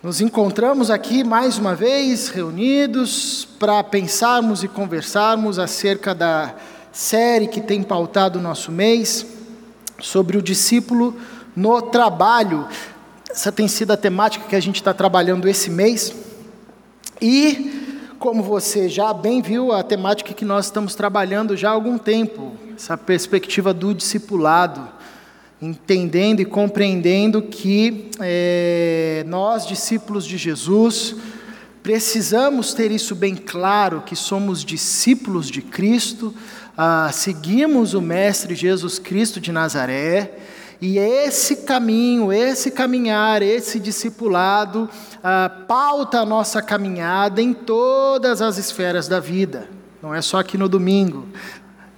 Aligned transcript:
Nos 0.00 0.20
encontramos 0.20 0.92
aqui 0.92 1.24
mais 1.24 1.58
uma 1.58 1.74
vez, 1.74 2.28
reunidos, 2.28 3.48
para 3.58 3.82
pensarmos 3.82 4.62
e 4.62 4.68
conversarmos 4.68 5.58
acerca 5.58 6.14
da 6.14 6.54
série 6.92 7.48
que 7.48 7.60
tem 7.60 7.82
pautado 7.82 8.38
o 8.38 8.42
nosso 8.42 8.70
mês, 8.70 9.26
sobre 10.00 10.38
o 10.38 10.42
discípulo 10.42 11.16
no 11.56 11.82
trabalho. 11.82 12.68
Essa 13.28 13.50
tem 13.50 13.66
sido 13.66 13.90
a 13.90 13.96
temática 13.96 14.46
que 14.48 14.54
a 14.54 14.60
gente 14.60 14.76
está 14.76 14.94
trabalhando 14.94 15.48
esse 15.48 15.68
mês. 15.68 16.14
E, 17.20 17.98
como 18.20 18.40
você 18.40 18.88
já 18.88 19.12
bem 19.12 19.42
viu, 19.42 19.72
a 19.72 19.82
temática 19.82 20.32
que 20.32 20.44
nós 20.44 20.66
estamos 20.66 20.94
trabalhando 20.94 21.56
já 21.56 21.70
há 21.70 21.72
algum 21.72 21.98
tempo, 21.98 22.52
essa 22.76 22.96
perspectiva 22.96 23.74
do 23.74 23.92
discipulado 23.92 24.96
entendendo 25.60 26.40
e 26.40 26.44
compreendendo 26.44 27.42
que 27.42 28.10
é, 28.20 29.24
nós, 29.26 29.66
discípulos 29.66 30.24
de 30.24 30.36
Jesus, 30.36 31.16
precisamos 31.82 32.74
ter 32.74 32.90
isso 32.90 33.14
bem 33.14 33.34
claro, 33.34 34.02
que 34.02 34.14
somos 34.14 34.64
discípulos 34.64 35.50
de 35.50 35.62
Cristo, 35.62 36.34
ah, 36.76 37.10
seguimos 37.12 37.94
o 37.94 38.00
Mestre 38.00 38.54
Jesus 38.54 38.98
Cristo 38.98 39.40
de 39.40 39.50
Nazaré, 39.50 40.38
e 40.80 40.96
esse 40.96 41.56
caminho, 41.56 42.32
esse 42.32 42.70
caminhar, 42.70 43.42
esse 43.42 43.80
discipulado, 43.80 44.88
ah, 45.24 45.50
pauta 45.66 46.20
a 46.20 46.26
nossa 46.26 46.62
caminhada 46.62 47.42
em 47.42 47.52
todas 47.52 48.40
as 48.40 48.58
esferas 48.58 49.08
da 49.08 49.18
vida. 49.18 49.68
Não 50.00 50.14
é 50.14 50.22
só 50.22 50.38
aqui 50.38 50.56
no 50.56 50.68
domingo, 50.68 51.26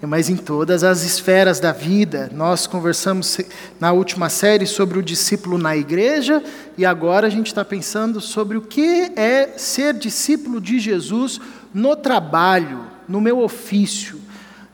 mas 0.07 0.29
em 0.31 0.37
todas 0.37 0.83
as 0.83 1.03
esferas 1.03 1.61
da 1.61 1.73
vida. 1.73 2.31
Nós 2.33 2.67
conversamos 2.67 3.39
na 3.79 3.93
última 3.93 4.29
série 4.31 4.67
sobre 4.67 4.99
o 4.99 5.03
discípulo 5.03 5.59
na 5.59 5.77
igreja 5.77 6.43
e 6.77 6.87
agora 6.87 7.27
a 7.27 7.31
gente 7.31 7.49
está 7.49 7.65
pensando 7.65 8.21
sobre 8.21 8.57
o 8.57 8.63
que 8.63 9.13
é 9.17 9.55
ser 9.57 9.95
discípulo 9.95 10.61
de 10.61 10.79
Jesus 10.79 11.41
no 11.75 11.95
trabalho, 11.95 12.87
no 13.07 13.21
meu 13.21 13.41
ofício, 13.41 14.19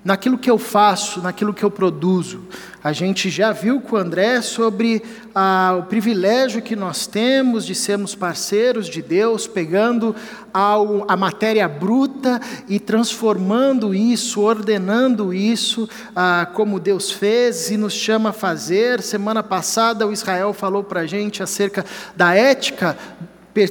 naquilo 0.04 0.38
que 0.38 0.50
eu 0.50 0.58
faço, 0.58 1.20
naquilo 1.20 1.52
que 1.52 1.64
eu 1.64 1.70
produzo. 1.70 2.42
A 2.86 2.92
gente 2.92 3.28
já 3.30 3.50
viu 3.50 3.80
com 3.80 3.96
o 3.96 3.98
André 3.98 4.40
sobre 4.40 5.02
ah, 5.34 5.74
o 5.76 5.82
privilégio 5.86 6.62
que 6.62 6.76
nós 6.76 7.04
temos 7.04 7.66
de 7.66 7.74
sermos 7.74 8.14
parceiros 8.14 8.86
de 8.86 9.02
Deus, 9.02 9.44
pegando 9.44 10.14
ao, 10.54 11.04
a 11.10 11.16
matéria 11.16 11.66
bruta 11.66 12.40
e 12.68 12.78
transformando 12.78 13.92
isso, 13.92 14.40
ordenando 14.40 15.34
isso, 15.34 15.88
ah, 16.14 16.48
como 16.54 16.78
Deus 16.78 17.10
fez 17.10 17.72
e 17.72 17.76
nos 17.76 17.92
chama 17.92 18.28
a 18.28 18.32
fazer. 18.32 19.02
Semana 19.02 19.42
passada 19.42 20.06
o 20.06 20.12
Israel 20.12 20.52
falou 20.52 20.84
para 20.84 21.00
a 21.00 21.06
gente 21.06 21.42
acerca 21.42 21.84
da 22.14 22.36
ética 22.36 22.96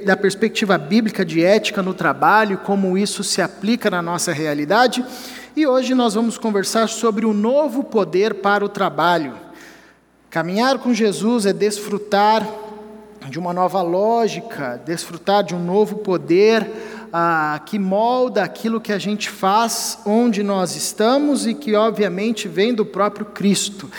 da 0.04 0.18
perspectiva 0.18 0.80
bíblica 0.80 1.24
de 1.24 1.44
ética 1.44 1.84
no 1.84 1.94
trabalho, 1.94 2.58
como 2.58 2.98
isso 2.98 3.24
se 3.24 3.40
aplica 3.40 3.90
na 3.90 4.02
nossa 4.02 4.34
realidade. 4.34 5.06
E 5.56 5.66
hoje 5.66 5.96
nós 5.96 6.16
vamos 6.16 6.38
conversar 6.38 6.90
sobre 6.90 7.26
o 7.26 7.34
novo 7.34 7.82
poder 7.82 8.34
para 8.34 8.66
o 8.66 8.68
trabalho. 8.68 9.36
Caminhar 10.30 10.80
com 10.80 10.94
Jesus 10.94 11.46
é 11.46 11.54
desfrutar 11.54 12.46
de 13.30 13.40
uma 13.40 13.54
nova 13.54 13.82
lógica, 13.82 14.82
desfrutar 14.86 15.46
de 15.46 15.56
um 15.56 15.64
novo 15.64 16.00
poder 16.00 16.70
ah, 17.14 17.62
que 17.66 17.80
molda 17.80 18.44
aquilo 18.44 18.82
que 18.82 18.92
a 18.92 18.98
gente 18.98 19.30
faz 19.30 19.98
onde 20.06 20.44
nós 20.44 20.76
estamos 20.76 21.48
e 21.48 21.54
que, 21.54 21.74
obviamente, 21.74 22.50
vem 22.50 22.74
do 22.74 22.86
próprio 22.86 23.26
Cristo. 23.26 23.90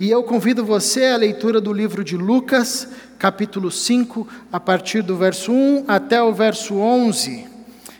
E 0.00 0.10
eu 0.10 0.22
convido 0.22 0.64
você 0.64 1.08
à 1.08 1.16
leitura 1.18 1.60
do 1.60 1.74
livro 1.74 2.02
de 2.02 2.16
Lucas, 2.16 2.88
capítulo 3.18 3.70
5, 3.70 4.26
a 4.50 4.58
partir 4.58 5.02
do 5.02 5.14
verso 5.14 5.52
1 5.52 5.84
até 5.86 6.22
o 6.22 6.32
verso 6.32 6.76
11. 6.76 7.51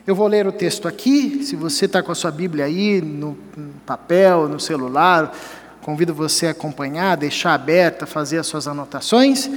Eu 0.05 0.17
vou 0.17 0.27
ler 0.27 0.49
o 0.49 0.53
texto 0.53 0.89
aqui, 0.89 1.45
se 1.45 1.55
você 1.55 1.85
está 1.85 2.03
com 2.03 2.11
a 2.11 2.15
sua 2.15 2.33
Bíblia 2.33 2.65
aí, 2.65 3.01
no 3.01 3.39
papel, 3.87 4.49
no 4.49 4.59
celular, 4.59 5.33
convido 5.81 6.13
você 6.13 6.49
a 6.49 6.51
acompanhar, 6.51 7.17
deixar 7.17 7.55
aberta, 7.55 8.05
fazer 8.05 8.39
as 8.39 8.49
suas 8.49 8.67
anotações. 8.67 9.49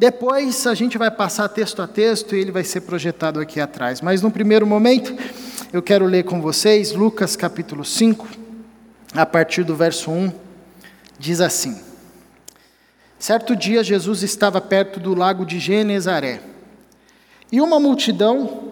Depois 0.00 0.66
a 0.66 0.74
gente 0.74 0.98
vai 0.98 1.08
passar 1.08 1.48
texto 1.50 1.80
a 1.80 1.86
texto 1.86 2.34
e 2.34 2.40
ele 2.40 2.50
vai 2.50 2.64
ser 2.64 2.80
projetado 2.80 3.38
aqui 3.38 3.60
atrás. 3.60 4.00
Mas 4.00 4.20
no 4.20 4.28
primeiro 4.28 4.66
momento, 4.66 5.14
eu 5.72 5.80
quero 5.80 6.04
ler 6.04 6.24
com 6.24 6.42
vocês 6.42 6.90
Lucas 6.90 7.36
capítulo 7.36 7.84
5, 7.84 8.26
a 9.14 9.24
partir 9.24 9.62
do 9.62 9.76
verso 9.76 10.10
1, 10.10 10.32
diz 11.16 11.40
assim: 11.40 11.80
Certo 13.20 13.54
dia 13.54 13.84
Jesus 13.84 14.24
estava 14.24 14.60
perto 14.60 14.98
do 14.98 15.14
lago 15.14 15.46
de 15.46 15.60
Genezaré, 15.60 16.40
e 17.52 17.60
uma 17.60 17.78
multidão 17.78 18.71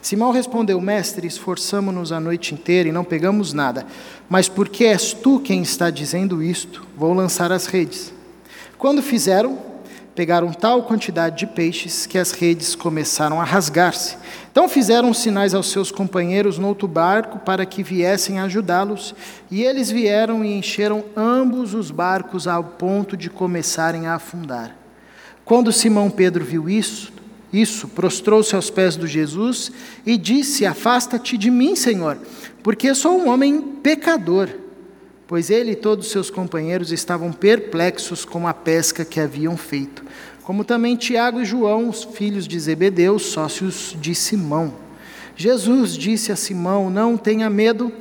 Simão 0.00 0.30
respondeu: 0.30 0.80
Mestre, 0.80 1.26
esforçamo-nos 1.26 2.12
a 2.12 2.20
noite 2.20 2.54
inteira 2.54 2.88
e 2.88 2.92
não 2.92 3.04
pegamos 3.04 3.52
nada, 3.52 3.86
mas 4.28 4.48
porque 4.48 4.84
és 4.84 5.12
tu 5.12 5.40
quem 5.40 5.62
está 5.62 5.90
dizendo 5.90 6.42
isto, 6.42 6.86
vou 6.96 7.12
lançar 7.12 7.52
as 7.52 7.66
redes. 7.66 8.12
Quando 8.78 9.02
fizeram, 9.02 9.58
pegaram 10.14 10.50
tal 10.50 10.82
quantidade 10.82 11.38
de 11.38 11.46
peixes 11.46 12.06
que 12.06 12.16
as 12.16 12.32
redes 12.32 12.74
começaram 12.74 13.40
a 13.40 13.44
rasgar-se. 13.44 14.16
Então 14.50 14.68
fizeram 14.68 15.12
sinais 15.12 15.54
aos 15.54 15.70
seus 15.70 15.92
companheiros 15.92 16.58
no 16.58 16.68
outro 16.68 16.88
barco 16.88 17.38
para 17.38 17.66
que 17.66 17.82
viessem 17.82 18.40
ajudá-los, 18.40 19.14
e 19.50 19.62
eles 19.62 19.90
vieram 19.90 20.42
e 20.42 20.56
encheram 20.56 21.04
ambos 21.14 21.74
os 21.74 21.90
barcos 21.90 22.48
ao 22.48 22.64
ponto 22.64 23.16
de 23.16 23.28
começarem 23.28 24.06
a 24.06 24.14
afundar. 24.14 24.74
Quando 25.44 25.70
Simão 25.70 26.08
Pedro 26.08 26.44
viu 26.44 26.68
isso, 26.68 27.12
isso, 27.60 27.88
prostrou-se 27.88 28.54
aos 28.54 28.70
pés 28.70 28.96
de 28.96 29.06
Jesus 29.06 29.72
e 30.04 30.16
disse: 30.16 30.66
Afasta-te 30.66 31.36
de 31.36 31.50
mim, 31.50 31.74
Senhor, 31.74 32.18
porque 32.62 32.94
sou 32.94 33.18
um 33.18 33.28
homem 33.28 33.60
pecador. 33.82 34.48
Pois 35.26 35.50
ele 35.50 35.72
e 35.72 35.76
todos 35.76 36.10
seus 36.10 36.30
companheiros 36.30 36.92
estavam 36.92 37.32
perplexos 37.32 38.24
com 38.24 38.46
a 38.46 38.54
pesca 38.54 39.04
que 39.04 39.18
haviam 39.18 39.56
feito, 39.56 40.04
como 40.42 40.64
também 40.64 40.94
Tiago 40.94 41.40
e 41.40 41.44
João, 41.44 41.88
os 41.88 42.04
filhos 42.04 42.46
de 42.46 42.58
Zebedeu, 42.60 43.18
sócios 43.18 43.96
de 44.00 44.14
Simão. 44.14 44.74
Jesus 45.36 45.96
disse 45.96 46.30
a 46.30 46.36
Simão: 46.36 46.90
Não 46.90 47.16
tenha 47.16 47.50
medo, 47.50 47.92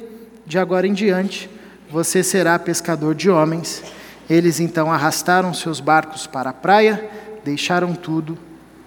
de 0.46 0.60
agora 0.60 0.86
em 0.86 0.94
diante 0.94 1.50
você 1.90 2.24
será 2.24 2.58
pescador 2.58 3.16
de 3.16 3.30
homens. 3.30 3.84
Eles 4.30 4.60
então 4.60 4.92
arrastaram 4.92 5.54
seus 5.54 5.80
barcos 5.80 6.26
para 6.28 6.50
a 6.50 6.54
praia, 6.54 7.10
deixaram 7.44 7.94
tudo 7.94 8.38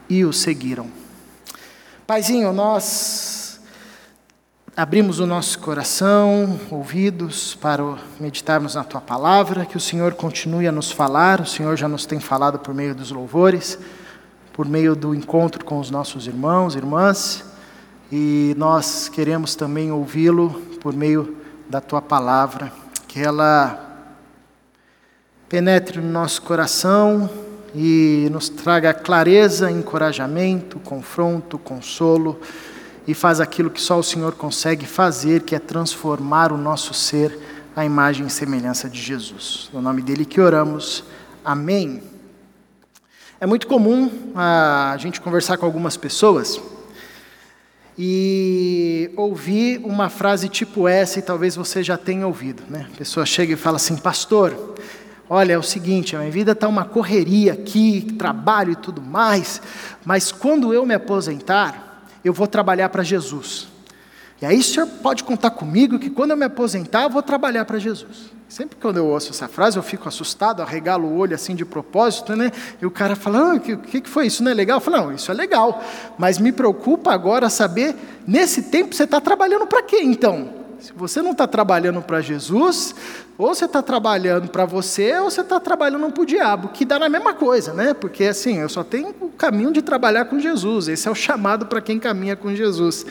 e 0.08 0.24
o 0.24 0.32
seguiram. 0.32 0.86
Paizinho, 2.06 2.52
nós 2.52 3.60
abrimos 4.74 5.18
o 5.18 5.26
nosso 5.26 5.58
coração, 5.58 6.58
ouvidos, 6.70 7.54
para 7.56 7.82
meditarmos 8.20 8.76
na 8.76 8.84
tua 8.84 9.00
palavra, 9.00 9.66
que 9.66 9.76
o 9.76 9.80
Senhor 9.80 10.14
continue 10.14 10.68
a 10.68 10.72
nos 10.72 10.90
falar, 10.90 11.40
o 11.40 11.46
Senhor 11.46 11.76
já 11.76 11.88
nos 11.88 12.06
tem 12.06 12.20
falado 12.20 12.60
por 12.60 12.72
meio 12.72 12.94
dos 12.94 13.10
louvores, 13.10 13.78
por 14.52 14.66
meio 14.66 14.94
do 14.94 15.14
encontro 15.14 15.64
com 15.64 15.80
os 15.80 15.90
nossos 15.90 16.26
irmãos, 16.26 16.74
irmãs, 16.74 17.44
e 18.10 18.54
nós 18.56 19.08
queremos 19.08 19.54
também 19.54 19.92
ouvi-lo 19.92 20.50
por 20.80 20.94
meio 20.94 21.36
da 21.68 21.80
tua 21.80 22.00
palavra, 22.00 22.72
que 23.06 23.20
ela 23.20 23.84
penetre 25.48 26.00
no 26.00 26.10
nosso 26.10 26.40
coração, 26.42 27.28
e 27.74 28.28
nos 28.30 28.48
traga 28.48 28.94
clareza, 28.94 29.70
encorajamento, 29.70 30.78
confronto, 30.80 31.58
consolo 31.58 32.40
e 33.06 33.14
faz 33.14 33.40
aquilo 33.40 33.70
que 33.70 33.80
só 33.80 33.98
o 33.98 34.02
Senhor 34.02 34.32
consegue 34.34 34.86
fazer, 34.86 35.42
que 35.42 35.54
é 35.54 35.58
transformar 35.58 36.52
o 36.52 36.56
nosso 36.56 36.92
ser 36.92 37.38
à 37.74 37.84
imagem 37.84 38.26
e 38.26 38.30
semelhança 38.30 38.88
de 38.88 39.00
Jesus. 39.00 39.70
No 39.72 39.80
nome 39.80 40.02
dele 40.02 40.24
que 40.24 40.40
oramos. 40.40 41.04
Amém. 41.44 42.02
É 43.40 43.46
muito 43.46 43.66
comum 43.66 44.10
a 44.34 44.96
gente 44.98 45.20
conversar 45.20 45.56
com 45.56 45.64
algumas 45.64 45.96
pessoas 45.96 46.60
e 47.96 49.10
ouvir 49.16 49.80
uma 49.84 50.08
frase 50.08 50.48
tipo 50.48 50.86
essa, 50.86 51.18
e 51.18 51.22
talvez 51.22 51.56
você 51.56 51.82
já 51.82 51.96
tenha 51.96 52.26
ouvido. 52.26 52.62
Né? 52.68 52.86
A 52.92 52.96
pessoa 52.96 53.24
chega 53.24 53.54
e 53.54 53.56
fala 53.56 53.76
assim: 53.76 53.96
Pastor, 53.96 54.74
Olha, 55.30 55.52
é 55.52 55.58
o 55.58 55.62
seguinte, 55.62 56.16
a 56.16 56.20
minha 56.20 56.30
vida 56.30 56.52
está 56.52 56.66
uma 56.66 56.84
correria 56.84 57.52
aqui, 57.52 58.14
trabalho 58.18 58.72
e 58.72 58.76
tudo 58.76 59.02
mais, 59.02 59.60
mas 60.04 60.32
quando 60.32 60.72
eu 60.72 60.86
me 60.86 60.94
aposentar, 60.94 62.06
eu 62.24 62.32
vou 62.32 62.46
trabalhar 62.46 62.88
para 62.88 63.02
Jesus. 63.02 63.68
E 64.40 64.46
aí 64.46 64.58
o 64.58 64.62
senhor 64.62 64.86
pode 65.02 65.24
contar 65.24 65.50
comigo 65.50 65.98
que 65.98 66.08
quando 66.08 66.30
eu 66.30 66.36
me 66.36 66.44
aposentar, 66.44 67.02
eu 67.02 67.10
vou 67.10 67.22
trabalhar 67.22 67.64
para 67.64 67.78
Jesus. 67.78 68.30
Sempre 68.48 68.78
quando 68.80 68.96
eu 68.96 69.06
ouço 69.06 69.30
essa 69.30 69.46
frase, 69.46 69.76
eu 69.76 69.82
fico 69.82 70.08
assustado, 70.08 70.62
arregalo 70.62 71.06
o 71.06 71.18
olho 71.18 71.34
assim 71.34 71.54
de 71.54 71.66
propósito, 71.66 72.34
né? 72.34 72.50
E 72.80 72.86
o 72.86 72.90
cara 72.90 73.14
fala: 73.14 73.52
ah, 73.52 73.54
o 73.56 73.60
que, 73.60 74.00
que 74.00 74.08
foi 74.08 74.26
isso? 74.26 74.42
Não 74.42 74.50
é 74.50 74.54
legal? 74.54 74.78
Eu 74.78 74.80
falo: 74.80 74.96
não, 74.96 75.12
isso 75.12 75.30
é 75.30 75.34
legal. 75.34 75.84
Mas 76.16 76.38
me 76.38 76.50
preocupa 76.50 77.12
agora 77.12 77.50
saber, 77.50 77.94
nesse 78.26 78.62
tempo 78.62 78.94
você 78.94 79.04
está 79.04 79.20
trabalhando 79.20 79.66
para 79.66 79.82
quê 79.82 80.00
então? 80.02 80.54
Se 80.80 80.92
você 80.92 81.20
não 81.20 81.32
está 81.32 81.46
trabalhando 81.46 82.00
para 82.00 82.20
Jesus, 82.20 82.94
ou 83.36 83.54
você 83.54 83.64
está 83.64 83.82
trabalhando 83.82 84.48
para 84.48 84.64
você, 84.64 85.18
ou 85.18 85.30
você 85.30 85.40
está 85.40 85.58
trabalhando 85.58 86.10
para 86.12 86.22
o 86.22 86.26
diabo, 86.26 86.68
que 86.68 86.84
dá 86.84 86.98
na 86.98 87.08
mesma 87.08 87.34
coisa, 87.34 87.72
né? 87.74 87.94
Porque 87.94 88.24
assim, 88.24 88.58
eu 88.58 88.68
só 88.68 88.84
tenho 88.84 89.14
o 89.20 89.30
caminho 89.30 89.72
de 89.72 89.82
trabalhar 89.82 90.26
com 90.26 90.38
Jesus, 90.38 90.86
esse 90.86 91.08
é 91.08 91.10
o 91.10 91.14
chamado 91.14 91.66
para 91.66 91.80
quem 91.80 91.98
caminha 91.98 92.36
com 92.36 92.54
Jesus. 92.54 93.04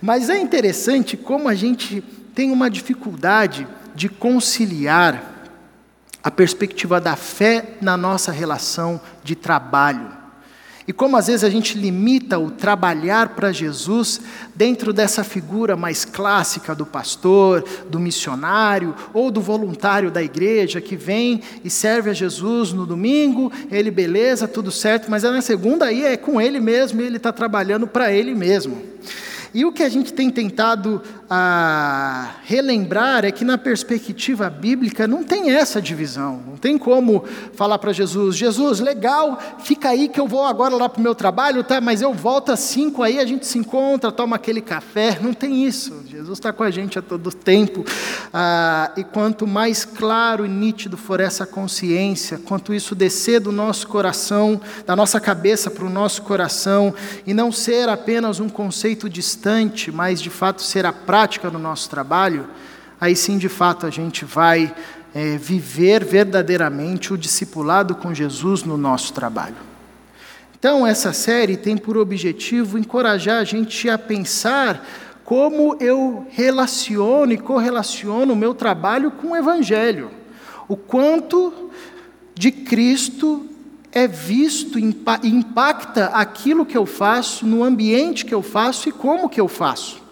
Mas 0.00 0.30
é 0.30 0.38
interessante 0.38 1.16
como 1.16 1.48
a 1.48 1.54
gente 1.54 2.02
tem 2.34 2.50
uma 2.50 2.70
dificuldade 2.70 3.66
de 3.94 4.08
conciliar 4.08 5.32
a 6.22 6.30
perspectiva 6.30 7.00
da 7.00 7.16
fé 7.16 7.76
na 7.82 7.98
nossa 7.98 8.32
relação 8.32 8.98
de 9.22 9.36
trabalho. 9.36 10.23
E 10.86 10.92
como 10.92 11.16
às 11.16 11.28
vezes 11.28 11.42
a 11.44 11.48
gente 11.48 11.78
limita 11.78 12.38
o 12.38 12.50
trabalhar 12.50 13.30
para 13.30 13.52
Jesus 13.52 14.20
dentro 14.54 14.92
dessa 14.92 15.24
figura 15.24 15.76
mais 15.76 16.04
clássica 16.04 16.74
do 16.74 16.84
pastor, 16.84 17.64
do 17.88 17.98
missionário 17.98 18.94
ou 19.14 19.30
do 19.30 19.40
voluntário 19.40 20.10
da 20.10 20.22
igreja 20.22 20.82
que 20.82 20.94
vem 20.94 21.40
e 21.64 21.70
serve 21.70 22.10
a 22.10 22.12
Jesus 22.12 22.72
no 22.72 22.84
domingo, 22.84 23.50
ele 23.70 23.90
beleza, 23.90 24.46
tudo 24.46 24.70
certo, 24.70 25.10
mas 25.10 25.22
na 25.22 25.40
segunda 25.40 25.86
aí 25.86 26.04
é 26.04 26.16
com 26.18 26.38
ele 26.38 26.60
mesmo, 26.60 27.00
ele 27.00 27.16
está 27.16 27.32
trabalhando 27.32 27.86
para 27.86 28.12
ele 28.12 28.34
mesmo. 28.34 28.82
E 29.54 29.64
o 29.64 29.70
que 29.70 29.84
a 29.84 29.88
gente 29.88 30.12
tem 30.12 30.30
tentado 30.30 31.00
a 31.30 32.32
relembrar 32.42 33.24
é 33.24 33.30
que 33.30 33.44
na 33.44 33.56
perspectiva 33.56 34.50
bíblica 34.50 35.06
não 35.06 35.22
tem 35.22 35.52
essa 35.52 35.80
divisão. 35.80 36.42
Não 36.44 36.56
tem 36.56 36.76
como 36.76 37.24
falar 37.54 37.78
para 37.78 37.92
Jesus, 37.92 38.36
Jesus, 38.36 38.80
legal, 38.80 39.38
fica 39.60 39.90
aí 39.90 40.08
que 40.08 40.18
eu 40.18 40.26
vou 40.26 40.44
agora 40.44 40.74
lá 40.74 40.88
para 40.88 40.98
o 40.98 41.02
meu 41.02 41.14
trabalho, 41.14 41.62
tá? 41.62 41.80
mas 41.80 42.02
eu 42.02 42.12
volto 42.12 42.50
às 42.50 42.58
cinco 42.58 43.00
aí, 43.00 43.20
a 43.20 43.24
gente 43.24 43.46
se 43.46 43.56
encontra, 43.56 44.10
toma 44.10 44.34
aquele 44.34 44.60
café. 44.60 45.20
Não 45.22 45.32
tem 45.32 45.64
isso. 45.64 46.02
Jesus 46.04 46.38
está 46.38 46.52
com 46.52 46.64
a 46.64 46.70
gente 46.70 46.98
a 46.98 47.02
todo 47.02 47.32
tempo. 47.32 47.84
Ah, 48.32 48.90
e 48.96 49.04
quanto 49.04 49.46
mais 49.46 49.84
claro 49.84 50.44
e 50.44 50.48
nítido 50.48 50.96
for 50.96 51.20
essa 51.20 51.46
consciência, 51.46 52.40
quanto 52.44 52.74
isso 52.74 52.92
descer 52.92 53.38
do 53.38 53.52
nosso 53.52 53.86
coração, 53.86 54.60
da 54.84 54.96
nossa 54.96 55.20
cabeça 55.20 55.70
para 55.70 55.84
o 55.84 55.90
nosso 55.90 56.22
coração, 56.22 56.92
e 57.24 57.32
não 57.32 57.52
ser 57.52 57.88
apenas 57.88 58.40
um 58.40 58.48
conceito 58.48 59.08
distante, 59.08 59.43
mas 59.92 60.20
de 60.20 60.30
fato 60.30 60.62
ser 60.62 60.86
a 60.86 60.92
prática 60.92 61.24
prática 61.44 61.50
no 61.50 61.58
nosso 61.58 61.90
trabalho, 61.90 62.48
aí 63.00 63.14
sim 63.14 63.38
de 63.38 63.48
fato 63.48 63.86
a 63.86 63.90
gente 63.90 64.24
vai 64.24 64.74
é, 65.14 65.36
viver 65.36 66.04
verdadeiramente 66.04 67.12
o 67.12 67.18
discipulado 67.18 67.94
com 67.94 68.14
Jesus 68.14 68.62
no 68.62 68.76
nosso 68.76 69.12
trabalho. 69.12 69.56
Então, 70.58 70.86
essa 70.86 71.12
série 71.12 71.56
tem 71.56 71.76
por 71.76 71.96
objetivo 71.98 72.78
encorajar 72.78 73.38
a 73.40 73.44
gente 73.44 73.88
a 73.88 73.98
pensar 73.98 74.84
como 75.24 75.76
eu 75.78 76.26
relaciono 76.30 77.32
e 77.32 77.38
correlaciono 77.38 78.32
o 78.32 78.36
meu 78.36 78.54
trabalho 78.54 79.10
com 79.10 79.32
o 79.32 79.36
Evangelho. 79.36 80.10
O 80.66 80.76
quanto 80.76 81.70
de 82.34 82.50
Cristo 82.50 83.46
é 83.94 84.08
visto 84.08 84.76
impacta 84.76 86.06
aquilo 86.06 86.66
que 86.66 86.76
eu 86.76 86.84
faço, 86.84 87.46
no 87.46 87.62
ambiente 87.62 88.26
que 88.26 88.34
eu 88.34 88.42
faço 88.42 88.88
e 88.88 88.92
como 88.92 89.28
que 89.28 89.40
eu 89.40 89.46
faço. 89.46 90.02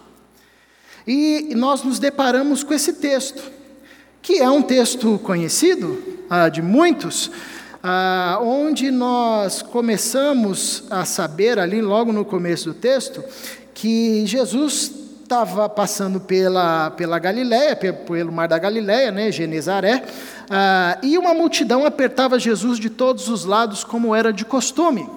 E 1.05 1.53
nós 1.57 1.83
nos 1.83 1.99
deparamos 1.99 2.63
com 2.63 2.73
esse 2.73 2.93
texto, 2.95 3.43
que 4.23 4.39
é 4.39 4.49
um 4.49 4.63
texto 4.63 5.19
conhecido 5.25 6.01
ah, 6.31 6.49
de 6.49 6.63
muitos, 6.63 7.29
ah, 7.83 8.39
onde 8.41 8.89
nós 8.93 9.63
começamos 9.63 10.85
a 10.89 11.05
saber, 11.05 11.59
ali 11.59 11.83
logo 11.83 12.13
no 12.13 12.25
começo 12.25 12.67
do 12.67 12.75
texto, 12.75 13.25
que 13.75 14.25
Jesus 14.27 14.93
estava 15.23 15.69
passando 15.69 16.21
pela, 16.21 16.91
pela 16.91 17.19
Galiléia, 17.19 17.75
pelo 17.75 18.31
mar 18.31 18.47
da 18.47 18.59
Galiléia, 18.59 19.11
né, 19.11 19.33
Genezaré, 19.33 20.05
ah, 20.55 20.99
e 21.03 21.17
uma 21.17 21.33
multidão 21.33 21.87
apertava 21.87 22.39
Jesus 22.39 22.79
de 22.79 22.91
todos 22.91 23.27
os 23.29 23.47
lados, 23.47 23.83
como 23.83 24.15
era 24.15 24.31
de 24.31 24.45
costume. 24.45 25.09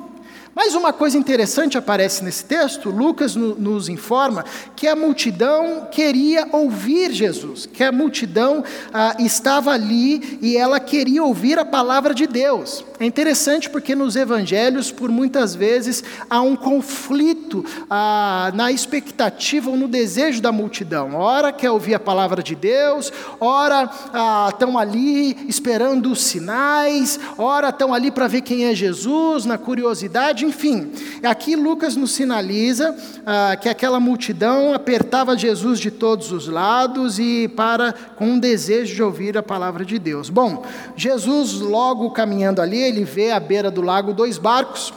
Mas 0.56 0.74
uma 0.74 0.94
coisa 0.94 1.18
interessante 1.18 1.78
aparece 1.78 2.24
nesse 2.24 2.46
texto, 2.46 2.90
Lucas 2.90 3.36
no, 3.36 3.56
nos 3.56 3.90
informa 3.90 4.46
que 4.74 4.88
a 4.88 4.96
multidão 4.96 5.90
queria 5.92 6.48
ouvir 6.50 7.12
Jesus, 7.12 7.66
que 7.66 7.84
a 7.84 7.92
multidão 7.92 8.64
ah, 8.94 9.18
estava 9.20 9.72
ali 9.72 10.40
e 10.42 10.56
ela 10.56 10.80
queria 10.80 11.22
ouvir 11.22 11.60
a 11.60 11.66
palavra 11.66 12.14
de 12.14 12.26
Deus. 12.26 12.86
É 12.98 13.06
interessante 13.06 13.70
porque 13.70 13.94
nos 13.94 14.16
evangelhos, 14.16 14.90
por 14.90 15.10
muitas 15.10 15.54
vezes, 15.54 16.02
há 16.30 16.40
um 16.40 16.56
conflito 16.56 17.66
ah, 17.90 18.50
na 18.56 18.72
expectativa 18.72 19.70
ou 19.70 19.76
no 19.76 19.90
desejo 19.90 20.42
da 20.42 20.54
multidão. 20.54 21.16
Ora 21.16 21.52
quer 21.52 21.72
ouvir 21.72 21.96
a 21.96 22.00
palavra 22.00 22.42
de 22.42 22.56
Deus, 22.56 23.12
ora 23.42 23.90
ah, 24.14 24.48
estão 24.50 24.78
ali 24.78 25.36
esperando 25.50 26.10
os 26.10 26.24
sinais, 26.24 27.20
ora 27.38 27.68
estão 27.68 27.94
ali 27.94 28.10
para 28.10 28.28
ver 28.28 28.40
quem 28.40 28.64
é 28.64 28.74
Jesus, 28.74 29.44
na 29.44 29.58
curiosidade 29.58 30.45
enfim. 30.46 30.92
Aqui 31.24 31.56
Lucas 31.56 31.96
nos 31.96 32.12
sinaliza 32.12 32.96
ah, 33.26 33.56
que 33.56 33.68
aquela 33.68 34.00
multidão 34.00 34.74
apertava 34.74 35.38
Jesus 35.38 35.80
de 35.80 35.92
todos 35.92 36.32
os 36.32 36.48
lados 36.48 37.20
e 37.20 37.48
para 37.50 37.94
com 38.16 38.26
um 38.26 38.40
desejo 38.40 38.96
de 38.96 39.04
ouvir 39.04 39.38
a 39.38 39.44
palavra 39.44 39.84
de 39.84 40.00
Deus. 40.00 40.30
Bom, 40.30 40.66
Jesus 40.96 41.54
logo 41.54 42.12
caminhando 42.12 42.62
ali, 42.62 42.80
ele 42.80 43.04
vê 43.04 43.32
à 43.32 43.40
beira 43.40 43.70
do 43.70 43.82
lago 43.82 44.14
dois 44.14 44.38
barcos 44.38 44.94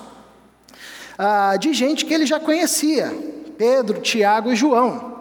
ah, 1.18 1.56
de 1.56 1.74
gente 1.74 2.04
que 2.04 2.14
ele 2.14 2.26
já 2.26 2.38
conhecia, 2.38 3.12
Pedro, 3.56 4.00
Tiago 4.00 4.52
e 4.52 4.56
João. 4.56 5.17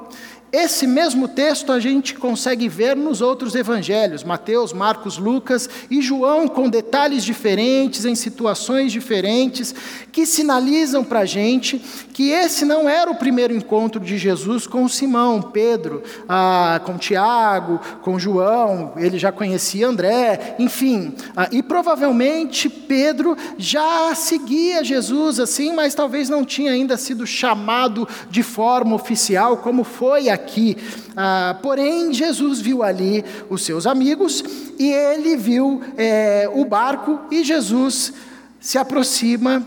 Esse 0.51 0.87
mesmo 0.87 1.27
texto 1.27 1.73
a 1.73 1.79
gente 1.79 2.15
consegue 2.15 2.69
ver 2.69 2.95
nos 2.95 3.19
outros 3.19 3.53
evangelhos, 3.53 4.23
Mateus, 4.23 4.71
Marcos, 4.71 5.17
Lucas 5.17 5.69
e 5.91 6.01
João, 6.01 6.47
com 6.47 6.69
detalhes 6.69 7.25
diferentes, 7.25 8.05
em 8.05 8.15
situações 8.15 8.93
diferentes, 8.93 9.75
que 10.09 10.25
sinalizam 10.25 11.03
para 11.03 11.19
a 11.19 11.25
gente 11.25 11.81
que 12.17 12.31
esse 12.31 12.65
não 12.65 12.89
era 12.89 13.11
o 13.11 13.15
primeiro 13.15 13.55
encontro 13.55 13.99
de 13.99 14.17
Jesus 14.17 14.65
com 14.65 14.89
Simão, 14.89 15.39
Pedro, 15.39 16.01
ah, 16.27 16.81
com 16.83 16.97
Tiago, 16.97 17.79
com 18.01 18.17
João, 18.17 18.93
ele 18.97 19.19
já 19.19 19.31
conhecia 19.31 19.87
André, 19.87 20.55
enfim. 20.57 21.13
Ah, 21.35 21.47
e 21.51 21.61
provavelmente 21.61 22.69
Pedro 22.69 23.37
já 23.55 24.15
seguia 24.15 24.83
Jesus 24.83 25.39
assim, 25.39 25.73
mas 25.73 25.93
talvez 25.93 26.27
não 26.27 26.43
tinha 26.43 26.71
ainda 26.71 26.97
sido 26.97 27.27
chamado 27.27 28.09
de 28.31 28.41
forma 28.41 28.95
oficial, 28.95 29.57
como 29.57 29.83
foi 29.83 30.27
aqui. 30.27 30.75
Ah, 31.15 31.55
porém, 31.61 32.11
Jesus 32.11 32.59
viu 32.59 32.81
ali 32.81 33.23
os 33.47 33.61
seus 33.61 33.85
amigos 33.85 34.43
e 34.79 34.91
ele 34.91 35.37
viu 35.37 35.83
é, 35.95 36.49
o 36.51 36.65
barco 36.65 37.19
e 37.29 37.43
Jesus 37.43 38.11
se 38.59 38.79
aproxima 38.79 39.63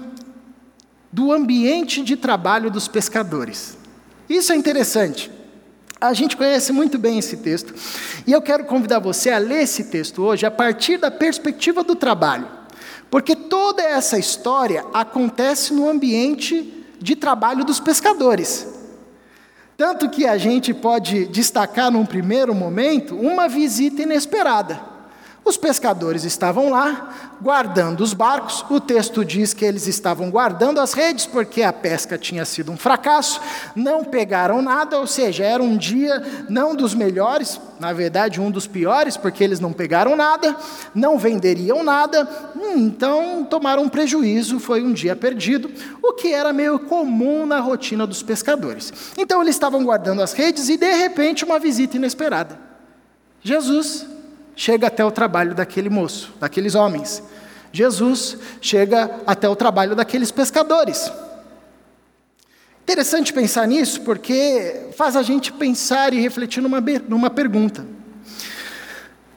do 1.12 1.32
ambiente 1.32 2.02
de 2.02 2.16
trabalho 2.16 2.70
dos 2.70 2.86
pescadores. 2.86 3.76
Isso 4.28 4.52
é 4.52 4.56
interessante. 4.56 5.30
A 6.00 6.14
gente 6.14 6.36
conhece 6.36 6.72
muito 6.72 6.98
bem 6.98 7.18
esse 7.18 7.38
texto 7.38 7.74
e 8.26 8.32
eu 8.32 8.40
quero 8.40 8.64
convidar 8.64 9.00
você 9.00 9.30
a 9.30 9.38
ler 9.38 9.62
esse 9.62 9.84
texto 9.84 10.22
hoje 10.22 10.46
a 10.46 10.50
partir 10.50 10.96
da 10.96 11.10
perspectiva 11.10 11.84
do 11.84 11.94
trabalho, 11.94 12.48
porque 13.10 13.36
toda 13.36 13.82
essa 13.82 14.18
história 14.18 14.84
acontece 14.94 15.74
no 15.74 15.88
ambiente 15.88 16.86
de 16.98 17.16
trabalho 17.16 17.64
dos 17.64 17.80
pescadores. 17.80 18.66
Tanto 19.76 20.08
que 20.10 20.26
a 20.26 20.38
gente 20.38 20.72
pode 20.72 21.26
destacar 21.26 21.90
num 21.90 22.06
primeiro 22.06 22.54
momento 22.54 23.16
uma 23.16 23.48
visita 23.48 24.02
inesperada. 24.02 24.89
Os 25.50 25.56
pescadores 25.56 26.22
estavam 26.22 26.70
lá, 26.70 27.12
guardando 27.42 28.02
os 28.02 28.14
barcos. 28.14 28.64
O 28.70 28.78
texto 28.78 29.24
diz 29.24 29.52
que 29.52 29.64
eles 29.64 29.88
estavam 29.88 30.30
guardando 30.30 30.80
as 30.80 30.92
redes, 30.92 31.26
porque 31.26 31.64
a 31.64 31.72
pesca 31.72 32.16
tinha 32.16 32.44
sido 32.44 32.70
um 32.70 32.76
fracasso. 32.76 33.40
Não 33.74 34.04
pegaram 34.04 34.62
nada, 34.62 34.96
ou 34.96 35.08
seja, 35.08 35.44
era 35.44 35.60
um 35.60 35.76
dia 35.76 36.22
não 36.48 36.72
dos 36.72 36.94
melhores, 36.94 37.60
na 37.80 37.92
verdade, 37.92 38.40
um 38.40 38.48
dos 38.48 38.68
piores, 38.68 39.16
porque 39.16 39.42
eles 39.42 39.58
não 39.58 39.72
pegaram 39.72 40.14
nada, 40.14 40.54
não 40.94 41.18
venderiam 41.18 41.82
nada, 41.82 42.28
hum, 42.54 42.76
então 42.76 43.44
tomaram 43.44 43.82
um 43.82 43.88
prejuízo. 43.88 44.60
Foi 44.60 44.84
um 44.84 44.92
dia 44.92 45.16
perdido, 45.16 45.68
o 46.00 46.12
que 46.12 46.32
era 46.32 46.52
meio 46.52 46.78
comum 46.78 47.44
na 47.44 47.58
rotina 47.58 48.06
dos 48.06 48.22
pescadores. 48.22 48.92
Então, 49.18 49.42
eles 49.42 49.56
estavam 49.56 49.82
guardando 49.82 50.22
as 50.22 50.32
redes 50.32 50.68
e, 50.68 50.76
de 50.76 50.94
repente, 50.94 51.44
uma 51.44 51.58
visita 51.58 51.96
inesperada. 51.96 52.56
Jesus 53.42 54.06
chega 54.54 54.86
até 54.86 55.04
o 55.04 55.10
trabalho 55.10 55.54
daquele 55.54 55.88
moço, 55.88 56.32
daqueles 56.38 56.74
homens. 56.74 57.22
Jesus 57.72 58.36
chega 58.60 59.20
até 59.26 59.48
o 59.48 59.56
trabalho 59.56 59.94
daqueles 59.94 60.30
pescadores. 60.30 61.10
Interessante 62.82 63.32
pensar 63.32 63.66
nisso, 63.68 64.00
porque 64.00 64.88
faz 64.96 65.14
a 65.14 65.22
gente 65.22 65.52
pensar 65.52 66.12
e 66.12 66.20
refletir 66.20 66.60
numa, 66.60 66.80
numa 67.08 67.30
pergunta. 67.30 67.86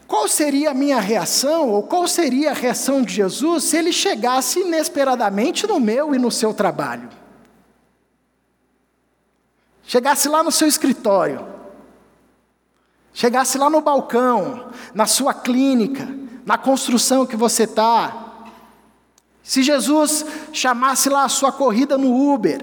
Qual 0.07 0.27
seria 0.27 0.71
a 0.71 0.73
minha 0.73 0.99
reação, 0.99 1.69
ou 1.69 1.83
qual 1.83 2.07
seria 2.07 2.51
a 2.51 2.53
reação 2.53 3.01
de 3.01 3.13
Jesus 3.13 3.63
se 3.65 3.77
ele 3.77 3.91
chegasse 3.91 4.59
inesperadamente 4.59 5.65
no 5.67 5.79
meu 5.79 6.13
e 6.13 6.19
no 6.19 6.31
seu 6.31 6.53
trabalho? 6.53 7.09
Chegasse 9.83 10.27
lá 10.29 10.43
no 10.43 10.51
seu 10.51 10.67
escritório, 10.67 11.45
chegasse 13.13 13.57
lá 13.57 13.69
no 13.69 13.81
balcão, 13.81 14.71
na 14.93 15.05
sua 15.05 15.33
clínica, 15.33 16.07
na 16.45 16.57
construção 16.57 17.25
que 17.25 17.35
você 17.35 17.63
está. 17.63 18.45
Se 19.41 19.61
Jesus 19.61 20.25
chamasse 20.51 21.09
lá 21.09 21.23
a 21.23 21.29
sua 21.29 21.51
corrida 21.51 21.97
no 21.97 22.33
Uber, 22.33 22.59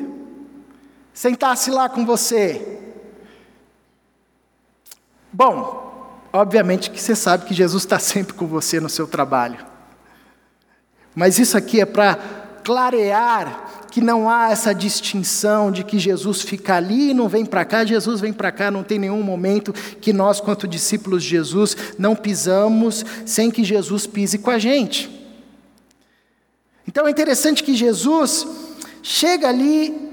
sentasse 1.15 1.71
lá 1.71 1.89
com 1.89 2.05
você. 2.05 2.79
Bom, 5.33 5.91
Obviamente 6.33 6.91
que 6.91 7.01
você 7.01 7.17
sabe 7.17 7.47
que 7.47 7.55
Jesus 7.55 7.83
está 7.83 7.99
sempre 7.99 8.35
com 8.35 8.47
você 8.47 8.79
no 8.79 8.89
seu 8.89 9.07
trabalho. 9.07 9.67
Mas 11.15 11.39
isso 11.39 11.57
aqui 11.57 11.81
é 11.81 11.87
para 11.87 12.17
clarear 12.63 13.69
que 13.91 14.01
não 14.01 14.31
há 14.31 14.51
essa 14.51 14.75
distinção 14.75 15.71
de 15.71 15.85
que 15.85 15.99
Jesus 15.99 16.43
fica 16.43 16.77
ali 16.77 17.11
e 17.11 17.15
não 17.15 17.29
vem 17.29 17.45
para 17.45 17.65
cá, 17.65 17.85
Jesus 17.85 18.21
vem 18.21 18.33
para 18.33 18.53
cá, 18.53 18.71
não 18.71 18.83
tem 18.83 18.99
nenhum 18.99 19.23
momento 19.23 19.73
que 19.73 20.13
nós, 20.13 20.41
quanto 20.41 20.69
discípulos 20.69 21.23
de 21.23 21.31
Jesus, 21.31 21.77
não 21.99 22.15
pisamos 22.15 23.05
sem 23.27 23.51
que 23.51 23.65
Jesus 23.65 24.07
pise 24.07 24.39
com 24.39 24.51
a 24.51 24.59
gente. 24.59 25.11
Então 26.87 27.07
é 27.07 27.11
interessante 27.11 27.63
que 27.63 27.75
Jesus 27.75 28.47
chega 29.03 29.49
ali 29.49 30.10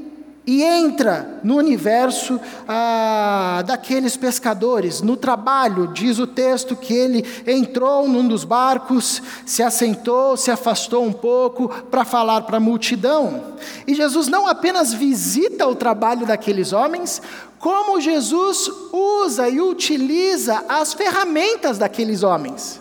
e 0.48 0.64
entra 0.64 1.42
no 1.44 1.58
universo 1.58 2.40
ah, 2.66 3.62
daqueles 3.68 4.16
pescadores. 4.16 5.02
No 5.02 5.18
trabalho, 5.18 5.88
diz 5.88 6.20
o 6.20 6.26
texto 6.26 6.74
que 6.74 6.94
ele 6.94 7.26
entrou 7.46 8.08
num 8.08 8.26
dos 8.26 8.46
barcos, 8.46 9.22
se 9.46 9.62
assentou, 9.62 10.38
se 10.38 10.50
afastou 10.50 11.04
um 11.04 11.12
pouco 11.12 11.68
para 11.68 12.06
falar 12.06 12.44
para 12.44 12.58
a 12.58 12.62
multidão. 12.62 13.58
E 13.86 13.94
Jesus 13.94 14.30
não 14.30 14.48
apenas 14.48 14.94
visita 14.94 15.68
o 15.68 15.76
trabalho 15.76 16.26
daqueles 16.26 16.72
homens, 16.72 17.22
como 17.60 18.00
Jesus 18.00 18.72
usa 18.94 19.50
e 19.50 19.60
utiliza 19.60 20.64
as 20.70 20.94
ferramentas 20.94 21.78
daqueles 21.78 22.24
homens. 22.24 22.80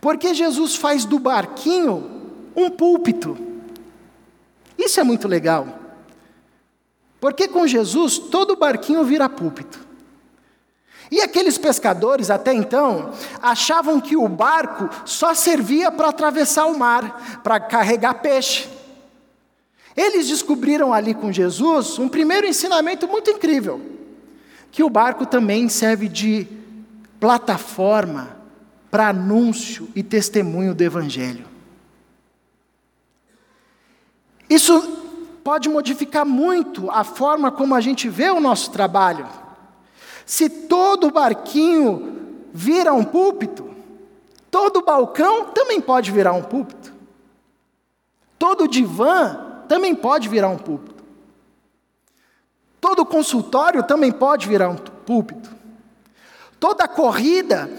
Porque 0.00 0.32
Jesus 0.32 0.76
faz 0.76 1.04
do 1.04 1.18
barquinho 1.18 2.10
um 2.56 2.70
púlpito. 2.70 3.36
Isso 4.78 4.98
é 4.98 5.04
muito 5.04 5.28
legal. 5.28 5.85
Porque 7.26 7.48
com 7.48 7.66
Jesus 7.66 8.18
todo 8.18 8.54
barquinho 8.54 9.02
vira 9.02 9.28
púlpito. 9.28 9.80
E 11.10 11.20
aqueles 11.20 11.58
pescadores, 11.58 12.30
até 12.30 12.54
então, 12.54 13.12
achavam 13.42 14.00
que 14.00 14.16
o 14.16 14.28
barco 14.28 14.88
só 15.04 15.34
servia 15.34 15.90
para 15.90 16.10
atravessar 16.10 16.66
o 16.66 16.78
mar, 16.78 17.40
para 17.42 17.58
carregar 17.58 18.14
peixe. 18.22 18.68
Eles 19.96 20.28
descobriram 20.28 20.94
ali 20.94 21.14
com 21.14 21.32
Jesus 21.32 21.98
um 21.98 22.08
primeiro 22.08 22.46
ensinamento 22.46 23.08
muito 23.08 23.28
incrível: 23.28 23.84
que 24.70 24.84
o 24.84 24.88
barco 24.88 25.26
também 25.26 25.68
serve 25.68 26.08
de 26.08 26.46
plataforma 27.18 28.36
para 28.88 29.08
anúncio 29.08 29.88
e 29.96 30.02
testemunho 30.04 30.72
do 30.72 30.84
Evangelho. 30.84 31.44
Isso 34.48 35.05
pode 35.46 35.68
modificar 35.68 36.26
muito 36.26 36.90
a 36.90 37.04
forma 37.04 37.52
como 37.52 37.72
a 37.72 37.80
gente 37.80 38.08
vê 38.08 38.28
o 38.30 38.40
nosso 38.40 38.72
trabalho. 38.72 39.28
Se 40.26 40.50
todo 40.50 41.12
barquinho 41.12 42.48
vira 42.52 42.92
um 42.92 43.04
púlpito, 43.04 43.70
todo 44.50 44.82
balcão 44.82 45.44
também 45.54 45.80
pode 45.80 46.10
virar 46.10 46.32
um 46.32 46.42
púlpito. 46.42 46.92
Todo 48.36 48.66
divã 48.66 49.62
também 49.68 49.94
pode 49.94 50.28
virar 50.28 50.48
um 50.48 50.58
púlpito. 50.58 51.04
Todo 52.80 53.06
consultório 53.06 53.84
também 53.84 54.10
pode 54.10 54.48
virar 54.48 54.68
um 54.68 54.74
púlpito. 54.74 55.48
Toda 56.58 56.88
corrida 56.88 57.70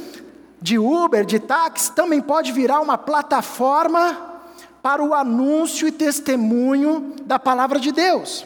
de 0.62 0.80
Uber, 0.80 1.26
de 1.26 1.38
táxi, 1.38 1.92
também 1.92 2.22
pode 2.22 2.54
virar 2.54 2.80
uma 2.80 2.98
plataforma 2.98 4.37
para 4.82 5.04
o 5.04 5.14
anúncio 5.14 5.88
e 5.88 5.92
testemunho 5.92 7.16
da 7.26 7.38
palavra 7.38 7.80
de 7.80 7.92
Deus. 7.92 8.46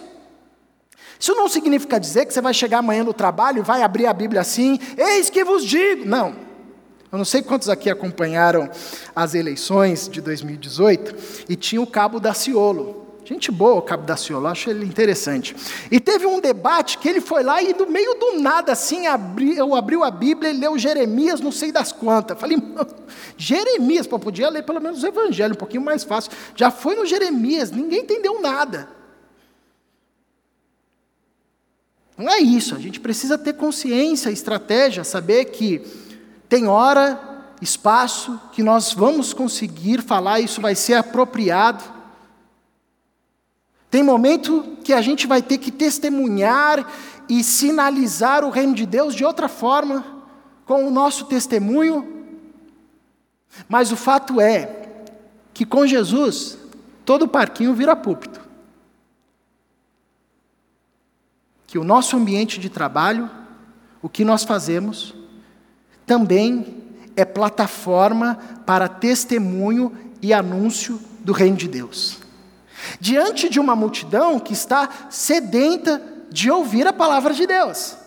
Isso 1.19 1.35
não 1.35 1.47
significa 1.47 1.99
dizer 1.99 2.25
que 2.25 2.33
você 2.33 2.41
vai 2.41 2.53
chegar 2.53 2.79
amanhã 2.79 3.03
no 3.03 3.13
trabalho 3.13 3.59
e 3.59 3.61
vai 3.63 3.83
abrir 3.83 4.07
a 4.07 4.13
Bíblia 4.13 4.41
assim, 4.41 4.79
eis 4.97 5.29
que 5.29 5.43
vos 5.43 5.63
digo. 5.63 6.05
Não. 6.05 6.35
Eu 7.11 7.17
não 7.17 7.25
sei 7.25 7.41
quantos 7.41 7.69
aqui 7.69 7.89
acompanharam 7.89 8.69
as 9.15 9.35
eleições 9.35 10.07
de 10.07 10.21
2018 10.21 11.45
e 11.49 11.55
tinha 11.55 11.81
o 11.81 11.85
cabo 11.85 12.19
da 12.19 12.33
Ciolo. 12.33 13.00
Gente 13.31 13.49
boa, 13.49 13.75
o 13.75 13.81
Cabo 13.81 14.03
da 14.03 14.17
Ciolo, 14.17 14.47
acho 14.47 14.69
ele 14.69 14.85
interessante. 14.85 15.55
E 15.89 16.01
teve 16.01 16.25
um 16.25 16.41
debate 16.41 16.97
que 16.97 17.07
ele 17.07 17.21
foi 17.21 17.43
lá 17.43 17.63
e 17.63 17.73
no 17.73 17.89
meio 17.89 18.13
do 18.15 18.41
nada, 18.41 18.73
assim, 18.73 19.07
abriu, 19.07 19.73
abriu 19.73 20.03
a 20.03 20.11
Bíblia 20.11 20.51
e 20.51 20.57
leu 20.57 20.77
Jeremias, 20.77 21.39
não 21.39 21.49
sei 21.51 21.71
das 21.71 21.93
quantas. 21.93 22.37
Falei, 22.37 22.57
Jeremias, 23.37 24.05
pô, 24.05 24.19
podia 24.19 24.49
ler 24.49 24.63
pelo 24.63 24.81
menos 24.81 25.01
o 25.01 25.07
Evangelho, 25.07 25.53
um 25.53 25.57
pouquinho 25.57 25.81
mais 25.81 26.03
fácil. 26.03 26.29
Já 26.57 26.69
foi 26.69 26.93
no 26.93 27.05
Jeremias, 27.05 27.71
ninguém 27.71 28.01
entendeu 28.01 28.41
nada. 28.41 28.89
Não 32.17 32.29
é 32.29 32.39
isso, 32.39 32.75
a 32.75 32.79
gente 32.79 32.99
precisa 32.99 33.37
ter 33.37 33.53
consciência, 33.53 34.29
estratégia, 34.29 35.05
saber 35.05 35.45
que 35.45 35.81
tem 36.49 36.67
hora, 36.67 37.17
espaço, 37.61 38.37
que 38.51 38.61
nós 38.61 38.91
vamos 38.91 39.33
conseguir 39.33 40.01
falar, 40.01 40.41
isso 40.41 40.59
vai 40.59 40.75
ser 40.75 40.95
apropriado. 40.95 42.00
Tem 43.91 44.01
momento 44.01 44.77
que 44.85 44.93
a 44.93 45.01
gente 45.01 45.27
vai 45.27 45.41
ter 45.41 45.57
que 45.57 45.69
testemunhar 45.69 46.89
e 47.27 47.43
sinalizar 47.43 48.45
o 48.45 48.49
reino 48.49 48.73
de 48.73 48.85
Deus 48.85 49.13
de 49.13 49.25
outra 49.25 49.49
forma, 49.49 50.05
com 50.65 50.87
o 50.87 50.89
nosso 50.89 51.25
testemunho. 51.25 52.25
Mas 53.67 53.91
o 53.91 53.97
fato 53.97 54.39
é 54.39 54.87
que 55.53 55.65
com 55.65 55.85
Jesus, 55.85 56.57
todo 57.03 57.27
parquinho 57.27 57.73
vira 57.73 57.93
púlpito. 57.93 58.39
Que 61.67 61.77
o 61.77 61.83
nosso 61.83 62.15
ambiente 62.15 62.61
de 62.61 62.69
trabalho, 62.69 63.29
o 64.01 64.07
que 64.07 64.23
nós 64.23 64.45
fazemos, 64.45 65.13
também 66.05 66.81
é 67.17 67.25
plataforma 67.25 68.35
para 68.65 68.87
testemunho 68.87 69.91
e 70.21 70.33
anúncio 70.33 70.97
do 71.19 71.33
reino 71.33 71.57
de 71.57 71.67
Deus 71.67 72.20
diante 72.99 73.49
de 73.49 73.59
uma 73.59 73.75
multidão 73.75 74.39
que 74.39 74.53
está 74.53 75.07
sedenta 75.09 76.01
de 76.29 76.49
ouvir 76.49 76.87
a 76.87 76.93
palavra 76.93 77.33
de 77.33 77.45
Deus. 77.45 78.00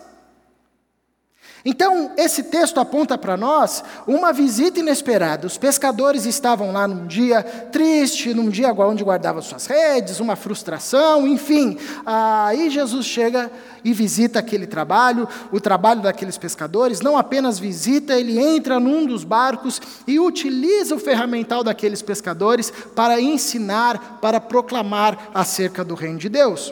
Então, 1.67 2.11
esse 2.15 2.43
texto 2.43 2.79
aponta 2.79 3.17
para 3.17 3.35
nós 3.35 3.83
uma 4.05 4.31
visita 4.31 4.79
inesperada. 4.79 5.47
Os 5.47 5.57
pescadores 5.57 6.23
estavam 6.27 6.71
lá 6.71 6.87
num 6.87 7.07
dia 7.07 7.41
triste, 7.41 8.35
num 8.35 8.49
dia 8.49 8.71
onde 8.71 9.03
guardavam 9.03 9.41
suas 9.41 9.65
redes, 9.65 10.19
uma 10.19 10.35
frustração, 10.35 11.27
enfim. 11.27 11.75
Aí 12.05 12.69
Jesus 12.69 13.07
chega 13.07 13.51
e 13.83 13.93
visita 13.93 14.37
aquele 14.37 14.67
trabalho, 14.67 15.27
o 15.51 15.59
trabalho 15.59 16.03
daqueles 16.03 16.37
pescadores. 16.37 17.01
Não 17.01 17.17
apenas 17.17 17.57
visita, 17.57 18.13
ele 18.13 18.37
entra 18.37 18.79
num 18.79 19.03
dos 19.07 19.23
barcos 19.23 19.81
e 20.05 20.19
utiliza 20.19 20.93
o 20.93 20.99
ferramental 20.99 21.63
daqueles 21.63 22.03
pescadores 22.03 22.71
para 22.95 23.19
ensinar, 23.19 24.19
para 24.21 24.39
proclamar 24.39 25.31
acerca 25.33 25.83
do 25.83 25.95
reino 25.95 26.19
de 26.19 26.29
Deus. 26.29 26.71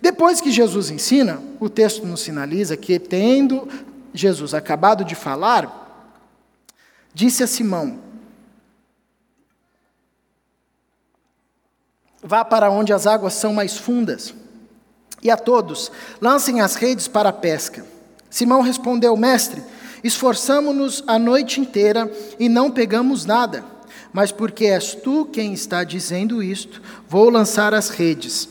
Depois 0.00 0.40
que 0.40 0.50
Jesus 0.50 0.90
ensina, 0.90 1.40
o 1.58 1.68
texto 1.68 2.06
nos 2.06 2.20
sinaliza 2.20 2.76
que, 2.76 2.98
tendo 2.98 3.68
Jesus 4.12 4.54
acabado 4.54 5.04
de 5.04 5.14
falar, 5.14 6.06
disse 7.14 7.42
a 7.42 7.46
Simão: 7.46 7.98
Vá 12.22 12.44
para 12.44 12.70
onde 12.70 12.92
as 12.92 13.06
águas 13.06 13.34
são 13.34 13.52
mais 13.52 13.76
fundas, 13.76 14.34
e 15.22 15.30
a 15.30 15.36
todos, 15.36 15.90
lancem 16.20 16.60
as 16.60 16.74
redes 16.74 17.08
para 17.08 17.30
a 17.30 17.32
pesca. 17.32 17.84
Simão 18.30 18.60
respondeu: 18.60 19.16
Mestre, 19.16 19.62
esforçamo-nos 20.04 21.02
a 21.06 21.18
noite 21.18 21.60
inteira 21.60 22.10
e 22.38 22.48
não 22.48 22.70
pegamos 22.70 23.24
nada, 23.24 23.64
mas 24.12 24.30
porque 24.30 24.66
és 24.66 24.94
tu 24.94 25.24
quem 25.26 25.52
está 25.52 25.84
dizendo 25.84 26.42
isto, 26.42 26.82
vou 27.08 27.28
lançar 27.28 27.74
as 27.74 27.88
redes. 27.88 28.48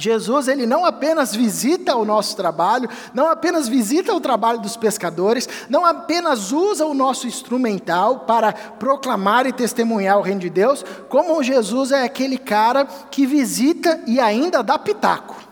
Jesus, 0.00 0.48
ele 0.48 0.66
não 0.66 0.84
apenas 0.84 1.34
visita 1.34 1.96
o 1.96 2.04
nosso 2.04 2.36
trabalho, 2.36 2.88
não 3.12 3.28
apenas 3.28 3.68
visita 3.68 4.14
o 4.14 4.20
trabalho 4.20 4.60
dos 4.60 4.76
pescadores, 4.76 5.48
não 5.68 5.84
apenas 5.84 6.52
usa 6.52 6.86
o 6.86 6.94
nosso 6.94 7.26
instrumental 7.26 8.20
para 8.20 8.52
proclamar 8.52 9.46
e 9.46 9.52
testemunhar 9.52 10.18
o 10.18 10.22
reino 10.22 10.40
de 10.40 10.50
Deus, 10.50 10.84
como 11.08 11.42
Jesus 11.42 11.92
é 11.92 12.04
aquele 12.04 12.38
cara 12.38 12.86
que 13.10 13.26
visita 13.26 14.00
e 14.06 14.18
ainda 14.18 14.62
dá 14.62 14.78
pitaco. 14.78 15.50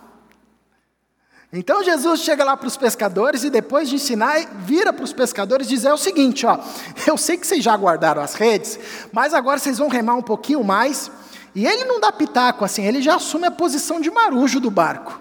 Então 1.50 1.82
Jesus 1.82 2.20
chega 2.20 2.44
lá 2.44 2.56
para 2.56 2.68
os 2.68 2.76
pescadores 2.76 3.42
e 3.42 3.48
depois 3.48 3.88
de 3.88 3.94
ensinar, 3.94 4.36
vira 4.58 4.92
para 4.92 5.04
os 5.04 5.14
pescadores 5.14 5.66
e 5.66 5.70
diz: 5.70 5.84
é 5.86 5.92
o 5.92 5.96
seguinte, 5.96 6.44
ó, 6.44 6.58
eu 7.06 7.16
sei 7.16 7.38
que 7.38 7.46
vocês 7.46 7.64
já 7.64 7.74
guardaram 7.74 8.20
as 8.20 8.34
redes, 8.34 8.78
mas 9.12 9.32
agora 9.32 9.58
vocês 9.58 9.78
vão 9.78 9.88
remar 9.88 10.14
um 10.14 10.22
pouquinho 10.22 10.62
mais 10.62 11.10
e 11.58 11.66
ele 11.66 11.86
não 11.86 11.98
dá 11.98 12.12
pitaco 12.12 12.64
assim, 12.64 12.86
ele 12.86 13.02
já 13.02 13.16
assume 13.16 13.44
a 13.44 13.50
posição 13.50 14.00
de 14.00 14.08
marujo 14.08 14.60
do 14.60 14.70
barco. 14.70 15.20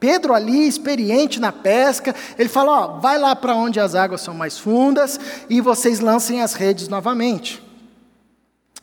Pedro 0.00 0.32
ali, 0.32 0.66
experiente 0.66 1.38
na 1.38 1.52
pesca, 1.52 2.14
ele 2.38 2.48
fala: 2.48 2.80
Ó, 2.80 2.98
vai 2.98 3.18
lá 3.18 3.36
para 3.36 3.54
onde 3.54 3.78
as 3.78 3.94
águas 3.94 4.22
são 4.22 4.32
mais 4.32 4.58
fundas 4.58 5.20
e 5.50 5.60
vocês 5.60 6.00
lancem 6.00 6.40
as 6.40 6.54
redes 6.54 6.88
novamente. 6.88 7.62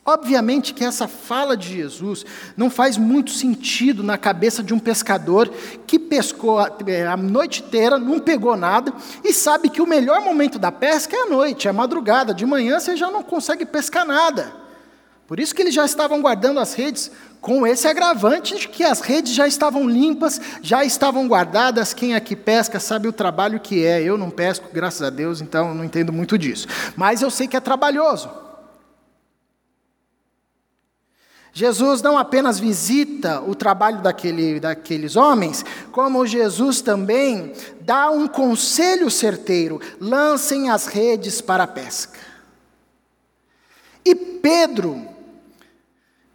Obviamente 0.06 0.72
que 0.72 0.84
essa 0.84 1.08
fala 1.08 1.56
de 1.56 1.74
Jesus 1.74 2.24
não 2.56 2.70
faz 2.70 2.96
muito 2.96 3.32
sentido 3.32 4.04
na 4.04 4.16
cabeça 4.16 4.62
de 4.62 4.72
um 4.72 4.78
pescador 4.78 5.50
que 5.88 5.98
pescou 5.98 6.60
a 6.60 7.16
noite 7.16 7.64
inteira, 7.64 7.98
não 7.98 8.20
pegou 8.20 8.56
nada 8.56 8.92
e 9.24 9.32
sabe 9.32 9.68
que 9.68 9.82
o 9.82 9.86
melhor 9.86 10.20
momento 10.20 10.60
da 10.60 10.70
pesca 10.70 11.16
é 11.16 11.22
a 11.22 11.26
noite, 11.26 11.66
é 11.66 11.70
a 11.70 11.74
madrugada. 11.74 12.32
De 12.32 12.46
manhã 12.46 12.78
você 12.78 12.96
já 12.96 13.10
não 13.10 13.24
consegue 13.24 13.66
pescar 13.66 14.06
nada. 14.06 14.63
Por 15.26 15.40
isso 15.40 15.54
que 15.54 15.62
eles 15.62 15.74
já 15.74 15.84
estavam 15.84 16.20
guardando 16.20 16.60
as 16.60 16.74
redes 16.74 17.10
com 17.40 17.66
esse 17.66 17.86
agravante 17.86 18.58
de 18.58 18.68
que 18.68 18.82
as 18.82 19.00
redes 19.00 19.34
já 19.34 19.46
estavam 19.46 19.88
limpas, 19.88 20.40
já 20.62 20.84
estavam 20.84 21.28
guardadas. 21.28 21.94
Quem 21.94 22.14
aqui 22.14 22.34
pesca 22.34 22.80
sabe 22.80 23.08
o 23.08 23.12
trabalho 23.12 23.60
que 23.60 23.84
é. 23.84 24.02
Eu 24.02 24.16
não 24.16 24.30
pesco, 24.30 24.68
graças 24.72 25.02
a 25.02 25.10
Deus, 25.10 25.40
então 25.40 25.74
não 25.74 25.84
entendo 25.84 26.12
muito 26.12 26.38
disso. 26.38 26.66
Mas 26.96 27.22
eu 27.22 27.30
sei 27.30 27.48
que 27.48 27.56
é 27.56 27.60
trabalhoso. 27.60 28.30
Jesus 31.52 32.02
não 32.02 32.18
apenas 32.18 32.58
visita 32.58 33.40
o 33.40 33.54
trabalho 33.54 34.02
daquele, 34.02 34.58
daqueles 34.58 35.14
homens, 35.14 35.64
como 35.92 36.26
Jesus 36.26 36.80
também 36.80 37.52
dá 37.80 38.10
um 38.10 38.26
conselho 38.26 39.08
certeiro: 39.08 39.80
lancem 40.00 40.68
as 40.68 40.86
redes 40.86 41.40
para 41.40 41.62
a 41.62 41.68
pesca. 41.68 42.18
E 44.04 44.14
Pedro, 44.14 45.13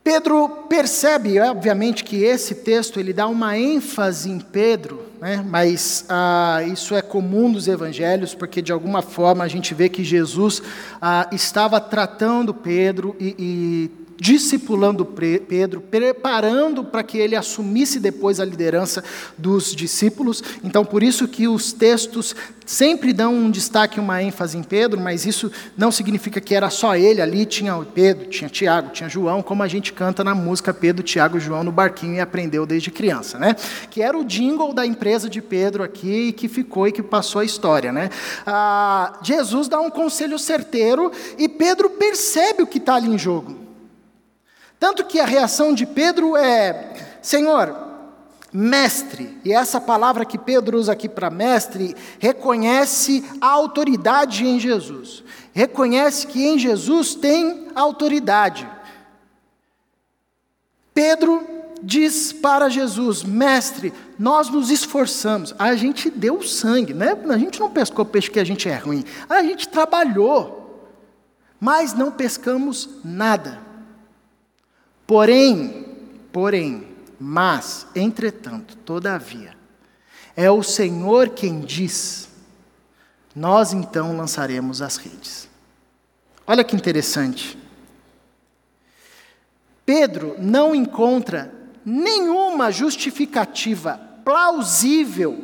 Pedro 0.04 0.50
percebe, 0.70 1.40
obviamente, 1.40 2.04
que 2.04 2.24
esse 2.24 2.56
texto 2.56 3.00
ele 3.00 3.14
dá 3.14 3.28
uma 3.28 3.58
ênfase 3.58 4.30
em 4.30 4.40
Pedro, 4.40 5.06
né? 5.20 5.44
mas 5.48 6.06
ah, 6.10 6.64
isso 6.66 6.96
é 6.96 7.02
comum 7.02 7.52
dos 7.52 7.68
evangelhos, 7.68 8.34
porque 8.34 8.62
de 8.62 8.72
alguma 8.72 9.02
forma 9.02 9.44
a 9.44 9.48
gente 9.48 9.74
vê 9.74 9.90
que 9.90 10.04
Jesus 10.04 10.62
ah, 11.02 11.28
estava 11.32 11.80
tratando 11.80 12.54
Pedro 12.54 13.16
e, 13.20 13.36
e 13.38 13.92
discipulando 14.20 15.06
Pedro, 15.06 15.80
preparando 15.80 16.84
para 16.84 17.04
que 17.04 17.18
ele 17.18 17.36
assumisse 17.36 18.00
depois 18.00 18.40
a 18.40 18.46
liderança 18.46 19.04
dos 19.38 19.74
discípulos. 19.74 20.44
Então, 20.64 20.84
por 20.84 21.02
isso 21.02 21.28
que 21.28 21.48
os 21.48 21.72
textos 21.72 22.36
sempre 22.66 23.14
dão 23.14 23.34
um 23.34 23.50
destaque, 23.50 24.00
uma 24.00 24.22
ênfase 24.22 24.58
em 24.58 24.62
Pedro, 24.62 25.00
mas 25.00 25.26
isso 25.26 25.52
não 25.76 25.92
significa 25.92 26.40
que 26.40 26.54
era 26.54 26.70
só 26.70 26.96
ele 26.96 27.22
ali, 27.22 27.46
tinha 27.46 27.76
Pedro, 27.94 28.28
tinha 28.28 28.50
Tiago, 28.50 28.92
tinha 28.92 29.10
João, 29.10 29.42
como 29.42 29.64
a 29.64 29.68
gente 29.68 29.94
canta 29.94 30.24
na 30.24 30.36
música 30.36 30.74
Pedro, 30.74 31.02
Tiago 31.02 31.38
e 31.38 31.40
João 31.40 31.64
no 31.64 31.72
barquinho 31.72 32.16
e 32.16 32.20
aprendeu 32.20 32.66
desde 32.66 32.92
criança, 32.92 33.40
né? 33.40 33.56
Que 33.90 34.02
era 34.02 34.18
o 34.18 34.24
jingle 34.24 34.74
da 34.74 34.86
empresa 34.86 35.30
de 35.30 35.42
Pedro 35.42 35.82
aqui 35.82 36.28
e 36.28 36.34
que 36.34 36.48
ficou 36.48 36.88
e 36.88 36.92
que 36.92 37.02
passou 37.02 37.42
a 37.42 37.46
história, 37.46 37.92
né? 37.92 38.10
Ah, 38.46 39.18
Jesus 39.24 39.68
dá 39.68 39.80
um 39.80 39.90
conselho 39.90 40.38
certeiro 40.38 41.12
e 41.38 41.48
Pedro 41.48 41.90
percebe 41.90 42.62
o 42.62 42.68
que 42.68 42.78
está 42.78 42.96
ali 42.96 43.10
em 43.10 43.18
jogo. 43.18 43.69
Tanto 44.80 45.04
que 45.04 45.20
a 45.20 45.26
reação 45.26 45.74
de 45.74 45.86
Pedro 45.86 46.38
é: 46.38 46.94
Senhor, 47.22 47.76
mestre, 48.52 49.38
e 49.44 49.52
essa 49.52 49.82
palavra 49.82 50.26
que 50.26 50.38
Pedro 50.38 50.78
usa 50.78 50.94
aqui 50.94 51.10
para 51.10 51.30
mestre, 51.30 51.96
reconhece 52.18 53.24
a 53.42 53.48
autoridade 53.48 54.48
em 54.48 54.60
Jesus, 54.60 55.24
reconhece 55.52 56.28
que 56.28 56.46
em 56.46 56.58
Jesus 56.58 57.14
tem 57.14 57.68
autoridade. 57.76 58.68
Pedro 60.94 61.46
diz 61.84 62.32
para 62.32 62.70
Jesus: 62.70 63.22
Mestre, 63.22 63.94
nós 64.18 64.50
nos 64.50 64.72
esforçamos, 64.72 65.54
a 65.60 65.76
gente 65.76 66.10
deu 66.10 66.42
sangue, 66.42 66.94
né? 66.94 67.18
a 67.30 67.38
gente 67.38 67.60
não 67.60 67.70
pescou 67.70 68.06
peixe 68.06 68.32
que 68.32 68.40
a 68.40 68.46
gente 68.46 68.70
é 68.70 68.78
ruim, 68.78 69.04
a 69.28 69.44
gente 69.44 69.68
trabalhou, 69.68 70.90
mas 71.60 71.94
não 71.94 72.12
pescamos 72.12 72.90
nada. 73.04 73.69
Porém, 75.10 75.88
porém, 76.32 76.88
mas, 77.20 77.88
entretanto, 77.96 78.76
todavia, 78.78 79.58
é 80.36 80.52
o 80.52 80.62
Senhor 80.62 81.30
quem 81.30 81.62
diz, 81.62 82.30
nós 83.36 83.74
então 83.74 84.16
lançaremos 84.16 84.84
as 84.84 84.98
redes. 84.98 85.50
Olha 86.46 86.64
que 86.64 86.76
interessante. 86.76 87.58
Pedro 89.84 90.36
não 90.38 90.76
encontra 90.76 91.52
nenhuma 91.84 92.72
justificativa 92.72 94.00
plausível 94.24 95.44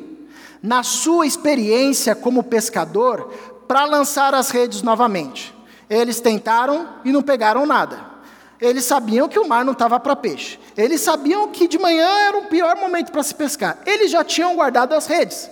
na 0.62 0.84
sua 0.84 1.25
experiência 1.25 2.13
como 2.13 2.43
pescador 2.43 3.34
para 3.67 3.86
lançar 3.86 4.36
as 4.36 4.51
redes 4.51 4.84
novamente. 4.84 5.56
Eles 5.89 6.21
tentaram 6.21 6.99
e 7.04 7.12
não 7.12 7.23
pegaram 7.23 7.65
nada. 7.65 8.13
Eles 8.59 8.85
sabiam 8.85 9.27
que 9.27 9.39
o 9.39 9.47
mar 9.47 9.65
não 9.65 9.73
estava 9.73 9.99
para 9.99 10.15
peixe. 10.15 10.59
Eles 10.77 11.01
sabiam 11.01 11.49
que 11.49 11.67
de 11.67 11.77
manhã 11.77 12.07
era 12.07 12.37
o 12.37 12.45
pior 12.45 12.75
momento 12.77 13.11
para 13.11 13.23
se 13.23 13.35
pescar. 13.35 13.79
Eles 13.85 14.11
já 14.11 14.23
tinham 14.23 14.55
guardado 14.55 14.93
as 14.93 15.07
redes. 15.07 15.49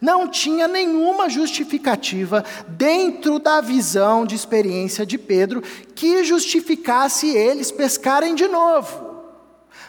Não 0.00 0.28
tinha 0.28 0.68
nenhuma 0.68 1.28
justificativa 1.28 2.44
dentro 2.68 3.38
da 3.38 3.60
visão 3.60 4.26
de 4.26 4.34
experiência 4.34 5.06
de 5.06 5.16
Pedro 5.16 5.62
que 5.94 6.22
justificasse 6.22 7.28
eles 7.28 7.70
pescarem 7.70 8.34
de 8.34 8.46
novo. 8.46 9.24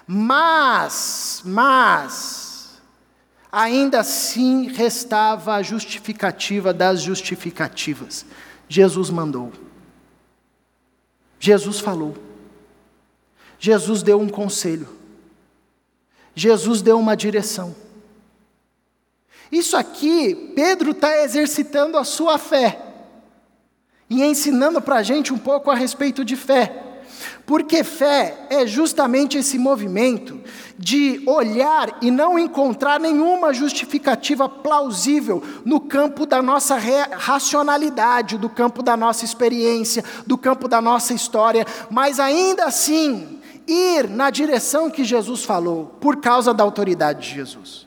Mas, 0.07 1.41
mas, 1.43 2.79
ainda 3.51 3.99
assim 3.99 4.67
restava 4.67 5.55
a 5.55 5.61
justificativa 5.61 6.73
das 6.73 7.01
justificativas. 7.01 8.25
Jesus 8.69 9.09
mandou. 9.09 9.51
Jesus 11.37 11.81
falou. 11.81 12.26
Jesus 13.59 14.03
deu 14.03 14.19
um 14.19 14.29
conselho. 14.29 14.87
Jesus 16.35 16.81
deu 16.81 16.99
uma 16.99 17.15
direção. 17.15 17.75
Isso 19.51 19.75
aqui, 19.77 20.53
Pedro 20.55 20.91
está 20.91 21.23
exercitando 21.23 21.97
a 21.97 22.03
sua 22.03 22.37
fé 22.37 22.79
e 24.09 24.23
ensinando 24.23 24.81
para 24.81 24.97
a 24.97 25.03
gente 25.03 25.33
um 25.33 25.37
pouco 25.37 25.71
a 25.71 25.75
respeito 25.75 26.23
de 26.23 26.35
fé. 26.35 26.83
Porque 27.45 27.83
fé 27.83 28.45
é 28.49 28.67
justamente 28.67 29.37
esse 29.37 29.57
movimento 29.57 30.39
de 30.77 31.23
olhar 31.25 31.97
e 32.01 32.11
não 32.11 32.37
encontrar 32.37 32.99
nenhuma 32.99 33.53
justificativa 33.53 34.47
plausível 34.49 35.41
no 35.65 35.79
campo 35.79 36.25
da 36.25 36.41
nossa 36.41 36.77
racionalidade, 37.11 38.37
do 38.37 38.49
campo 38.49 38.83
da 38.83 38.97
nossa 38.97 39.23
experiência, 39.23 40.03
do 40.25 40.37
campo 40.37 40.67
da 40.67 40.81
nossa 40.81 41.13
história, 41.13 41.65
mas 41.89 42.19
ainda 42.19 42.65
assim 42.65 43.36
ir 43.67 44.09
na 44.09 44.29
direção 44.29 44.89
que 44.89 45.03
Jesus 45.03 45.43
falou, 45.43 45.97
por 45.99 46.17
causa 46.17 46.53
da 46.53 46.63
autoridade 46.63 47.27
de 47.27 47.35
Jesus. 47.35 47.85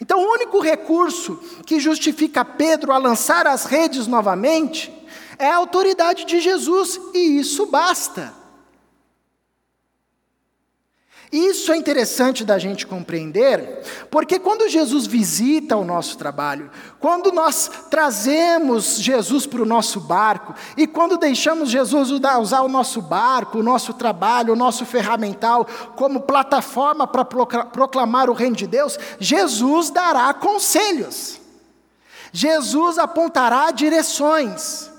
Então, 0.00 0.20
o 0.20 0.32
único 0.32 0.60
recurso 0.60 1.36
que 1.66 1.80
justifica 1.80 2.44
Pedro 2.44 2.92
a 2.92 2.98
lançar 2.98 3.46
as 3.46 3.64
redes 3.64 4.06
novamente 4.06 4.92
é 5.38 5.48
a 5.48 5.56
autoridade 5.56 6.24
de 6.24 6.40
Jesus, 6.40 7.00
e 7.12 7.38
isso 7.38 7.66
basta. 7.66 8.43
Isso 11.32 11.72
é 11.72 11.76
interessante 11.76 12.44
da 12.44 12.58
gente 12.58 12.86
compreender, 12.86 13.82
porque 14.10 14.38
quando 14.38 14.68
Jesus 14.68 15.06
visita 15.06 15.76
o 15.76 15.84
nosso 15.84 16.16
trabalho, 16.16 16.70
quando 17.00 17.32
nós 17.32 17.68
trazemos 17.90 18.98
Jesus 19.00 19.44
para 19.46 19.62
o 19.62 19.66
nosso 19.66 20.00
barco, 20.00 20.54
e 20.76 20.86
quando 20.86 21.16
deixamos 21.16 21.70
Jesus 21.70 22.10
usar 22.10 22.62
o 22.62 22.68
nosso 22.68 23.02
barco, 23.02 23.58
o 23.58 23.62
nosso 23.62 23.94
trabalho, 23.94 24.52
o 24.52 24.56
nosso 24.56 24.86
ferramental 24.86 25.66
como 25.96 26.20
plataforma 26.20 27.06
para 27.06 27.24
proclamar 27.24 28.30
o 28.30 28.34
reino 28.34 28.54
de 28.54 28.66
Deus, 28.66 28.96
Jesus 29.18 29.90
dará 29.90 30.32
conselhos, 30.34 31.40
Jesus 32.32 32.96
apontará 32.98 33.70
direções. 33.72 34.93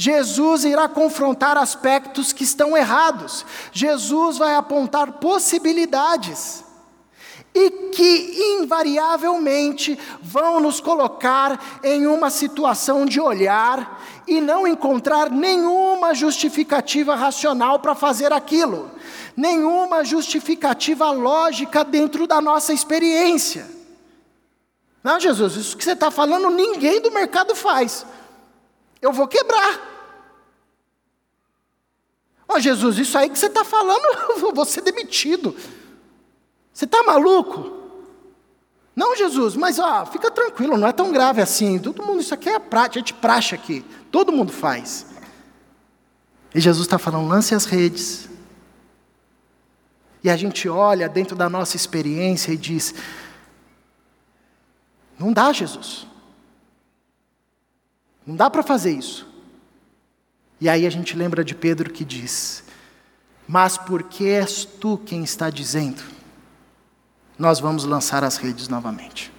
Jesus 0.00 0.64
irá 0.64 0.88
confrontar 0.88 1.58
aspectos 1.58 2.32
que 2.32 2.42
estão 2.42 2.74
errados. 2.74 3.44
Jesus 3.70 4.38
vai 4.38 4.54
apontar 4.54 5.12
possibilidades. 5.12 6.64
e 7.52 7.68
que 7.90 8.58
invariavelmente 8.60 9.98
vão 10.22 10.60
nos 10.60 10.80
colocar 10.80 11.80
em 11.82 12.06
uma 12.06 12.30
situação 12.30 13.04
de 13.04 13.20
olhar 13.20 14.00
e 14.24 14.40
não 14.40 14.68
encontrar 14.68 15.28
nenhuma 15.28 16.14
justificativa 16.14 17.16
racional 17.16 17.80
para 17.80 17.96
fazer 17.96 18.32
aquilo, 18.32 18.88
nenhuma 19.36 20.04
justificativa 20.04 21.10
lógica 21.10 21.82
dentro 21.82 22.24
da 22.24 22.40
nossa 22.40 22.72
experiência. 22.72 23.68
Não, 25.02 25.18
Jesus, 25.18 25.56
isso 25.56 25.76
que 25.76 25.82
você 25.82 25.94
está 25.94 26.08
falando, 26.08 26.50
ninguém 26.50 27.00
do 27.00 27.10
mercado 27.10 27.56
faz. 27.56 28.06
Eu 29.02 29.12
vou 29.12 29.26
quebrar. 29.26 29.89
Ó 32.52 32.56
oh, 32.56 32.60
Jesus, 32.60 32.98
isso 32.98 33.16
aí 33.16 33.30
que 33.30 33.38
você 33.38 33.46
está 33.46 33.64
falando, 33.64 34.04
eu 34.28 34.52
vou 34.52 34.64
ser 34.64 34.80
demitido. 34.80 35.54
Você 36.72 36.84
está 36.84 37.00
maluco? 37.04 37.78
Não, 38.96 39.14
Jesus, 39.14 39.54
mas 39.54 39.78
ó, 39.78 40.04
fica 40.04 40.32
tranquilo, 40.32 40.76
não 40.76 40.88
é 40.88 40.92
tão 40.92 41.12
grave 41.12 41.40
assim. 41.40 41.78
Todo 41.78 42.02
mundo, 42.02 42.20
isso 42.20 42.34
aqui 42.34 42.48
é 42.48 42.58
prática, 42.58 42.98
é 42.98 43.02
de 43.04 43.14
praxe 43.14 43.54
aqui. 43.54 43.84
Todo 44.10 44.32
mundo 44.32 44.50
faz. 44.50 45.06
E 46.52 46.60
Jesus 46.60 46.88
está 46.88 46.98
falando, 46.98 47.28
lance 47.28 47.54
as 47.54 47.66
redes. 47.66 48.28
E 50.24 50.28
a 50.28 50.36
gente 50.36 50.68
olha 50.68 51.08
dentro 51.08 51.36
da 51.36 51.48
nossa 51.48 51.76
experiência 51.76 52.50
e 52.50 52.56
diz: 52.56 52.92
não 55.16 55.32
dá, 55.32 55.52
Jesus. 55.52 56.04
Não 58.26 58.34
dá 58.34 58.50
para 58.50 58.64
fazer 58.64 58.90
isso. 58.90 59.29
E 60.60 60.68
aí 60.68 60.86
a 60.86 60.90
gente 60.90 61.16
lembra 61.16 61.44
de 61.44 61.54
Pedro 61.54 61.90
que 61.90 62.04
diz: 62.04 62.62
Mas 63.48 63.78
porque 63.78 64.24
és 64.24 64.64
tu 64.64 64.98
quem 64.98 65.24
está 65.24 65.50
dizendo? 65.50 66.20
nós 67.40 67.58
vamos 67.58 67.84
lançar 67.84 68.22
as 68.22 68.36
redes 68.36 68.68
novamente. 68.68 69.32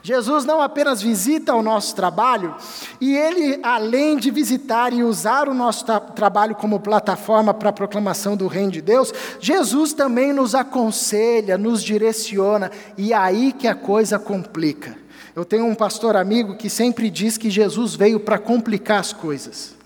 Jesus 0.00 0.44
não 0.44 0.62
apenas 0.62 1.02
visita 1.02 1.52
o 1.54 1.62
nosso 1.62 1.94
trabalho, 1.96 2.54
e 3.00 3.16
ele, 3.16 3.58
além 3.64 4.16
de 4.16 4.30
visitar 4.30 4.92
e 4.92 5.02
usar 5.02 5.48
o 5.48 5.54
nosso 5.54 5.84
tra 5.84 5.98
trabalho 5.98 6.54
como 6.54 6.78
plataforma 6.78 7.52
para 7.52 7.70
a 7.70 7.72
proclamação 7.72 8.36
do 8.36 8.46
Reino 8.46 8.70
de 8.70 8.80
Deus, 8.80 9.12
Jesus 9.40 9.92
também 9.92 10.32
nos 10.32 10.54
aconselha, 10.54 11.58
nos 11.58 11.82
direciona, 11.82 12.70
e 12.96 13.12
é 13.12 13.16
aí 13.16 13.52
que 13.52 13.66
a 13.66 13.74
coisa 13.74 14.20
complica. 14.20 14.96
Eu 15.38 15.44
tenho 15.44 15.66
um 15.66 15.74
pastor 15.76 16.16
amigo 16.16 16.56
que 16.56 16.68
sempre 16.68 17.08
diz 17.08 17.38
que 17.38 17.48
Jesus 17.48 17.94
veio 17.94 18.18
para 18.18 18.40
complicar 18.40 18.98
as 18.98 19.12
coisas, 19.12 19.76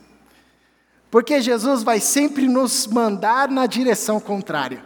porque 1.10 1.42
Jesus 1.42 1.82
vai 1.82 2.00
sempre 2.00 2.48
nos 2.48 2.86
mandar 2.86 3.50
na 3.50 3.66
direção 3.66 4.18
contrária. 4.18 4.82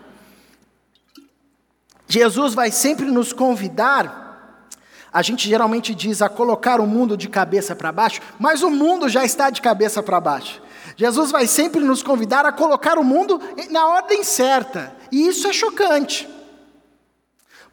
Jesus 2.09 2.53
vai 2.53 2.73
sempre 2.73 3.07
nos 3.07 3.33
convidar, 3.33 4.67
a 5.13 5.23
gente 5.23 5.49
geralmente 5.49 5.95
diz 5.95 6.21
a 6.21 6.29
colocar 6.29 6.81
o 6.81 6.87
mundo 6.87 7.17
de 7.17 7.29
cabeça 7.29 7.77
para 7.77 7.93
baixo, 7.93 8.21
mas 8.37 8.65
o 8.65 8.69
mundo 8.69 9.09
já 9.09 9.25
está 9.25 9.51
de 9.51 9.63
cabeça 9.63 10.03
para 10.03 10.21
baixo. 10.21 10.61
Jesus 10.97 11.31
vai 11.31 11.47
sempre 11.47 11.79
nos 11.79 12.03
convidar 12.03 12.45
a 12.45 12.51
colocar 12.51 12.99
o 12.99 13.05
mundo 13.05 13.41
na 13.71 13.87
ordem 13.87 14.25
certa, 14.25 14.93
e 15.13 15.29
isso 15.29 15.47
é 15.47 15.53
chocante. 15.53 16.29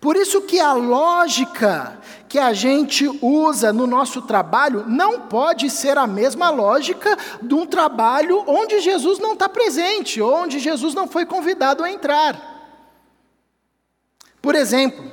Por 0.04 0.18
isso 0.18 0.42
que 0.42 0.60
a 0.60 0.74
lógica 0.74 1.98
que 2.28 2.38
a 2.38 2.52
gente 2.52 3.08
usa 3.22 3.72
no 3.72 3.88
nosso 3.88 4.22
trabalho 4.24 4.84
não 4.86 5.22
pode 5.22 5.70
ser 5.70 5.98
a 5.98 6.06
mesma 6.06 6.50
lógica 6.50 7.18
de 7.42 7.54
um 7.54 7.66
trabalho 7.66 8.44
onde 8.46 8.82
Jesus 8.82 9.18
não 9.18 9.32
está 9.32 9.48
presente, 9.48 10.22
onde 10.22 10.60
Jesus 10.60 10.94
não 10.94 11.08
foi 11.08 11.26
convidado 11.26 11.86
a 11.86 11.90
entrar. 11.90 12.38
Por 14.42 14.56
exemplo, 14.56 15.10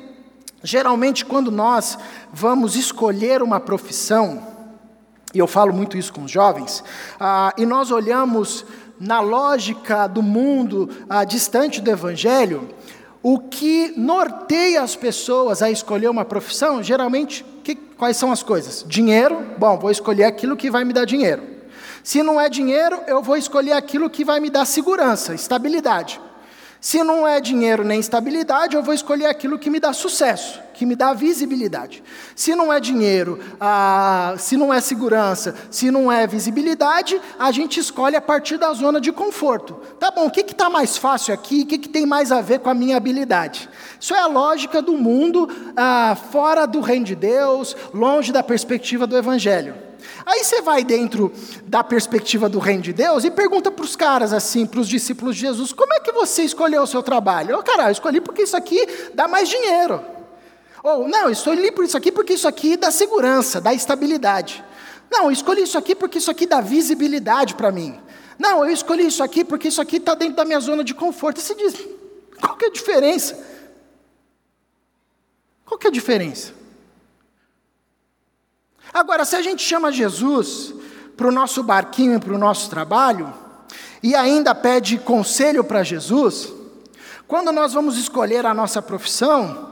geralmente 0.61 1.25
quando 1.25 1.53
nós 1.53 1.97
vamos 2.33 2.75
escolher 2.75 3.45
uma 3.45 3.61
profissão, 3.61 4.45
e 5.33 5.39
eu 5.39 5.47
falo 5.47 5.73
muito 5.73 5.97
isso 5.97 6.13
com 6.13 6.25
os 6.25 6.33
jovens, 6.33 6.83
ah, 7.21 7.55
e 7.57 7.65
nós 7.65 7.93
olhamos 7.93 8.67
na 8.99 9.21
lógica 9.21 10.09
do 10.09 10.21
mundo 10.21 10.91
ah, 11.09 11.23
distante 11.23 11.81
do 11.81 11.89
Evangelho, 11.93 12.69
o 13.23 13.39
que 13.39 13.93
norteia 13.97 14.83
as 14.83 14.97
pessoas 14.97 15.63
a 15.63 15.71
escolher 15.71 16.09
uma 16.09 16.25
profissão, 16.25 16.83
geralmente, 16.83 17.45
que, 17.63 17.75
quais 17.75 18.17
são 18.17 18.33
as 18.33 18.43
coisas? 18.43 18.85
Dinheiro, 18.87 19.55
bom, 19.59 19.79
vou 19.79 19.91
escolher 19.91 20.25
aquilo 20.25 20.57
que 20.57 20.71
vai 20.71 20.85
me 20.85 20.93
dar 20.93 21.05
dinheiro. 21.05 21.43
Se 22.03 22.23
não 22.23 22.41
é 22.41 22.49
dinheiro, 22.49 22.99
eu 23.07 23.23
vou 23.23 23.37
escolher 23.37 23.73
aquilo 23.73 24.09
que 24.09 24.25
vai 24.25 24.41
me 24.41 24.49
dar 24.49 24.65
segurança, 24.65 25.35
estabilidade. 25.35 26.21
Se 26.81 27.05
não 27.05 27.29
é 27.29 27.41
dinheiro 27.41 27.85
nem 27.85 28.01
estabilidade, 28.01 28.75
eu 28.75 28.83
vou 28.83 28.95
escolher 28.95 29.27
aquilo 29.27 29.59
que 29.59 29.69
me 29.69 29.79
dá 29.79 29.93
sucesso, 29.93 30.59
que 30.81 30.87
me 30.87 30.97
dá 30.97 31.13
visibilidade. 31.13 32.03
Se 32.35 32.55
não 32.55 32.73
é 32.73 32.81
dinheiro, 32.81 33.39
ah, 33.61 34.35
se 34.39 34.57
não 34.57 34.73
é 34.73 34.81
segurança, 34.81 35.55
se 35.71 35.91
não 35.91 36.11
é 36.11 36.27
visibilidade, 36.27 37.21
a 37.39 37.53
gente 37.53 37.79
escolhe 37.79 38.17
a 38.17 38.21
partir 38.21 38.57
da 38.57 38.73
zona 38.73 38.99
de 38.99 39.13
conforto. 39.13 39.75
Tá 39.99 40.11
bom, 40.11 40.25
o 40.25 40.31
que 40.31 40.41
está 40.41 40.71
mais 40.71 40.97
fácil 40.97 41.35
aqui? 41.35 41.65
O 41.65 41.67
que, 41.67 41.77
que 41.77 41.89
tem 41.91 42.07
mais 42.07 42.33
a 42.33 42.41
ver 42.41 42.61
com 42.61 42.71
a 42.71 42.75
minha 42.75 42.97
habilidade? 42.97 43.69
Isso 44.01 44.15
é 44.15 44.21
a 44.21 44.27
lógica 44.27 44.81
do 44.81 44.95
mundo 44.95 45.51
ah, 45.77 46.17
fora 46.33 46.65
do 46.65 46.81
reino 46.81 47.05
de 47.05 47.15
Deus, 47.15 47.77
longe 47.93 48.33
da 48.33 48.43
perspectiva 48.43 49.07
do 49.07 49.19
Evangelho. 49.19 49.75
Aí 50.25 50.43
você 50.43 50.63
vai 50.63 50.83
dentro 50.83 51.31
da 51.67 51.85
perspectiva 51.85 52.49
do 52.49 52.59
reino 52.59 52.81
de 52.81 52.95
Deus 52.95 53.23
e 53.25 53.31
pergunta 53.31 53.71
para 53.71 53.85
os 53.85 53.95
caras 53.95 54.33
assim, 54.33 54.65
para 54.65 54.81
os 54.81 54.89
discípulos 54.89 55.37
de 55.37 55.43
Jesus, 55.43 55.75
como 55.75 55.93
é 55.93 56.01
que 56.01 56.11
você 56.11 56.43
escolheu 56.43 56.81
o 56.81 56.87
seu 56.87 57.03
trabalho? 57.03 57.59
Oh, 57.59 57.63
cara, 57.63 57.89
eu 57.89 57.93
escolhi 57.93 58.19
porque 58.19 58.45
isso 58.45 58.57
aqui 58.57 59.11
dá 59.13 59.29
mais 59.29 59.47
dinheiro. 59.47 60.20
Ou, 60.83 61.09
não, 61.09 61.25
eu 61.25 61.31
escolhi 61.31 61.71
por 61.71 61.85
isso 61.85 61.97
aqui 61.97 62.11
porque 62.11 62.35
isso 62.35 62.49
aqui 62.49 62.77
dá 62.77 62.91
segurança, 62.91 63.61
dá 63.61 63.75
estabilidade. 63.75 64.65
Não, 65.11 65.25
eu 65.25 65.31
escolhi 65.31 65.63
isso 65.63 65.77
aqui 65.77 65.95
porque 65.95 66.19
isso 66.19 66.31
aqui 66.31 66.47
dá 66.47 66.61
visibilidade 66.61 67.55
para 67.55 67.71
mim. 67.71 68.01
Não, 68.39 68.65
eu 68.65 68.71
escolhi 68.71 69.07
isso 69.07 69.23
aqui 69.23 69.45
porque 69.45 69.69
isso 69.69 69.81
aqui 69.81 69.97
está 69.97 70.15
dentro 70.15 70.37
da 70.37 70.45
minha 70.45 70.61
zona 70.61 70.83
de 70.83 70.95
conforto. 70.95 71.41
Você 71.41 71.55
diz, 71.55 71.75
qual 72.41 72.57
que 72.57 72.65
é 72.65 72.69
a 72.69 72.73
diferença? 72.73 73.39
Qual 75.67 75.79
que 75.79 75.87
é 75.87 75.91
a 75.91 75.93
diferença? 75.93 76.53
Agora, 78.93 79.25
se 79.25 79.37
a 79.37 79.43
gente 79.43 79.63
chama 79.63 79.93
Jesus 79.93 80.75
para 81.17 81.29
o 81.29 81.33
nosso 81.33 81.63
barquinho 81.63 82.19
para 82.19 82.33
o 82.33 82.39
nosso 82.39 82.71
trabalho, 82.71 83.33
e 84.03 84.15
ainda 84.15 84.55
pede 84.55 84.99
conselho 84.99 85.63
para 85.63 85.83
Jesus, 85.83 86.53
quando 87.29 87.53
nós 87.53 87.75
vamos 87.75 87.99
escolher 87.99 88.47
a 88.47 88.55
nossa 88.55 88.81
profissão, 88.81 89.70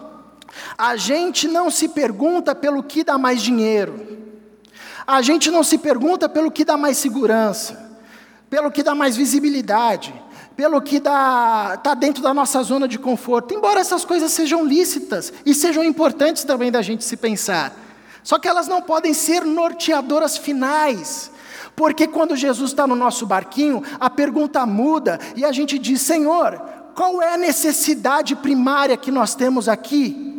a 0.77 0.97
gente 0.97 1.49
não 1.49 1.71
se 1.71 1.89
pergunta 1.89 2.55
pelo 2.55 2.83
que 2.83 3.05
dá 3.05 3.19
mais 3.19 3.43
dinheiro, 3.43 4.19
a 5.07 5.23
gente 5.23 5.51
não 5.51 5.63
se 5.63 5.79
pergunta 5.79 6.29
pelo 6.29 6.51
que 6.51 6.65
dá 6.65 6.77
mais 6.77 6.99
segurança, 6.99 7.99
pelo 8.51 8.71
que 8.71 8.83
dá 8.83 8.95
mais 8.95 9.17
visibilidade, 9.17 10.15
pelo 10.57 10.83
que 10.83 10.97
está 10.97 11.95
dentro 11.99 12.23
da 12.23 12.35
nossa 12.35 12.63
zona 12.63 12.89
de 12.89 12.99
conforto, 12.99 13.55
embora 13.55 13.81
essas 13.81 14.05
coisas 14.05 14.33
sejam 14.33 14.65
lícitas 14.65 15.33
e 15.47 15.55
sejam 15.55 15.85
importantes 15.85 16.45
também 16.45 16.71
da 16.71 16.83
gente 16.83 17.05
se 17.05 17.17
pensar. 17.17 17.73
Só 18.23 18.39
que 18.39 18.49
elas 18.49 18.69
não 18.69 18.83
podem 18.83 19.15
ser 19.15 19.45
norteadoras 19.45 20.37
finais. 20.37 21.31
Porque 21.75 22.07
quando 22.07 22.37
Jesus 22.37 22.73
está 22.73 22.87
no 22.87 22.97
nosso 22.97 23.25
barquinho, 23.25 23.83
a 24.01 24.11
pergunta 24.11 24.67
muda 24.67 25.19
e 25.37 25.45
a 25.45 25.53
gente 25.53 25.79
diz: 25.79 26.03
Senhor, 26.03 26.61
qual 26.95 27.23
é 27.23 27.35
a 27.35 27.39
necessidade 27.39 28.35
primária 28.35 28.97
que 28.97 29.13
nós 29.13 29.35
temos 29.35 29.69
aqui? 29.69 30.38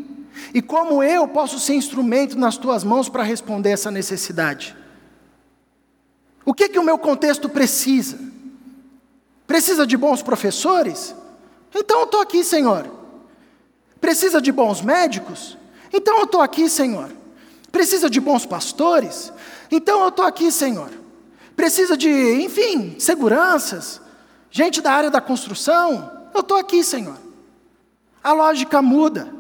E 0.54 0.62
como 0.62 1.04
eu 1.04 1.28
posso 1.28 1.60
ser 1.60 1.76
instrumento 1.76 2.38
nas 2.38 2.58
tuas 2.58 2.84
mãos 2.84 3.10
para 3.10 3.24
responder 3.24 3.72
essa 3.72 3.92
necessidade? 3.92 4.76
O 6.46 6.54
que, 6.54 6.70
que 6.70 6.80
o 6.80 6.84
meu 6.84 6.98
contexto 6.98 7.48
precisa? 7.48 8.18
Precisa 9.46 9.86
de 9.86 9.96
bons 9.96 10.22
professores? 10.22 11.16
Então 11.76 12.00
eu 12.00 12.06
estou 12.06 12.22
aqui, 12.22 12.44
Senhor. 12.44 12.90
Precisa 14.02 14.42
de 14.42 14.52
bons 14.52 14.82
médicos? 14.82 15.58
Então 15.94 16.18
eu 16.18 16.24
estou 16.24 16.42
aqui, 16.42 16.70
Senhor. 16.70 17.10
Precisa 17.72 18.10
de 18.10 18.20
bons 18.20 18.46
pastores? 18.46 19.32
Então 19.72 20.02
eu 20.02 20.10
estou 20.10 20.26
aqui, 20.26 20.52
Senhor. 20.52 20.90
Precisa 21.56 21.98
de, 21.98 22.10
enfim, 22.42 22.96
seguranças, 22.98 24.02
gente 24.50 24.82
da 24.82 24.92
área 24.92 25.12
da 25.12 25.22
construção? 25.22 26.30
Eu 26.34 26.42
estou 26.42 26.58
aqui, 26.58 26.84
Senhor. 26.84 27.18
A 28.24 28.34
lógica 28.34 28.82
muda. 28.82 29.39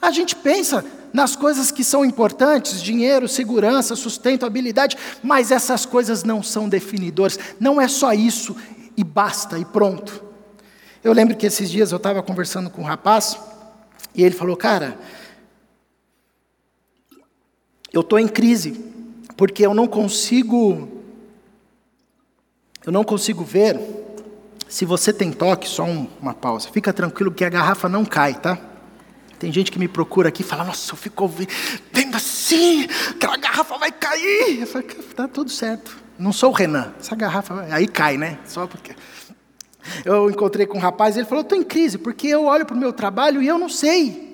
A 0.00 0.10
gente 0.10 0.36
pensa 0.36 0.84
nas 1.12 1.34
coisas 1.34 1.70
que 1.70 1.82
são 1.82 2.04
importantes, 2.04 2.82
dinheiro, 2.82 3.26
segurança, 3.26 3.96
sustentabilidade, 3.96 4.96
mas 5.22 5.50
essas 5.50 5.86
coisas 5.86 6.22
não 6.22 6.42
são 6.42 6.68
definidoras. 6.68 7.38
Não 7.58 7.80
é 7.80 7.88
só 7.88 8.12
isso 8.12 8.54
e 8.96 9.02
basta 9.02 9.58
e 9.58 9.64
pronto. 9.64 10.22
Eu 11.02 11.12
lembro 11.12 11.36
que 11.36 11.46
esses 11.46 11.70
dias 11.70 11.92
eu 11.92 11.96
estava 11.96 12.22
conversando 12.22 12.68
com 12.68 12.82
um 12.82 12.84
rapaz 12.84 13.38
e 14.14 14.22
ele 14.22 14.34
falou, 14.34 14.56
cara, 14.56 14.98
eu 17.92 18.00
estou 18.02 18.18
em 18.18 18.28
crise, 18.28 18.84
porque 19.36 19.64
eu 19.64 19.72
não 19.72 19.86
consigo, 19.86 20.88
eu 22.84 22.92
não 22.92 23.04
consigo 23.04 23.42
ver 23.44 23.80
Se 24.68 24.84
você 24.84 25.12
tem 25.12 25.30
toque, 25.32 25.68
só 25.68 25.84
um, 25.84 26.08
uma 26.20 26.34
pausa. 26.34 26.68
Fica 26.70 26.92
tranquilo 26.92 27.30
que 27.30 27.44
a 27.44 27.48
garrafa 27.48 27.88
não 27.88 28.04
cai, 28.04 28.34
tá? 28.34 28.58
Tem 29.38 29.52
gente 29.52 29.70
que 29.70 29.78
me 29.78 29.88
procura 29.88 30.28
aqui 30.28 30.42
e 30.42 30.44
fala: 30.44 30.64
Nossa, 30.64 30.92
eu 30.92 30.96
fico 30.96 31.28
vendo 31.28 32.16
assim, 32.16 32.86
aquela 33.10 33.36
garrafa 33.36 33.76
vai 33.78 33.92
cair. 33.92 34.60
Eu 34.60 34.66
falo, 34.66 34.84
tá 35.14 35.28
tudo 35.28 35.50
certo. 35.50 35.96
Não 36.18 36.32
sou 36.32 36.50
o 36.50 36.54
Renan. 36.54 36.94
Essa 36.98 37.14
garrafa, 37.14 37.66
aí 37.70 37.86
cai, 37.86 38.16
né? 38.16 38.38
Só 38.46 38.66
porque. 38.66 38.94
Eu 40.04 40.28
encontrei 40.28 40.66
com 40.66 40.78
um 40.78 40.80
rapaz 40.80 41.16
ele 41.16 41.26
falou: 41.26 41.42
Estou 41.42 41.58
em 41.58 41.62
crise, 41.62 41.98
porque 41.98 42.26
eu 42.26 42.44
olho 42.44 42.66
para 42.66 42.74
o 42.74 42.78
meu 42.78 42.92
trabalho 42.92 43.42
e 43.42 43.46
eu 43.46 43.58
não 43.58 43.68
sei 43.68 44.26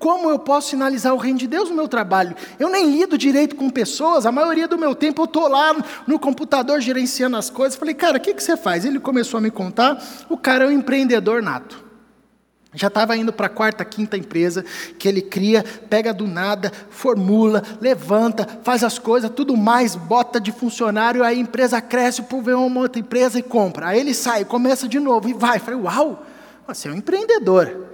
como 0.00 0.30
eu 0.30 0.38
posso 0.38 0.70
sinalizar 0.70 1.12
o 1.12 1.18
reino 1.18 1.38
de 1.38 1.46
Deus 1.46 1.68
no 1.68 1.76
meu 1.76 1.86
trabalho? 1.86 2.34
Eu 2.58 2.70
nem 2.70 2.90
lido 2.90 3.18
direito 3.18 3.54
com 3.54 3.68
pessoas, 3.68 4.24
a 4.24 4.32
maioria 4.32 4.66
do 4.66 4.78
meu 4.78 4.94
tempo 4.94 5.20
eu 5.20 5.26
estou 5.26 5.46
lá 5.46 5.76
no 6.06 6.18
computador 6.18 6.80
gerenciando 6.80 7.36
as 7.36 7.50
coisas. 7.50 7.78
Falei, 7.78 7.94
cara, 7.94 8.16
o 8.16 8.20
que, 8.20 8.32
que 8.32 8.42
você 8.42 8.56
faz? 8.56 8.86
Ele 8.86 8.98
começou 8.98 9.36
a 9.36 9.40
me 9.42 9.50
contar, 9.50 10.02
o 10.30 10.38
cara 10.38 10.64
é 10.64 10.68
um 10.68 10.72
empreendedor 10.72 11.42
nato. 11.42 11.89
Já 12.72 12.86
estava 12.86 13.16
indo 13.16 13.32
para 13.32 13.46
a 13.46 13.50
quarta, 13.50 13.84
quinta 13.84 14.16
empresa 14.16 14.64
que 14.96 15.08
ele 15.08 15.20
cria, 15.20 15.64
pega 15.88 16.14
do 16.14 16.26
nada, 16.26 16.70
formula, 16.88 17.62
levanta, 17.80 18.46
faz 18.62 18.84
as 18.84 18.96
coisas, 18.96 19.30
tudo 19.30 19.56
mais, 19.56 19.96
bota 19.96 20.40
de 20.40 20.52
funcionário, 20.52 21.24
aí 21.24 21.36
a 21.36 21.40
empresa 21.40 21.80
cresce, 21.80 22.24
ver 22.42 22.54
uma 22.54 22.80
outra 22.80 23.00
empresa 23.00 23.38
e 23.38 23.42
compra. 23.42 23.88
Aí 23.88 23.98
ele 23.98 24.14
sai, 24.14 24.44
começa 24.44 24.86
de 24.86 25.00
novo 25.00 25.28
e 25.28 25.32
vai. 25.32 25.58
Falei, 25.58 25.80
uau, 25.80 26.24
você 26.66 26.88
é 26.88 26.92
um 26.92 26.96
empreendedor. 26.96 27.88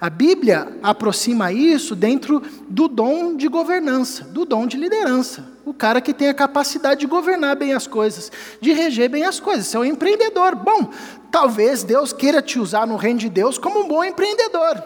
A 0.00 0.10
Bíblia 0.10 0.78
aproxima 0.82 1.52
isso 1.52 1.94
dentro 1.94 2.42
do 2.68 2.88
dom 2.88 3.36
de 3.36 3.46
governança, 3.46 4.24
do 4.24 4.44
dom 4.44 4.66
de 4.66 4.76
liderança. 4.76 5.46
O 5.64 5.72
cara 5.72 6.00
que 6.00 6.12
tem 6.12 6.28
a 6.28 6.34
capacidade 6.34 7.00
de 7.00 7.06
governar 7.06 7.54
bem 7.54 7.72
as 7.72 7.86
coisas, 7.86 8.32
de 8.60 8.72
reger 8.72 9.08
bem 9.08 9.22
as 9.22 9.38
coisas. 9.38 9.72
É 9.72 9.78
um 9.78 9.84
empreendedor. 9.84 10.56
Bom, 10.56 10.90
talvez 11.32 11.82
Deus 11.82 12.12
queira 12.12 12.42
te 12.42 12.60
usar 12.60 12.86
no 12.86 12.96
reino 12.96 13.18
de 13.18 13.30
Deus 13.30 13.56
como 13.56 13.80
um 13.80 13.88
bom 13.88 14.04
empreendedor. 14.04 14.80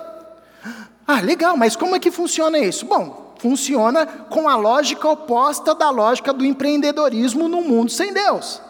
Ah, 1.06 1.20
legal, 1.20 1.56
mas 1.56 1.76
como 1.76 1.96
é 1.96 1.98
que 1.98 2.10
funciona 2.10 2.58
isso? 2.58 2.86
Bom, 2.86 3.34
funciona 3.38 4.06
com 4.06 4.48
a 4.48 4.56
lógica 4.56 5.08
oposta 5.08 5.74
da 5.74 5.90
lógica 5.90 6.32
do 6.32 6.44
empreendedorismo 6.44 7.48
no 7.48 7.62
mundo 7.62 7.90
sem 7.90 8.12
Deus. 8.12 8.62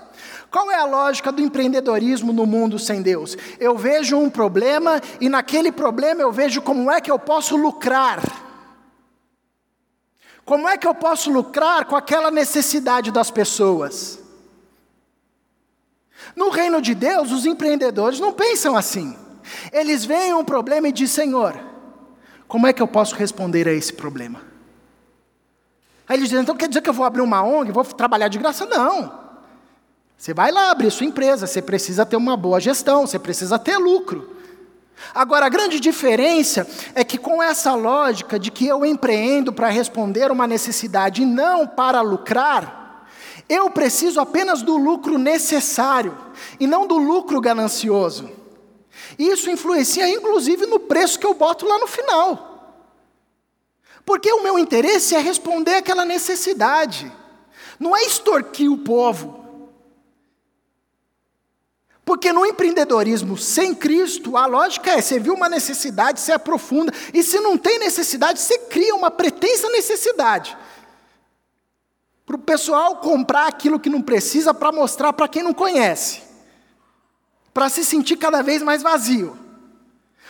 Qual 0.51 0.71
é 0.71 0.77
a 0.77 0.87
lógica 0.87 1.31
do 1.31 1.43
empreendedorismo 1.43 2.33
no 2.33 2.47
mundo 2.47 2.79
sem 2.79 3.03
Deus? 3.03 3.37
Eu 3.61 3.77
vejo 3.77 4.17
um 4.17 4.31
problema 4.31 5.01
e 5.21 5.29
naquele 5.29 5.71
problema 5.71 6.23
eu 6.23 6.33
vejo 6.33 6.63
como 6.63 6.91
é 6.91 7.01
que 7.01 7.11
eu 7.11 7.19
posso 7.19 7.57
lucrar. 7.57 8.23
Como 10.45 10.69
é 10.69 10.79
que 10.79 10.87
eu 10.87 10.95
posso 10.95 11.31
lucrar 11.31 11.85
com 11.85 11.97
aquela 11.97 12.31
necessidade 12.31 13.11
das 13.11 13.31
pessoas? 13.31 14.26
No 16.35 16.51
reino 16.51 16.81
de 16.81 16.95
Deus, 16.95 17.31
os 17.31 17.47
empreendedores 17.47 18.21
não 18.21 18.33
pensam 18.33 18.77
assim. 18.77 19.17
Eles 19.73 20.05
veem 20.05 20.35
um 20.35 20.45
problema 20.45 20.89
e 20.89 20.93
dizem: 20.93 21.27
Senhor, 21.27 21.59
como 22.49 22.67
é 22.67 22.73
que 22.73 22.83
eu 22.83 22.89
posso 22.89 23.15
responder 23.15 23.69
a 23.69 23.73
esse 23.73 23.93
problema? 23.93 24.41
Aí 26.09 26.17
eles 26.17 26.29
dizem: 26.29 26.43
então 26.43 26.57
quer 26.57 26.69
dizer 26.69 26.81
que 26.81 26.89
eu 26.89 26.95
vou 26.95 27.07
abrir 27.07 27.23
uma 27.23 27.43
ONG, 27.43 27.73
vou 27.73 27.85
trabalhar 27.85 28.29
de 28.29 28.39
graça? 28.39 28.65
Não. 28.67 29.27
Você 30.17 30.33
vai 30.33 30.51
lá 30.51 30.71
abrir 30.71 30.91
sua 30.91 31.07
empresa, 31.07 31.47
você 31.47 31.61
precisa 31.61 32.07
ter 32.07 32.17
uma 32.17 32.37
boa 32.37 32.59
gestão, 32.59 33.07
você 33.07 33.19
precisa 33.19 33.59
ter 33.59 33.77
lucro. 33.77 34.35
Agora, 35.15 35.45
a 35.45 35.51
grande 35.51 35.79
diferença 35.79 36.67
é 36.95 37.05
que, 37.05 37.19
com 37.19 37.43
essa 37.43 37.75
lógica 37.75 38.39
de 38.39 38.51
que 38.51 38.67
eu 38.67 38.85
empreendo 38.85 39.53
para 39.53 39.69
responder 39.69 40.31
uma 40.31 40.47
necessidade 40.47 41.23
e 41.23 41.27
não 41.27 41.67
para 41.67 42.01
lucrar, 42.01 42.86
eu 43.49 43.71
preciso 43.71 44.21
apenas 44.21 44.63
do 44.63 44.77
lucro 44.77 45.19
necessário 45.19 46.17
e 46.59 46.67
não 46.67 46.87
do 46.87 46.97
lucro 46.99 47.41
ganancioso. 47.41 48.29
Isso 49.19 49.51
influencia, 49.51 50.09
inclusive, 50.09 50.67
no 50.67 50.81
preço 50.81 51.19
que 51.19 51.27
eu 51.27 51.35
boto 51.35 51.67
lá 51.67 51.79
no 51.79 51.87
final. 51.87 52.57
Porque 54.05 54.33
o 54.33 54.43
meu 54.43 54.59
interesse 54.59 55.15
é 55.15 55.19
responder 55.19 55.77
aquela 55.77 56.05
necessidade, 56.05 57.13
não 57.79 57.97
é 57.97 58.05
extorquir 58.05 58.71
o 58.71 58.79
povo. 58.79 59.45
Porque 62.05 62.33
no 62.33 62.47
empreendedorismo 62.47 63.37
sem 63.37 63.75
Cristo, 63.75 64.37
a 64.37 64.47
lógica 64.47 64.93
é: 64.93 65.03
você 65.03 65.19
viu 65.19 65.35
uma 65.35 65.49
necessidade, 65.49 66.21
você 66.21 66.31
aprofunda, 66.31 66.93
e 67.13 67.21
se 67.21 67.41
não 67.41 67.59
tem 67.59 67.81
necessidade, 67.81 68.39
você 68.41 68.59
cria 68.59 68.95
uma 68.95 69.11
pretensa 69.11 69.69
necessidade. 69.71 70.57
Para 72.27 72.37
o 72.37 72.41
pessoal 72.41 72.97
comprar 72.97 73.47
aquilo 73.47 73.79
que 73.79 73.89
não 73.89 74.03
precisa 74.03 74.53
para 74.53 74.73
mostrar 74.73 75.13
para 75.13 75.29
quem 75.29 75.45
não 75.45 75.55
conhece, 75.55 76.23
para 77.55 77.69
se 77.69 77.85
sentir 77.85 78.17
cada 78.17 78.43
vez 78.43 78.63
mais 78.63 78.83
vazio. 78.83 79.39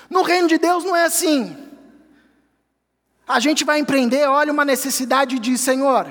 No 0.09 0.23
reino 0.23 0.47
de 0.47 0.59
Deus 0.59 0.85
não 0.85 0.95
é 0.95 1.07
assim. 1.07 1.57
A 3.27 3.41
gente 3.41 3.65
vai 3.65 3.81
empreender, 3.81 4.29
olha 4.29 4.53
uma 4.53 4.65
necessidade 4.65 5.37
e 5.37 5.39
diz: 5.39 5.61
Senhor, 5.63 6.07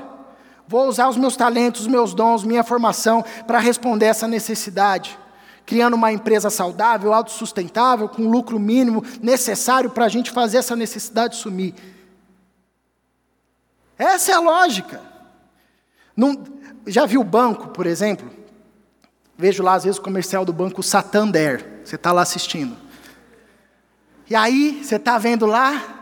vou 0.68 0.88
usar 0.88 1.08
os 1.08 1.16
meus 1.16 1.38
talentos, 1.38 1.82
os 1.82 1.88
meus 1.88 2.14
dons, 2.14 2.44
minha 2.44 2.64
formação 2.64 3.24
para 3.46 3.60
responder 3.60 4.08
essa 4.08 4.28
necessidade 4.28 5.18
criando 5.66 5.96
uma 5.96 6.12
empresa 6.12 6.50
saudável, 6.50 7.12
autossustentável, 7.12 8.08
com 8.08 8.30
lucro 8.30 8.60
mínimo 8.60 9.04
necessário 9.22 9.90
para 9.90 10.06
a 10.06 10.10
gente 10.10 10.30
fazer 10.32 10.58
essa 10.58 10.76
necessidade 10.76 11.36
sumir. 11.36 11.74
Essa 13.98 14.34
é 14.34 14.36
a 14.36 14.40
lógica. 14.40 15.02
Não, 16.16 16.44
já 16.88 17.06
viu 17.06 17.22
o 17.22 17.24
banco, 17.26 17.70
por 17.70 17.86
exemplo? 17.86 18.30
Vejo 19.38 19.62
lá, 19.64 19.74
às 19.74 19.84
vezes, 19.84 20.00
o 20.00 20.02
comercial 20.02 20.46
do 20.46 20.54
banco 20.54 20.82
Santander. 20.82 21.82
Você 21.84 21.96
está 21.96 22.12
lá 22.12 22.22
assistindo. 22.22 22.78
E 24.30 24.36
aí, 24.36 24.82
você 24.84 24.96
está 24.96 25.18
vendo 25.18 25.46
lá, 25.46 25.96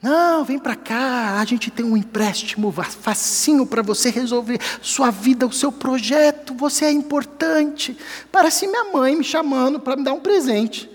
não, 0.00 0.44
vem 0.44 0.58
para 0.60 0.76
cá, 0.76 1.40
a 1.40 1.44
gente 1.44 1.72
tem 1.72 1.84
um 1.84 1.96
empréstimo 1.96 2.70
facinho 2.70 3.66
para 3.66 3.82
você 3.82 4.10
resolver 4.10 4.60
sua 4.80 5.10
vida, 5.10 5.44
o 5.44 5.52
seu 5.52 5.72
projeto, 5.72 6.54
você 6.54 6.84
é 6.84 6.92
importante. 6.92 7.98
Parece 8.30 8.68
minha 8.68 8.92
mãe 8.92 9.16
me 9.16 9.24
chamando 9.24 9.80
para 9.80 9.96
me 9.96 10.04
dar 10.04 10.12
um 10.12 10.20
presente. 10.20 10.88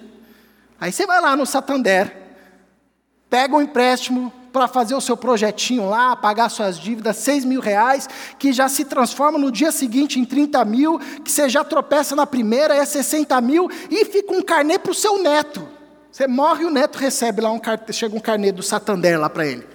Aí 0.80 0.92
você 0.92 1.06
vai 1.06 1.20
lá 1.20 1.36
no 1.36 1.46
Santander, 1.46 2.16
pega 3.30 3.56
um 3.56 3.62
empréstimo 3.62 4.32
para 4.54 4.68
fazer 4.68 4.94
o 4.94 5.02
seu 5.02 5.18
projetinho 5.18 5.89
lá, 5.89 6.16
pagar 6.16 6.48
suas 6.48 6.78
dívidas, 6.78 7.18
seis 7.18 7.44
mil 7.44 7.60
reais, 7.60 8.08
que 8.38 8.54
já 8.54 8.70
se 8.70 8.86
transforma 8.86 9.39
no 9.39 9.52
dia 9.52 9.72
seguinte 9.72 10.20
em 10.20 10.24
30 10.24 10.63
mil, 10.63 11.00
que 11.00 11.32
você 11.32 11.50
já 11.50 11.63
tropeça 11.63 12.16
na 12.16 12.28
primeira, 12.28 12.76
é 12.76 12.86
60 12.86 13.42
mil, 13.42 13.68
e 13.89 14.06
fica 14.06 14.32
um 14.32 14.44
carnê 14.44 14.78
para 14.78 14.92
o 14.92 14.96
seu 14.96 15.22
neto. 15.22 15.68
Você 16.12 16.28
morre 16.28 16.62
e 16.62 16.66
o 16.68 16.70
neto 16.70 17.00
recebe 17.00 17.42
lá 17.42 17.52
um 17.52 17.60
chega 17.92 18.16
um 18.16 18.20
carnê 18.20 18.52
do 18.52 18.62
Santander 18.62 19.20
lá 19.20 19.28
para 19.28 19.48
ele. 19.48 19.68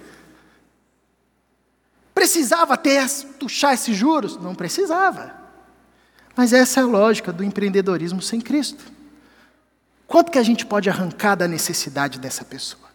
Precisava 2.15 2.77
ter 2.77 3.05
tuchar 3.37 3.73
esses 3.73 3.95
juros? 3.95 4.37
Não 4.37 4.55
precisava. 4.55 5.33
Mas 6.37 6.53
essa 6.53 6.79
é 6.79 6.83
a 6.83 6.85
lógica 6.85 7.33
do 7.33 7.43
empreendedorismo 7.43 8.21
sem 8.21 8.39
Cristo. 8.39 8.85
Quanto 10.07 10.31
que 10.31 10.39
a 10.39 10.43
gente 10.43 10.65
pode 10.65 10.89
arrancar 10.89 11.35
da 11.35 11.49
necessidade 11.49 12.17
dessa 12.17 12.45
pessoa? 12.45 12.88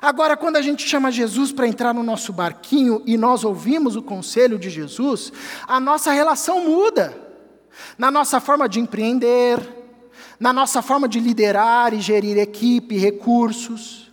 Agora, 0.00 0.36
quando 0.36 0.56
a 0.56 0.62
gente 0.62 0.86
chama 0.86 1.10
Jesus 1.10 1.52
para 1.52 1.66
entrar 1.66 1.94
no 1.94 2.02
nosso 2.02 2.32
barquinho 2.32 3.02
e 3.06 3.16
nós 3.16 3.44
ouvimos 3.44 3.96
o 3.96 4.02
conselho 4.02 4.58
de 4.58 4.70
Jesus, 4.70 5.32
a 5.66 5.80
nossa 5.80 6.12
relação 6.12 6.64
muda. 6.64 7.16
Na 7.96 8.10
nossa 8.10 8.40
forma 8.40 8.68
de 8.68 8.80
empreender, 8.80 9.58
na 10.38 10.52
nossa 10.52 10.82
forma 10.82 11.08
de 11.08 11.20
liderar 11.20 11.94
e 11.94 12.00
gerir 12.00 12.38
equipe, 12.38 12.98
recursos, 12.98 14.10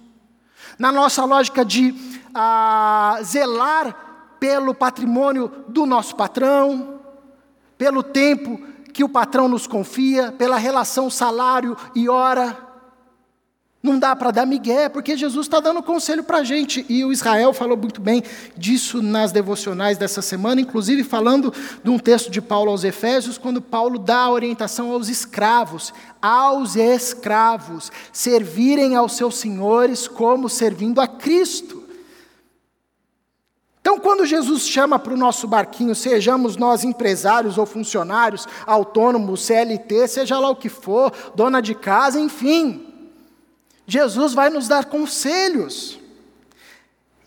na 0.78 0.92
nossa 0.92 1.26
lógica 1.26 1.66
de 1.66 1.94
ah, 2.34 3.20
zelar 3.24 3.96
pelo 4.40 4.74
patrimônio 4.74 5.52
do 5.68 5.86
nosso 5.86 6.16
patrão, 6.16 7.00
pelo 7.78 8.04
tempo 8.04 8.60
que 8.94 9.04
o 9.04 9.10
patrão 9.10 9.48
nos 9.48 9.68
confia, 9.68 10.32
pela 10.32 10.58
relação 10.58 11.10
salário 11.10 11.76
e 11.96 12.10
hora. 12.10 12.67
Não 13.82 14.00
dá 14.00 14.16
para 14.16 14.32
dar 14.32 14.46
migué, 14.46 14.90
porque 14.90 15.16
Jesus 15.16 15.46
está 15.46 15.60
dando 15.60 15.84
conselho 15.84 16.24
para 16.24 16.40
a 16.40 16.44
gente. 16.44 16.84
E 16.90 17.06
o 17.06 17.12
Israel 17.12 17.54
falou 17.54 17.78
muito 17.78 18.02
bem 18.02 18.24
disso 18.58 19.04
nas 19.04 19.32
devocionais 19.32 19.98
dessa 19.98 20.22
semana, 20.22 20.60
inclusive 20.60 21.04
falando 21.04 21.54
de 21.84 21.90
um 21.90 22.00
texto 22.00 22.32
de 22.32 22.42
Paulo 22.42 22.72
aos 22.72 22.84
Efésios, 22.84 23.38
quando 23.38 23.62
Paulo 23.62 24.00
dá 24.00 24.22
a 24.22 24.32
orientação 24.32 24.92
aos 24.92 25.10
escravos, 25.10 25.94
aos 26.20 26.76
escravos, 26.76 27.92
servirem 28.12 28.96
aos 28.96 29.13
seus 29.13 29.38
senhores 29.38 30.08
como 30.08 30.50
servindo 30.50 31.00
a 31.00 31.08
Cristo. 31.08 31.84
Então, 33.80 34.00
quando 34.00 34.26
Jesus 34.26 34.68
chama 34.68 35.00
para 35.00 35.13
o 35.13 35.18
nosso 35.18 35.48
barquinho, 35.48 35.96
sejamos 35.96 36.58
nós 36.58 36.84
empresários 36.84 37.58
ou 37.58 37.66
funcionários, 37.66 38.46
autônomos, 38.66 39.46
CLT, 39.46 40.10
seja 40.10 40.38
lá 40.40 40.50
o 40.50 40.58
que 40.58 40.68
for, 40.68 41.13
dona 41.36 41.62
de 41.62 41.74
casa, 41.74 42.20
enfim, 42.20 42.87
Jesus 43.88 44.34
vai 44.34 44.50
nos 44.50 44.67
dar 44.67 44.86
conselhos. 44.86 45.97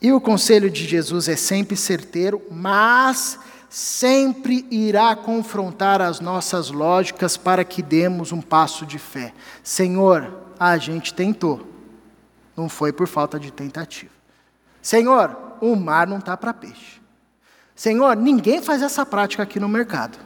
E 0.01 0.13
o 0.13 0.21
conselho 0.21 0.71
de 0.71 0.87
Jesus 0.87 1.29
é 1.29 1.37
sempre 1.37 1.77
certeiro, 1.77 2.43
mas 2.51 3.39
sempre 3.69 4.67
irá 4.71 5.15
confrontar 5.17 6.03
as 6.03 6.21
nossas 6.21 6.71
lógicas 6.71 7.37
para 7.37 7.65
que 7.65 7.83
demos 7.83 8.33
um 8.33 8.41
passo 8.41 8.85
de 8.85 8.99
fé. 8.99 9.33
Senhor, 9.63 10.39
a 10.59 10.77
gente 10.77 11.15
tentou, 11.15 11.67
não 12.57 12.69
foi 12.69 12.93
por 12.93 13.07
falta 13.07 13.39
de 13.39 13.51
tentativa. 13.51 14.13
Senhor, 14.83 15.37
o 15.61 15.77
mar 15.77 16.07
não 16.07 16.19
está 16.19 16.37
para 16.37 16.53
peixe. 16.53 17.01
Senhor, 17.75 18.17
ninguém 18.17 18.61
faz 18.61 18.83
essa 18.83 19.07
prática 19.07 19.43
aqui 19.43 19.61
no 19.61 19.69
mercado. 19.69 20.19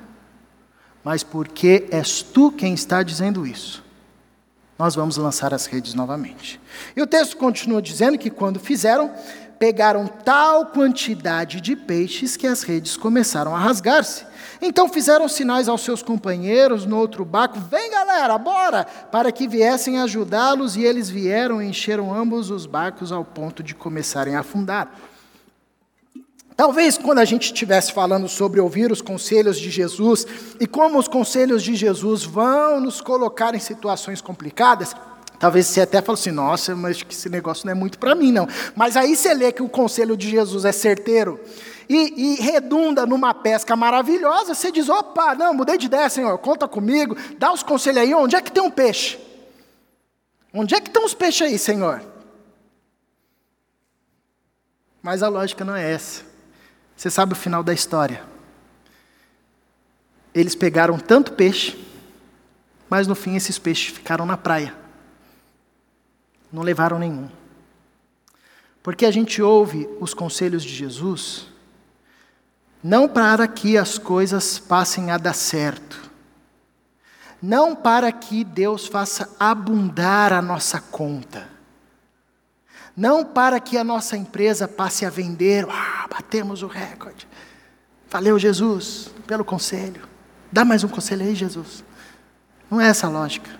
Mas 1.05 1.23
porque 1.23 1.87
és 1.91 2.23
tu 2.23 2.51
quem 2.51 2.75
está 2.75 3.03
dizendo 3.03 3.47
isso, 3.47 3.84
nós 4.79 4.95
vamos 4.95 5.17
lançar 5.17 5.55
as 5.55 5.67
redes 5.67 5.95
novamente. 5.95 6.61
E 6.97 7.03
o 7.03 7.07
texto 7.07 7.37
continua 7.37 7.81
dizendo 7.81 8.19
que 8.19 8.31
quando 8.31 8.59
fizeram, 8.59 9.13
pegaram 9.59 10.07
tal 10.07 10.67
quantidade 10.67 11.61
de 11.61 11.77
peixes 11.77 12.37
que 12.37 12.47
as 12.47 12.63
redes 12.63 12.97
começaram 12.97 13.55
a 13.55 13.59
rasgar-se. 13.59 14.27
Então 14.61 14.89
fizeram 14.89 15.29
sinais 15.29 15.69
aos 15.69 15.83
seus 15.83 16.03
companheiros 16.03 16.85
no 16.85 16.97
outro 16.97 17.25
barco: 17.25 17.59
Vem 17.71 17.91
galera, 17.91 18.37
bora! 18.37 18.85
Para 18.85 19.31
que 19.31 19.47
viessem 19.47 20.01
ajudá-los, 20.01 20.77
e 20.77 20.83
eles 20.83 21.09
vieram 21.09 21.63
e 21.63 21.67
encheram 21.67 22.13
ambos 22.13 22.51
os 22.51 22.67
barcos 22.67 23.13
ao 23.13 23.25
ponto 23.25 23.63
de 23.63 23.75
começarem 23.75 24.35
a 24.35 24.41
afundar. 24.41 24.93
Talvez 26.57 26.97
quando 26.97 27.19
a 27.19 27.25
gente 27.25 27.45
estivesse 27.47 27.93
falando 27.93 28.29
sobre 28.29 28.61
ouvir 28.61 28.93
os 28.93 29.03
conselhos 29.03 29.59
de 29.59 29.71
Jesus 29.71 30.27
e 30.61 30.67
como 30.67 30.99
os 30.99 31.09
conselhos 31.09 31.63
de 31.63 31.75
Jesus 31.75 32.23
vão 32.23 32.81
nos 32.81 33.01
colocar 33.01 33.55
em 33.55 33.61
situações 33.61 34.21
complicadas, 34.21 34.95
Talvez 35.37 35.67
você 35.67 35.83
até 35.83 36.01
fale 36.01 36.19
assim, 36.19 36.31
nossa, 36.31 36.75
mas 36.75 37.03
que 37.03 37.13
esse 37.13 37.29
negócio 37.29 37.67
não 37.67 37.73
é 37.73 37.75
muito 37.75 37.99
para 37.99 38.15
mim, 38.15 38.33
não. 38.33 38.49
Mas 38.75 38.97
aí 38.97 39.15
você 39.15 39.35
lê 39.35 39.53
que 39.53 39.63
o 39.63 39.69
conselho 39.69 40.17
de 40.17 40.31
Jesus 40.31 40.65
é 40.65 40.73
certeiro 40.73 41.39
e, 41.89 42.15
e, 42.17 42.35
redunda 42.37 43.05
numa 43.05 43.35
pesca 43.35 43.77
maravilhosa, 43.77 44.55
você 44.55 44.73
diz, 44.73 44.89
opa, 44.89 45.35
não, 45.35 45.53
mudei 45.53 45.77
de 45.77 45.85
ideia, 45.85 46.09
Senhor, 46.09 46.39
conta 46.39 46.67
comigo, 46.67 47.15
dá 47.37 47.53
os 47.53 47.63
conselhos 47.63 48.01
aí, 48.01 48.15
onde 48.15 48.37
é 48.37 48.41
que 48.41 48.51
tem 48.51 48.63
um 48.63 48.71
peixe? 48.71 49.19
Onde 50.53 50.75
é 50.75 50.81
que 50.81 50.89
estão 50.89 51.05
os 51.05 51.13
peixes 51.13 51.43
aí, 51.43 51.59
Senhor? 51.59 52.03
Mas 55.03 55.23
a 55.23 55.29
lógica 55.29 55.65
não 55.65 55.77
é 55.77 55.93
essa. 55.93 56.34
Você 56.97 57.11
sabe 57.11 57.33
o 57.33 57.37
final 57.37 57.63
da 57.63 57.73
história. 57.73 58.23
Eles 60.35 60.55
pegaram 60.55 60.99
tanto 60.99 61.33
peixe, 61.33 61.79
mas 62.89 63.07
no 63.07 63.15
fim 63.15 63.37
esses 63.37 63.59
peixes 63.59 63.95
ficaram 63.95 64.27
na 64.27 64.37
praia 64.37 64.85
não 66.55 66.63
levaram 66.63 66.99
nenhum. 66.99 67.29
Porque 68.83 69.05
a 69.05 69.11
gente 69.11 69.43
ouve 69.43 69.89
os 70.01 70.15
conselhos 70.15 70.63
de 70.63 70.73
Jesus, 70.73 71.49
não 72.83 73.09
para 73.09 73.49
que 73.49 73.77
as 73.77 73.99
coisas 73.99 74.59
passem 74.59 75.11
a 75.11 75.19
dar 75.19 75.35
certo, 75.35 76.11
não 77.43 77.75
para 77.75 78.13
que 78.13 78.45
Deus 78.45 78.87
faça 78.87 79.35
abundar 79.39 80.33
a 80.33 80.41
nossa 80.41 80.81
conta, 80.81 81.49
não 82.97 83.25
para 83.25 83.59
que 83.59 83.77
a 83.77 83.85
nossa 83.85 84.17
empresa 84.17 84.69
passe 84.69 85.05
a 85.05 85.11
vender, 85.11 85.67
ah, 85.69 86.07
batemos 86.09 86.63
o 86.63 86.67
recorde. 86.67 87.27
Valeu, 88.09 88.39
Jesus, 88.39 89.11
pelo 89.27 89.45
conselho. 89.45 90.07
Dá 90.53 90.65
mais 90.65 90.85
um 90.85 90.89
conselho 90.89 91.23
aí, 91.23 91.35
Jesus. 91.35 91.83
Não 92.71 92.81
é 92.81 92.87
essa 92.87 93.09
a 93.09 93.11
lógica. 93.11 93.51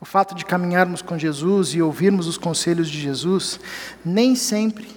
O 0.00 0.04
fato 0.04 0.34
de 0.34 0.44
caminharmos 0.44 1.02
com 1.02 1.18
Jesus 1.18 1.70
e 1.70 1.82
ouvirmos 1.82 2.28
os 2.28 2.38
conselhos 2.38 2.88
de 2.88 3.00
Jesus 3.00 3.58
nem 4.04 4.36
sempre 4.36 4.94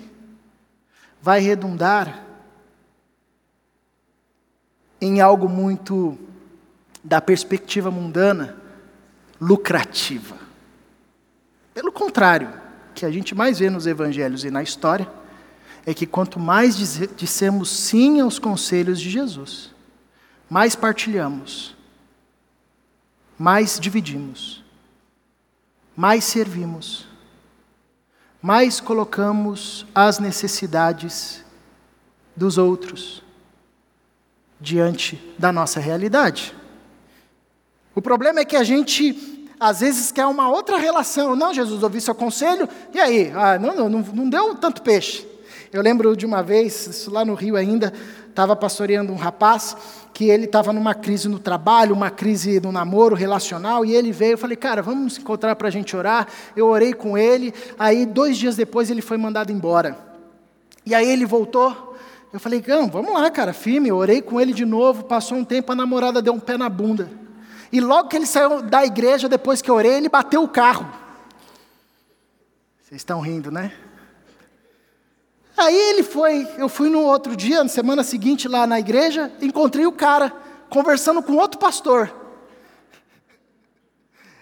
vai 1.21 1.39
redundar 1.39 2.23
em 5.01 5.21
algo 5.21 5.49
muito 5.49 6.17
da 7.03 7.19
perspectiva 7.19 7.89
mundana 7.89 8.57
lucrativa. 9.39 10.48
Pelo 11.79 11.93
contrário, 11.93 12.49
o 12.89 12.93
que 12.93 13.05
a 13.05 13.11
gente 13.11 13.33
mais 13.33 13.59
vê 13.59 13.69
nos 13.69 13.87
evangelhos 13.87 14.43
e 14.43 14.51
na 14.51 14.61
história 14.61 15.09
é 15.85 15.93
que 15.93 16.05
quanto 16.05 16.37
mais 16.37 16.75
dissemos 17.15 17.69
sim 17.69 18.19
aos 18.19 18.37
conselhos 18.37 18.99
de 18.99 19.09
Jesus, 19.09 19.73
mais 20.49 20.75
partilhamos, 20.75 21.77
mais 23.37 23.79
dividimos 23.79 24.59
mais 25.99 26.23
servimos, 26.23 27.05
mais 28.41 28.79
colocamos 28.79 29.85
as 29.93 30.17
necessidades 30.17 31.43
dos 32.33 32.57
outros 32.57 33.21
diante 34.61 35.21
da 35.37 35.51
nossa 35.51 35.77
realidade. 35.77 36.55
O 37.93 38.01
problema 38.01 38.39
é 38.39 38.45
que 38.45 38.55
a 38.55 38.63
gente 38.63 39.38
às 39.59 39.81
vezes 39.81 40.11
quer 40.11 40.25
uma 40.25 40.49
outra 40.49 40.77
relação. 40.77 41.35
Não, 41.35 41.53
Jesus, 41.53 41.83
ouvi 41.83 41.99
seu 41.99 42.15
conselho, 42.15 42.69
e 42.93 42.99
aí? 42.99 43.31
Ah, 43.35 43.59
não, 43.59 43.89
não, 43.89 43.99
não 44.01 44.29
deu 44.29 44.55
tanto 44.55 44.81
peixe. 44.81 45.27
Eu 45.71 45.81
lembro 45.81 46.15
de 46.15 46.25
uma 46.25 46.41
vez, 46.41 47.05
lá 47.07 47.23
no 47.23 47.35
Rio 47.35 47.55
ainda, 47.55 47.93
estava 48.27 48.55
pastoreando 48.55 49.11
um 49.11 49.15
rapaz 49.15 49.75
que 50.13 50.25
ele 50.29 50.45
estava 50.45 50.73
numa 50.73 50.95
crise 50.95 51.27
no 51.27 51.37
trabalho, 51.37 51.93
uma 51.93 52.09
crise 52.09 52.59
no 52.59 52.71
namoro 52.71 53.15
relacional, 53.15 53.85
e 53.85 53.93
ele 53.95 54.11
veio, 54.11 54.33
eu 54.33 54.37
falei, 54.37 54.57
cara, 54.57 54.81
vamos 54.81 55.03
nos 55.03 55.17
encontrar 55.19 55.55
para 55.55 55.67
a 55.67 55.71
gente 55.71 55.95
orar. 55.95 56.27
Eu 56.55 56.67
orei 56.67 56.93
com 56.93 57.17
ele, 57.17 57.53
aí 57.77 58.05
dois 58.05 58.37
dias 58.37 58.55
depois 58.55 58.89
ele 58.89 59.01
foi 59.01 59.17
mandado 59.17 59.51
embora. 59.51 59.97
E 60.85 60.95
aí 60.95 61.07
ele 61.07 61.25
voltou, 61.25 61.95
eu 62.33 62.39
falei, 62.39 62.63
vamos 62.91 63.13
lá, 63.13 63.29
cara, 63.29 63.53
firme. 63.53 63.89
Eu 63.89 63.97
orei 63.97 64.21
com 64.21 64.39
ele 64.39 64.53
de 64.53 64.65
novo, 64.65 65.03
passou 65.03 65.37
um 65.37 65.43
tempo, 65.43 65.71
a 65.71 65.75
namorada 65.75 66.21
deu 66.21 66.33
um 66.33 66.39
pé 66.39 66.57
na 66.57 66.69
bunda. 66.69 67.09
E 67.71 67.79
logo 67.79 68.09
que 68.09 68.15
ele 68.15 68.25
saiu 68.25 68.61
da 68.61 68.85
igreja, 68.85 69.29
depois 69.29 69.61
que 69.61 69.69
eu 69.69 69.75
orei, 69.75 69.93
ele 69.93 70.09
bateu 70.09 70.43
o 70.43 70.47
carro. 70.47 70.87
Vocês 72.81 73.01
estão 73.01 73.21
rindo, 73.21 73.51
né? 73.51 73.71
Aí 75.55 75.75
ele 75.75 76.03
foi, 76.03 76.47
eu 76.57 76.69
fui 76.69 76.89
no 76.89 77.01
outro 77.01 77.35
dia, 77.35 77.61
na 77.61 77.69
semana 77.69 78.01
seguinte 78.01 78.47
lá 78.47 78.65
na 78.65 78.79
igreja, 78.79 79.31
encontrei 79.41 79.85
o 79.85 79.91
cara 79.91 80.33
conversando 80.69 81.21
com 81.21 81.33
outro 81.35 81.59
pastor. 81.59 82.11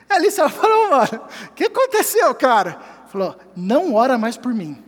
Aí 0.10 0.18
ele 0.18 0.32
falou, 0.32 0.90
mano, 0.92 1.26
o 1.50 1.54
que 1.54 1.66
aconteceu, 1.66 2.34
cara? 2.36 2.80
Falou, 3.08 3.36
não 3.56 3.96
ora 3.96 4.18
mais 4.18 4.38
por 4.38 4.54
mim. 4.54 4.82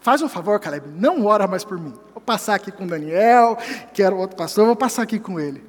Faz 0.00 0.22
um 0.22 0.28
favor, 0.28 0.60
Caleb, 0.60 0.86
não 0.90 1.24
ora 1.24 1.48
mais 1.48 1.64
por 1.64 1.78
mim. 1.80 1.92
Vou 2.12 2.20
passar 2.20 2.54
aqui 2.54 2.70
com 2.70 2.84
o 2.84 2.86
Daniel, 2.86 3.58
que 3.92 4.02
era 4.02 4.14
o 4.14 4.18
outro 4.18 4.36
pastor, 4.36 4.66
vou 4.66 4.76
passar 4.76 5.02
aqui 5.02 5.18
com 5.18 5.40
ele. 5.40 5.64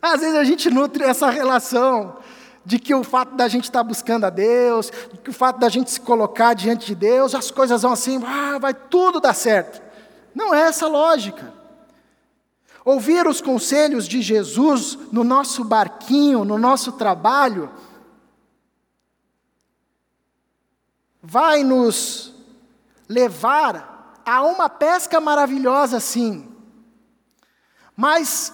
Às 0.00 0.20
vezes 0.20 0.36
a 0.36 0.44
gente 0.44 0.70
nutre 0.70 1.04
essa 1.04 1.30
relação 1.30 2.18
de 2.64 2.78
que 2.78 2.94
o 2.94 3.02
fato 3.02 3.34
da 3.34 3.48
gente 3.48 3.64
estar 3.64 3.82
buscando 3.82 4.24
a 4.24 4.30
Deus, 4.30 4.92
de 5.12 5.18
que 5.18 5.30
o 5.30 5.32
fato 5.32 5.58
da 5.58 5.68
gente 5.68 5.90
se 5.90 6.00
colocar 6.00 6.54
diante 6.54 6.86
de 6.86 6.94
Deus, 6.94 7.34
as 7.34 7.50
coisas 7.50 7.82
vão 7.82 7.92
assim, 7.92 8.22
ah, 8.24 8.58
vai 8.58 8.74
tudo 8.74 9.20
dar 9.20 9.34
certo. 9.34 9.82
Não 10.34 10.54
é 10.54 10.62
essa 10.62 10.86
lógica. 10.86 11.52
Ouvir 12.84 13.26
os 13.26 13.40
conselhos 13.40 14.06
de 14.06 14.22
Jesus 14.22 14.98
no 15.10 15.24
nosso 15.24 15.64
barquinho, 15.64 16.44
no 16.44 16.58
nosso 16.58 16.92
trabalho, 16.92 17.70
vai 21.22 21.64
nos 21.64 22.34
levar 23.08 24.20
a 24.24 24.42
uma 24.42 24.68
pesca 24.68 25.20
maravilhosa, 25.20 26.00
sim. 26.00 26.54
Mas 27.96 28.52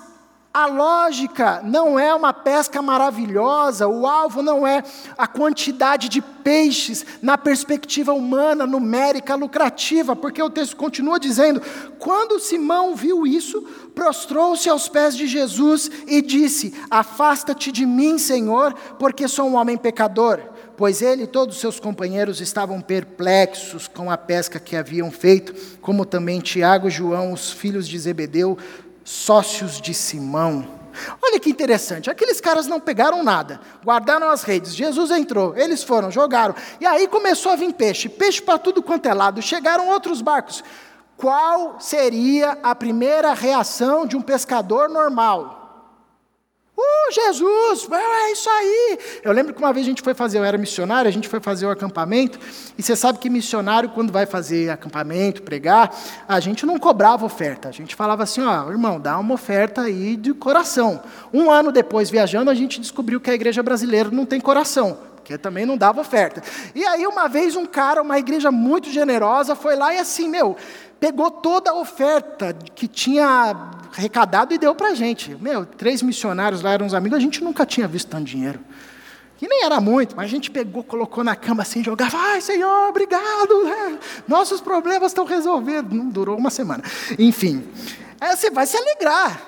a 0.55 0.67
lógica 0.67 1.61
não 1.65 1.99
é 1.99 2.15
uma 2.15 2.33
pesca 2.33 2.81
maravilhosa, 2.81 3.89
o 3.89 4.07
alvo 4.07 4.41
não 4.41 4.65
é 4.65 4.85
a 5.19 5.27
quantidade 5.27 6.09
de 6.09 6.23
peixes 6.23 7.05
na 7.21 7.37
perspectiva 7.37 8.13
humana, 8.13 8.65
numérica, 8.65 9.35
lucrativa, 9.35 10.15
porque 10.15 10.41
o 10.41 10.49
texto 10.49 10.77
continua 10.77 11.19
dizendo: 11.19 11.61
quando 11.99 12.39
Simão 12.39 12.95
viu 12.95 13.27
isso, 13.27 13.63
prostrou-se 13.97 14.69
aos 14.69 14.89
pés 14.89 15.17
de 15.17 15.27
Jesus 15.27 15.91
e 16.07 16.23
disse: 16.23 16.73
Afasta-te 16.89 17.73
de 17.73 17.85
mim, 17.85 18.17
Senhor, 18.17 18.75
porque 18.97 19.27
sou 19.27 19.49
um 19.49 19.57
homem 19.57 19.77
pecador. 19.77 20.55
Pois 20.77 21.03
ele 21.03 21.23
e 21.23 21.27
todos 21.29 21.61
seus 21.61 21.79
companheiros 21.79 22.41
estavam 22.41 22.81
perplexos 22.81 23.87
com 23.87 24.11
a 24.11 24.19
pesca 24.19 24.59
que 24.59 24.75
haviam 24.75 25.09
feito, 25.09 25.55
como 25.81 26.05
também 26.05 26.41
Tiago 26.41 26.91
João, 26.91 27.33
os 27.33 27.53
filhos 27.53 27.87
de 27.87 27.97
Zebedeu, 27.97 28.59
sócios 29.05 29.81
de 29.81 29.93
Simão. 29.95 30.67
Olha 31.23 31.39
que 31.39 31.51
interessante, 31.51 32.09
aqueles 32.09 32.41
caras 32.41 32.67
não 32.67 32.81
pegaram 32.81 33.23
nada, 33.23 33.61
guardaram 33.85 34.29
as 34.31 34.43
redes. 34.43 34.75
Jesus 34.75 35.11
entrou, 35.11 35.57
eles 35.57 35.83
foram, 35.83 36.11
jogaram, 36.11 36.55
e 36.81 36.87
aí 36.87 37.07
começou 37.09 37.53
a 37.53 37.57
vir 37.57 37.73
peixe, 37.75 38.09
peixe 38.09 38.41
para 38.41 38.59
tudo 38.59 38.83
quanto 38.83 39.07
é 39.07 39.15
lado. 39.15 39.43
Chegaram 39.43 39.89
outros 39.89 40.23
barcos. 40.23 40.63
Qual 41.17 41.81
seria 41.81 42.59
a 42.63 42.75
primeira 42.75 43.35
reação 43.35 44.07
de 44.07 44.17
um 44.17 44.23
pescador 44.23 44.89
normal? 44.89 45.64
Uh, 46.77 47.13
Jesus, 47.13 47.89
é 47.93 48.33
isso 48.33 48.51
aí. 48.51 48.99
Eu 49.23 49.31
lembro 49.31 49.55
que 49.55 49.61
uma 49.61 49.73
vez 49.73 49.87
a 49.87 49.89
gente 49.89 50.03
foi 50.03 50.13
fazer, 50.13 50.39
eu 50.39 50.45
era 50.45 50.59
missionário, 50.59 51.09
a 51.09 51.13
gente 51.13 51.29
foi 51.29 51.39
fazer 51.39 51.67
o 51.67 51.71
acampamento, 51.71 52.37
e 52.77 52.83
você 52.83 52.97
sabe 52.97 53.21
que 53.21 53.31
missionário, 53.31 53.91
quando 53.91 54.13
vai 54.13 54.27
fazer 54.27 54.71
acampamento, 54.71 55.43
pregar, 55.43 55.95
a 56.27 56.41
gente 56.41 56.67
não 56.67 56.77
cobrava 56.77 57.25
oferta, 57.25 57.69
a 57.69 57.73
gente 57.73 57.95
falava 57.95 58.25
assim: 58.25 58.43
ó, 58.43 58.69
irmão, 58.71 58.99
dá 58.99 59.17
uma 59.21 59.35
oferta 59.35 59.83
aí 59.83 60.17
de 60.17 60.35
coração. 60.35 61.01
Um 61.33 61.49
ano 61.49 61.71
depois, 61.71 62.11
viajando, 62.11 62.51
a 62.51 62.55
gente 62.55 62.81
descobriu 62.81 63.21
que 63.21 63.31
a 63.31 63.35
igreja 63.35 63.63
brasileira 63.63 64.11
não 64.11 64.27
tem 64.27 64.41
coração, 64.41 64.99
porque 65.15 65.39
também 65.39 65.65
não 65.65 65.77
dava 65.77 66.01
oferta. 66.01 66.43
E 66.75 66.85
aí, 66.85 67.07
uma 67.07 67.29
vez, 67.29 67.55
um 67.55 67.67
cara, 67.67 68.03
uma 68.03 68.19
igreja 68.19 68.51
muito 68.51 68.91
generosa, 68.91 69.55
foi 69.55 69.77
lá 69.77 69.95
e 69.95 69.99
assim, 69.99 70.29
meu, 70.29 70.57
pegou 71.05 71.31
toda 71.31 71.71
a 71.71 71.75
oferta 71.75 72.57
que 72.75 72.89
tinha 72.89 73.55
arrecadado 73.95 74.55
e 74.55 74.59
deu 74.59 74.75
para 74.75 74.89
a 74.89 74.95
gente. 74.95 75.37
Meu, 75.39 75.67
três 75.67 76.01
missionários 76.01 76.63
lá 76.63 76.73
eram 76.73 76.87
uns 76.87 76.95
amigos, 76.95 77.19
a 77.19 77.21
gente 77.21 77.45
nunca 77.45 77.67
tinha 77.67 77.87
visto 77.87 78.09
tanto 78.09 78.25
dinheiro. 78.25 78.59
Que 79.37 79.47
nem 79.47 79.65
era 79.65 79.83
muito, 79.83 80.17
mas 80.17 80.25
a 80.25 80.29
gente 80.29 80.51
pegou, 80.51 80.83
colocou 80.83 81.23
na 81.23 81.37
cama 81.37 81.61
assim, 81.61 81.85
jogava, 81.85 82.17
ai 82.17 82.41
Senhor, 82.41 82.89
obrigado, 82.89 83.69
é, 83.69 83.99
nossos 84.27 84.63
problemas 84.63 85.11
estão 85.11 85.27
resolvidos. 85.27 85.93
Não 85.93 86.09
durou 86.09 86.39
uma 86.39 86.49
semana. 86.49 86.83
Enfim, 87.19 87.69
é, 88.19 88.35
você 88.35 88.51
vai 88.51 88.67
se 88.67 88.79
alegrar. 88.79 89.43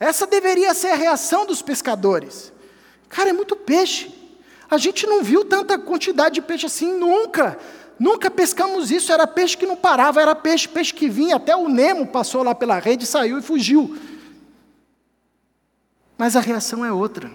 Essa 0.00 0.26
deveria 0.26 0.72
ser 0.72 0.88
a 0.88 0.94
reação 0.94 1.44
dos 1.44 1.60
pescadores. 1.60 2.50
Cara, 3.10 3.28
é 3.28 3.34
muito 3.34 3.56
peixe. 3.56 4.10
A 4.70 4.78
gente 4.78 5.06
não 5.06 5.22
viu 5.22 5.44
tanta 5.44 5.78
quantidade 5.78 6.36
de 6.36 6.40
peixe 6.40 6.64
assim 6.64 6.98
nunca. 6.98 7.58
Nunca 8.02 8.28
pescamos 8.28 8.90
isso, 8.90 9.12
era 9.12 9.28
peixe 9.28 9.56
que 9.56 9.64
não 9.64 9.76
parava, 9.76 10.20
era 10.20 10.34
peixe, 10.34 10.66
peixe 10.66 10.92
que 10.92 11.08
vinha, 11.08 11.36
até 11.36 11.54
o 11.54 11.68
Nemo 11.68 12.04
passou 12.04 12.42
lá 12.42 12.52
pela 12.52 12.80
rede, 12.80 13.06
saiu 13.06 13.38
e 13.38 13.42
fugiu. 13.42 13.96
Mas 16.18 16.34
a 16.34 16.40
reação 16.40 16.84
é 16.84 16.90
outra. 16.90 17.30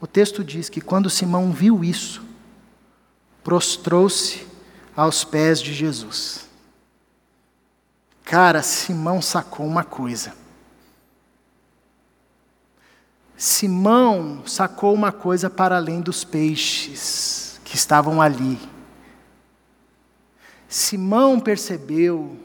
O 0.00 0.06
texto 0.06 0.44
diz 0.44 0.68
que 0.68 0.80
quando 0.80 1.10
Simão 1.10 1.50
viu 1.50 1.82
isso, 1.82 2.22
prostrou-se 3.42 4.46
aos 4.94 5.24
pés 5.24 5.60
de 5.60 5.74
Jesus. 5.74 6.48
Cara, 8.22 8.62
Simão 8.62 9.20
sacou 9.20 9.66
uma 9.66 9.82
coisa. 9.82 10.32
Simão 13.36 14.46
sacou 14.46 14.94
uma 14.94 15.10
coisa 15.10 15.50
para 15.50 15.76
além 15.76 16.00
dos 16.00 16.22
peixes 16.22 17.43
que 17.74 17.78
estavam 17.78 18.22
ali. 18.22 18.56
Simão 20.68 21.40
percebeu 21.40 22.36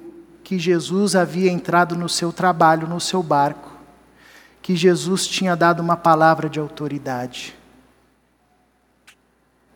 que 0.44 0.58
Jesus 0.58 1.16
havia 1.16 1.52
entrado 1.52 1.96
no 1.96 2.10
seu 2.10 2.34
trabalho, 2.34 2.88
no 2.88 3.00
seu 3.00 3.22
barco, 3.22 3.70
que 4.60 4.76
Jesus 4.76 5.28
tinha 5.28 5.56
dado 5.56 5.82
uma 5.82 5.96
palavra 5.96 6.50
de 6.50 6.60
autoridade. 6.60 7.56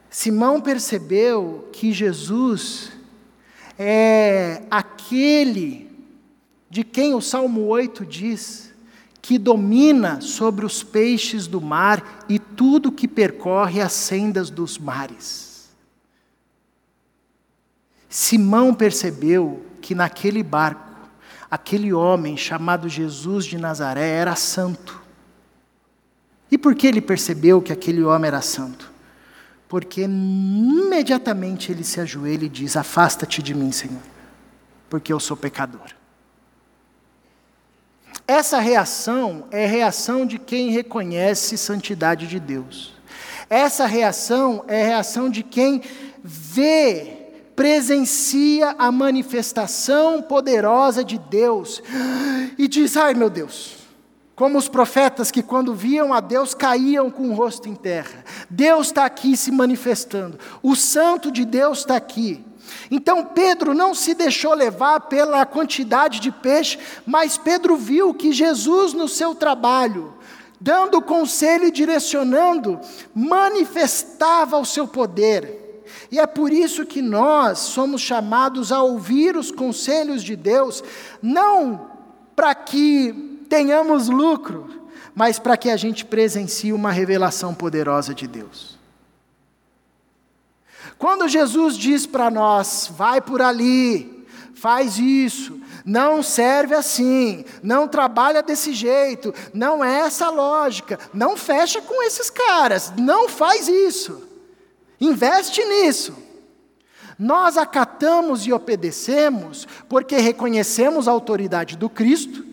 Simão 0.10 0.60
percebeu 0.60 1.70
que 1.72 1.94
Jesus 1.94 2.92
é 3.78 4.64
aquele 4.72 5.88
de 6.68 6.84
quem 6.84 7.14
o 7.14 7.22
Salmo 7.22 7.68
8 7.68 8.04
diz 8.08 8.74
que 9.22 9.38
domina 9.38 10.20
sobre 10.20 10.66
os 10.66 10.82
peixes 10.82 11.46
do 11.46 11.62
mar 11.62 12.26
e 12.28 12.40
tudo 12.56 12.92
que 12.92 13.08
percorre 13.08 13.82
as 13.82 13.94
sendas 13.94 14.50
dos 14.50 14.78
mares. 14.78 15.70
Simão 18.10 18.74
percebeu 18.74 19.66
que 19.82 19.96
naquele 19.96 20.44
barco, 20.44 21.10
aquele 21.50 21.92
homem 21.92 22.38
chamado 22.38 22.88
Jesus 22.88 23.46
de 23.46 23.58
Nazaré 23.58 24.08
era 24.08 24.36
santo. 24.36 25.02
E 26.52 26.58
por 26.58 26.76
que 26.76 26.86
ele 26.86 27.02
percebeu 27.02 27.62
que 27.62 27.74
aquele 27.74 28.04
homem 28.04 28.28
era 28.28 28.42
santo? 28.42 28.92
Porque 29.68 30.04
imediatamente 30.04 31.72
ele 31.72 31.84
se 31.84 32.00
ajoelha 32.00 32.46
e 32.46 32.50
diz: 32.50 32.78
Afasta-te 32.78 33.42
de 33.42 33.56
mim, 33.56 33.72
Senhor, 33.72 34.04
porque 34.88 35.12
eu 35.12 35.20
sou 35.20 35.36
pecador. 35.36 35.90
Essa 38.28 38.60
reação 38.60 39.46
é 39.52 39.66
reação 39.66 40.26
de 40.26 40.40
quem 40.40 40.70
reconhece 40.70 41.58
santidade 41.58 42.26
de 42.26 42.40
Deus. 42.40 42.94
Essa 43.50 43.86
reação 43.86 44.64
é 44.68 44.84
reação 44.84 45.30
de 45.30 45.44
quem 45.44 45.82
vê, 46.24 47.18
presencia 47.56 48.76
a 48.80 48.92
manifestação 48.92 50.22
poderosa 50.22 51.04
de 51.04 51.18
Deus 51.18 51.84
e 52.58 52.68
diz: 52.68 52.96
ai 52.96 53.14
meu 53.14 53.30
Deus. 53.30 53.84
Como 54.36 54.58
os 54.58 54.68
profetas 54.68 55.30
que, 55.30 55.44
quando 55.44 55.76
viam 55.76 56.12
a 56.12 56.20
Deus, 56.20 56.56
caíam 56.56 57.12
com 57.12 57.30
o 57.30 57.36
rosto 57.36 57.70
em 57.70 57.76
terra. 57.76 58.26
Deus 58.50 58.88
está 58.88 59.06
aqui 59.06 59.38
se 59.38 59.52
manifestando. 59.52 60.40
O 60.64 60.76
Santo 60.76 61.32
de 61.32 61.46
Deus 61.46 61.80
está 61.80 61.96
aqui. 61.96 62.44
Então 62.90 63.26
Pedro 63.26 63.74
não 63.74 63.94
se 63.94 64.14
deixou 64.14 64.54
levar 64.54 65.02
pela 65.02 65.46
quantidade 65.46 66.20
de 66.20 66.32
peixe, 66.32 66.78
mas 67.06 67.38
Pedro 67.38 67.76
viu 67.76 68.14
que 68.14 68.32
Jesus, 68.32 68.94
no 68.94 69.08
seu 69.08 69.36
trabalho, 69.36 70.14
dando 70.60 71.02
conselho 71.02 71.66
e 71.66 71.72
direcionando, 71.72 72.80
manifestava 73.14 74.58
o 74.58 74.66
seu 74.66 74.88
poder. 74.88 75.84
E 76.12 76.20
é 76.20 76.26
por 76.26 76.54
isso 76.54 76.86
que 76.86 77.02
nós 77.02 77.60
somos 77.60 78.02
chamados 78.02 78.72
a 78.72 78.82
ouvir 78.82 79.36
os 79.36 79.52
conselhos 79.52 80.24
de 80.24 80.36
Deus, 80.36 80.84
não 81.22 81.90
para 82.36 82.56
que 82.56 83.46
tenhamos 83.50 84.08
lucro, 84.08 84.90
mas 85.14 85.38
para 85.38 85.58
que 85.58 85.70
a 85.70 85.78
gente 85.78 86.06
presencie 86.06 86.72
uma 86.72 86.92
revelação 86.92 87.54
poderosa 87.54 88.14
de 88.14 88.28
Deus. 88.28 88.73
Quando 90.98 91.28
Jesus 91.28 91.78
diz 91.78 92.06
para 92.06 92.30
nós, 92.30 92.92
vai 92.96 93.22
por 93.22 93.42
ali, 93.42 94.26
faz 94.54 94.98
isso, 94.98 95.60
não 95.86 96.24
serve 96.24 96.74
assim, 96.74 97.44
não 97.62 97.88
trabalha 97.88 98.42
desse 98.42 98.74
jeito, 98.74 99.34
não 99.54 99.84
é 99.84 100.00
essa 100.00 100.30
lógica, 100.30 100.98
não 101.14 101.36
fecha 101.36 101.82
com 101.82 102.02
esses 102.04 102.30
caras, 102.30 102.94
não 102.98 103.28
faz 103.28 103.68
isso, 103.68 104.24
investe 105.00 105.64
nisso. 105.66 106.16
Nós 107.20 107.58
acatamos 107.58 108.48
e 108.48 108.54
obedecemos 108.54 109.68
porque 109.88 110.18
reconhecemos 110.18 111.08
a 111.08 111.12
autoridade 111.12 111.78
do 111.78 111.90
Cristo 111.90 112.53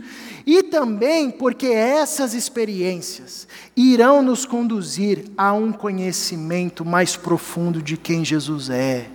e 0.53 0.65
também 0.65 1.31
porque 1.31 1.69
essas 1.69 2.35
experiências 2.35 3.47
irão 3.77 4.21
nos 4.21 4.45
conduzir 4.45 5.27
a 5.37 5.53
um 5.53 5.71
conhecimento 5.71 6.85
mais 6.85 7.17
profundo 7.17 7.81
de 7.81 7.97
quem 7.97 8.25
Jesus 8.25 8.69
é. 8.69 9.09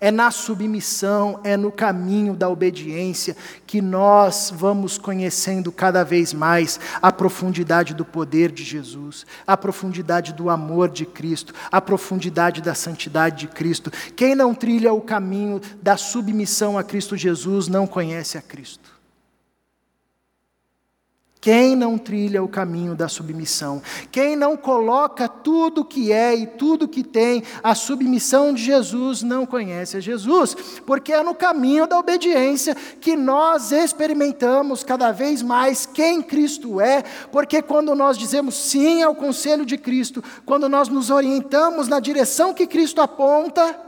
É 0.00 0.10
na 0.10 0.30
submissão, 0.30 1.38
é 1.44 1.54
no 1.54 1.70
caminho 1.70 2.32
da 2.32 2.48
obediência 2.48 3.36
que 3.66 3.82
nós 3.82 4.50
vamos 4.56 4.96
conhecendo 4.96 5.70
cada 5.70 6.02
vez 6.02 6.32
mais 6.32 6.80
a 7.02 7.12
profundidade 7.12 7.92
do 7.92 8.06
poder 8.06 8.50
de 8.50 8.64
Jesus, 8.64 9.26
a 9.46 9.54
profundidade 9.54 10.32
do 10.32 10.48
amor 10.48 10.88
de 10.88 11.04
Cristo, 11.04 11.52
a 11.70 11.78
profundidade 11.78 12.62
da 12.62 12.74
santidade 12.74 13.40
de 13.40 13.48
Cristo. 13.48 13.90
Quem 14.16 14.34
não 14.34 14.54
trilha 14.54 14.94
o 14.94 15.02
caminho 15.02 15.60
da 15.82 15.98
submissão 15.98 16.78
a 16.78 16.82
Cristo 16.82 17.18
Jesus 17.18 17.68
não 17.68 17.86
conhece 17.86 18.38
a 18.38 18.40
Cristo. 18.40 18.97
Quem 21.40 21.76
não 21.76 21.96
trilha 21.96 22.42
o 22.42 22.48
caminho 22.48 22.96
da 22.96 23.08
submissão, 23.08 23.80
quem 24.10 24.34
não 24.34 24.56
coloca 24.56 25.28
tudo 25.28 25.84
que 25.84 26.10
é 26.12 26.34
e 26.34 26.46
tudo 26.46 26.88
que 26.88 27.04
tem 27.04 27.44
a 27.62 27.76
submissão 27.76 28.52
de 28.52 28.64
Jesus, 28.64 29.22
não 29.22 29.46
conhece 29.46 29.96
a 29.96 30.00
Jesus, 30.00 30.56
porque 30.84 31.12
é 31.12 31.22
no 31.22 31.34
caminho 31.34 31.86
da 31.86 31.96
obediência 31.96 32.74
que 32.74 33.14
nós 33.14 33.70
experimentamos 33.70 34.82
cada 34.82 35.12
vez 35.12 35.40
mais 35.40 35.86
quem 35.86 36.20
Cristo 36.20 36.80
é, 36.80 37.04
porque 37.30 37.62
quando 37.62 37.94
nós 37.94 38.18
dizemos 38.18 38.56
sim 38.56 39.02
ao 39.02 39.14
conselho 39.14 39.64
de 39.64 39.78
Cristo, 39.78 40.22
quando 40.44 40.68
nós 40.68 40.88
nos 40.88 41.08
orientamos 41.08 41.86
na 41.86 42.00
direção 42.00 42.52
que 42.52 42.66
Cristo 42.66 43.00
aponta, 43.00 43.78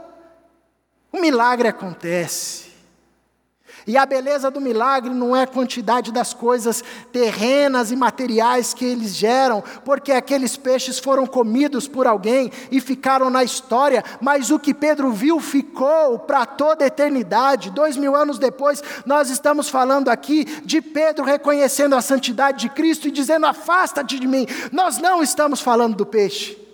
um 1.13 1.19
milagre 1.19 1.67
acontece. 1.67 2.70
E 3.87 3.97
a 3.97 4.05
beleza 4.05 4.51
do 4.51 4.61
milagre 4.61 5.13
não 5.13 5.35
é 5.35 5.43
a 5.43 5.47
quantidade 5.47 6.11
das 6.11 6.33
coisas 6.33 6.83
terrenas 7.11 7.91
e 7.91 7.95
materiais 7.95 8.73
que 8.73 8.85
eles 8.85 9.15
geram, 9.15 9.63
porque 9.83 10.11
aqueles 10.11 10.55
peixes 10.55 10.99
foram 10.99 11.25
comidos 11.25 11.87
por 11.87 12.05
alguém 12.07 12.51
e 12.71 12.79
ficaram 12.79 13.29
na 13.29 13.43
história, 13.43 14.03
mas 14.19 14.51
o 14.51 14.59
que 14.59 14.73
Pedro 14.73 15.11
viu 15.11 15.39
ficou 15.39 16.19
para 16.19 16.45
toda 16.45 16.83
a 16.83 16.87
eternidade. 16.87 17.71
Dois 17.71 17.97
mil 17.97 18.15
anos 18.15 18.37
depois, 18.37 18.83
nós 19.05 19.29
estamos 19.29 19.69
falando 19.69 20.09
aqui 20.09 20.45
de 20.63 20.81
Pedro 20.81 21.25
reconhecendo 21.25 21.95
a 21.95 22.01
santidade 22.01 22.59
de 22.59 22.69
Cristo 22.69 23.07
e 23.07 23.11
dizendo: 23.11 23.45
Afasta-te 23.45 24.19
de 24.19 24.27
mim. 24.27 24.45
Nós 24.71 24.97
não 24.97 25.23
estamos 25.23 25.61
falando 25.61 25.95
do 25.95 26.05
peixe. 26.05 26.70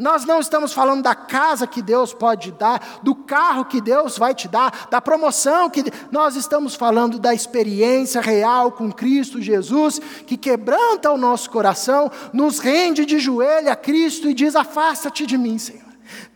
Nós 0.00 0.24
não 0.24 0.40
estamos 0.40 0.72
falando 0.72 1.02
da 1.02 1.14
casa 1.14 1.66
que 1.66 1.82
Deus 1.82 2.14
pode 2.14 2.52
dar, 2.52 3.00
do 3.02 3.14
carro 3.14 3.66
que 3.66 3.82
Deus 3.82 4.16
vai 4.16 4.34
te 4.34 4.48
dar, 4.48 4.88
da 4.90 4.98
promoção 4.98 5.68
que 5.68 5.84
nós 6.10 6.36
estamos 6.36 6.74
falando 6.74 7.18
da 7.18 7.34
experiência 7.34 8.22
real 8.22 8.72
com 8.72 8.90
Cristo 8.90 9.42
Jesus, 9.42 10.00
que 10.26 10.38
quebranta 10.38 11.10
o 11.10 11.18
nosso 11.18 11.50
coração, 11.50 12.10
nos 12.32 12.60
rende 12.60 13.04
de 13.04 13.18
joelho 13.18 13.70
a 13.70 13.76
Cristo 13.76 14.26
e 14.26 14.32
diz: 14.32 14.56
"Afasta-te 14.56 15.26
de 15.26 15.36
mim, 15.36 15.58
Senhor". 15.58 15.84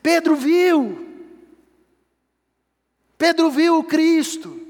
Pedro 0.02 0.36
viu. 0.36 1.08
Pedro 3.16 3.48
viu 3.50 3.78
o 3.78 3.84
Cristo. 3.84 4.60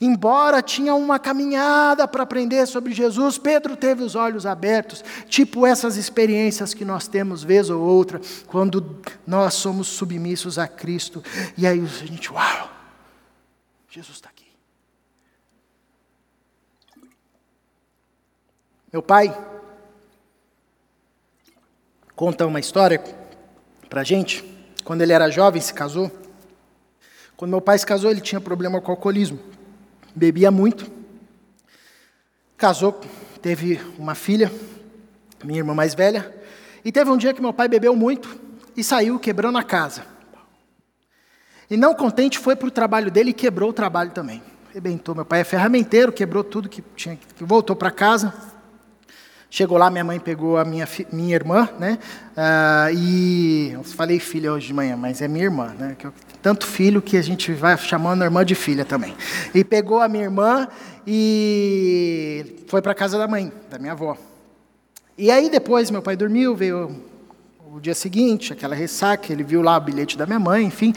Embora 0.00 0.62
tinha 0.62 0.94
uma 0.94 1.18
caminhada 1.18 2.06
para 2.06 2.22
aprender 2.22 2.66
sobre 2.66 2.92
Jesus, 2.92 3.38
Pedro 3.38 3.76
teve 3.76 4.02
os 4.02 4.14
olhos 4.14 4.44
abertos, 4.44 5.02
tipo 5.26 5.66
essas 5.66 5.96
experiências 5.96 6.74
que 6.74 6.84
nós 6.84 7.08
temos 7.08 7.42
vez 7.42 7.70
ou 7.70 7.82
outra, 7.82 8.20
quando 8.46 9.00
nós 9.26 9.54
somos 9.54 9.88
submissos 9.88 10.58
a 10.58 10.68
Cristo, 10.68 11.24
e 11.56 11.66
aí 11.66 11.80
a 11.80 12.06
gente, 12.06 12.30
uau, 12.30 12.70
Jesus 13.88 14.16
está 14.16 14.28
aqui. 14.28 14.44
Meu 18.92 19.02
pai 19.02 19.34
conta 22.14 22.46
uma 22.46 22.60
história 22.60 23.02
para 23.88 24.02
a 24.02 24.04
gente, 24.04 24.44
quando 24.84 25.00
ele 25.00 25.12
era 25.12 25.30
jovem, 25.30 25.60
se 25.60 25.72
casou. 25.72 26.10
Quando 27.34 27.50
meu 27.50 27.60
pai 27.60 27.78
se 27.78 27.86
casou, 27.86 28.10
ele 28.10 28.20
tinha 28.20 28.40
problema 28.40 28.80
com 28.80 28.90
alcoolismo 28.90 29.56
bebia 30.16 30.50
muito. 30.50 30.90
Casou, 32.56 32.98
teve 33.42 33.78
uma 33.98 34.14
filha, 34.14 34.50
minha 35.44 35.58
irmã 35.58 35.74
mais 35.74 35.94
velha, 35.94 36.34
e 36.82 36.90
teve 36.90 37.10
um 37.10 37.18
dia 37.18 37.34
que 37.34 37.42
meu 37.42 37.52
pai 37.52 37.68
bebeu 37.68 37.94
muito 37.94 38.40
e 38.74 38.82
saiu 38.82 39.18
quebrando 39.18 39.58
a 39.58 39.62
casa. 39.62 40.06
E 41.68 41.76
não 41.76 41.94
contente, 41.94 42.38
foi 42.38 42.56
para 42.56 42.68
o 42.68 42.70
trabalho 42.70 43.10
dele 43.10 43.30
e 43.30 43.34
quebrou 43.34 43.70
o 43.70 43.72
trabalho 43.72 44.10
também. 44.10 44.42
Rebentou. 44.72 45.14
Meu 45.14 45.24
pai 45.24 45.40
é 45.40 45.44
ferramenteiro, 45.44 46.12
quebrou 46.12 46.42
tudo 46.44 46.68
que 46.68 46.82
tinha, 46.94 47.18
voltou 47.40 47.76
para 47.76 47.90
casa. 47.90 48.32
Chegou 49.48 49.78
lá, 49.78 49.88
minha 49.90 50.02
mãe 50.02 50.18
pegou 50.18 50.58
a 50.58 50.64
minha, 50.64 50.88
minha 51.12 51.34
irmã, 51.34 51.68
né? 51.78 51.98
Ah, 52.36 52.88
e 52.92 53.70
eu 53.72 53.84
falei 53.84 54.18
filha 54.18 54.52
hoje 54.52 54.66
de 54.66 54.74
manhã, 54.74 54.96
mas 54.96 55.22
é 55.22 55.28
minha 55.28 55.44
irmã, 55.44 55.74
né? 55.78 55.96
Tanto 56.42 56.66
filho 56.66 57.00
que 57.00 57.16
a 57.16 57.22
gente 57.22 57.52
vai 57.52 57.76
chamando 57.78 58.22
a 58.22 58.24
irmã 58.24 58.44
de 58.44 58.54
filha 58.54 58.84
também. 58.84 59.14
E 59.54 59.62
pegou 59.62 60.00
a 60.00 60.08
minha 60.08 60.24
irmã 60.24 60.68
e 61.06 62.56
foi 62.66 62.82
para 62.82 62.94
casa 62.94 63.16
da 63.16 63.28
mãe, 63.28 63.52
da 63.70 63.78
minha 63.78 63.92
avó. 63.92 64.16
E 65.16 65.30
aí 65.30 65.48
depois 65.48 65.90
meu 65.90 66.02
pai 66.02 66.16
dormiu, 66.16 66.54
veio 66.54 67.00
o 67.72 67.80
dia 67.80 67.94
seguinte, 67.94 68.52
aquela 68.52 68.74
ressaca, 68.74 69.32
ele 69.32 69.44
viu 69.44 69.62
lá 69.62 69.76
o 69.76 69.80
bilhete 69.80 70.18
da 70.18 70.26
minha 70.26 70.40
mãe, 70.40 70.64
enfim 70.64 70.92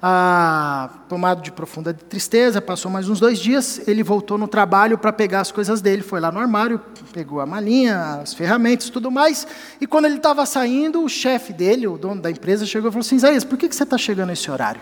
ah, 0.00 0.90
tomado 1.08 1.42
de 1.42 1.50
profunda 1.50 1.92
tristeza, 1.92 2.60
passou 2.60 2.90
mais 2.90 3.08
uns 3.08 3.18
dois 3.18 3.38
dias, 3.38 3.86
ele 3.88 4.02
voltou 4.02 4.38
no 4.38 4.46
trabalho 4.46 4.96
para 4.96 5.12
pegar 5.12 5.40
as 5.40 5.50
coisas 5.50 5.80
dele, 5.80 6.02
foi 6.02 6.20
lá 6.20 6.30
no 6.30 6.38
armário, 6.38 6.80
pegou 7.12 7.40
a 7.40 7.46
malinha, 7.46 8.20
as 8.22 8.32
ferramentas, 8.32 8.90
tudo 8.90 9.10
mais, 9.10 9.46
e 9.80 9.86
quando 9.86 10.04
ele 10.04 10.16
estava 10.16 10.46
saindo, 10.46 11.02
o 11.02 11.08
chefe 11.08 11.52
dele, 11.52 11.88
o 11.88 11.98
dono 11.98 12.20
da 12.20 12.30
empresa, 12.30 12.64
chegou 12.64 12.90
e 12.90 12.92
falou 12.92 13.04
assim, 13.04 13.16
Isaías, 13.16 13.44
por 13.44 13.58
que, 13.58 13.68
que 13.68 13.74
você 13.74 13.82
está 13.82 13.98
chegando 13.98 14.28
nesse 14.28 14.48
horário? 14.50 14.80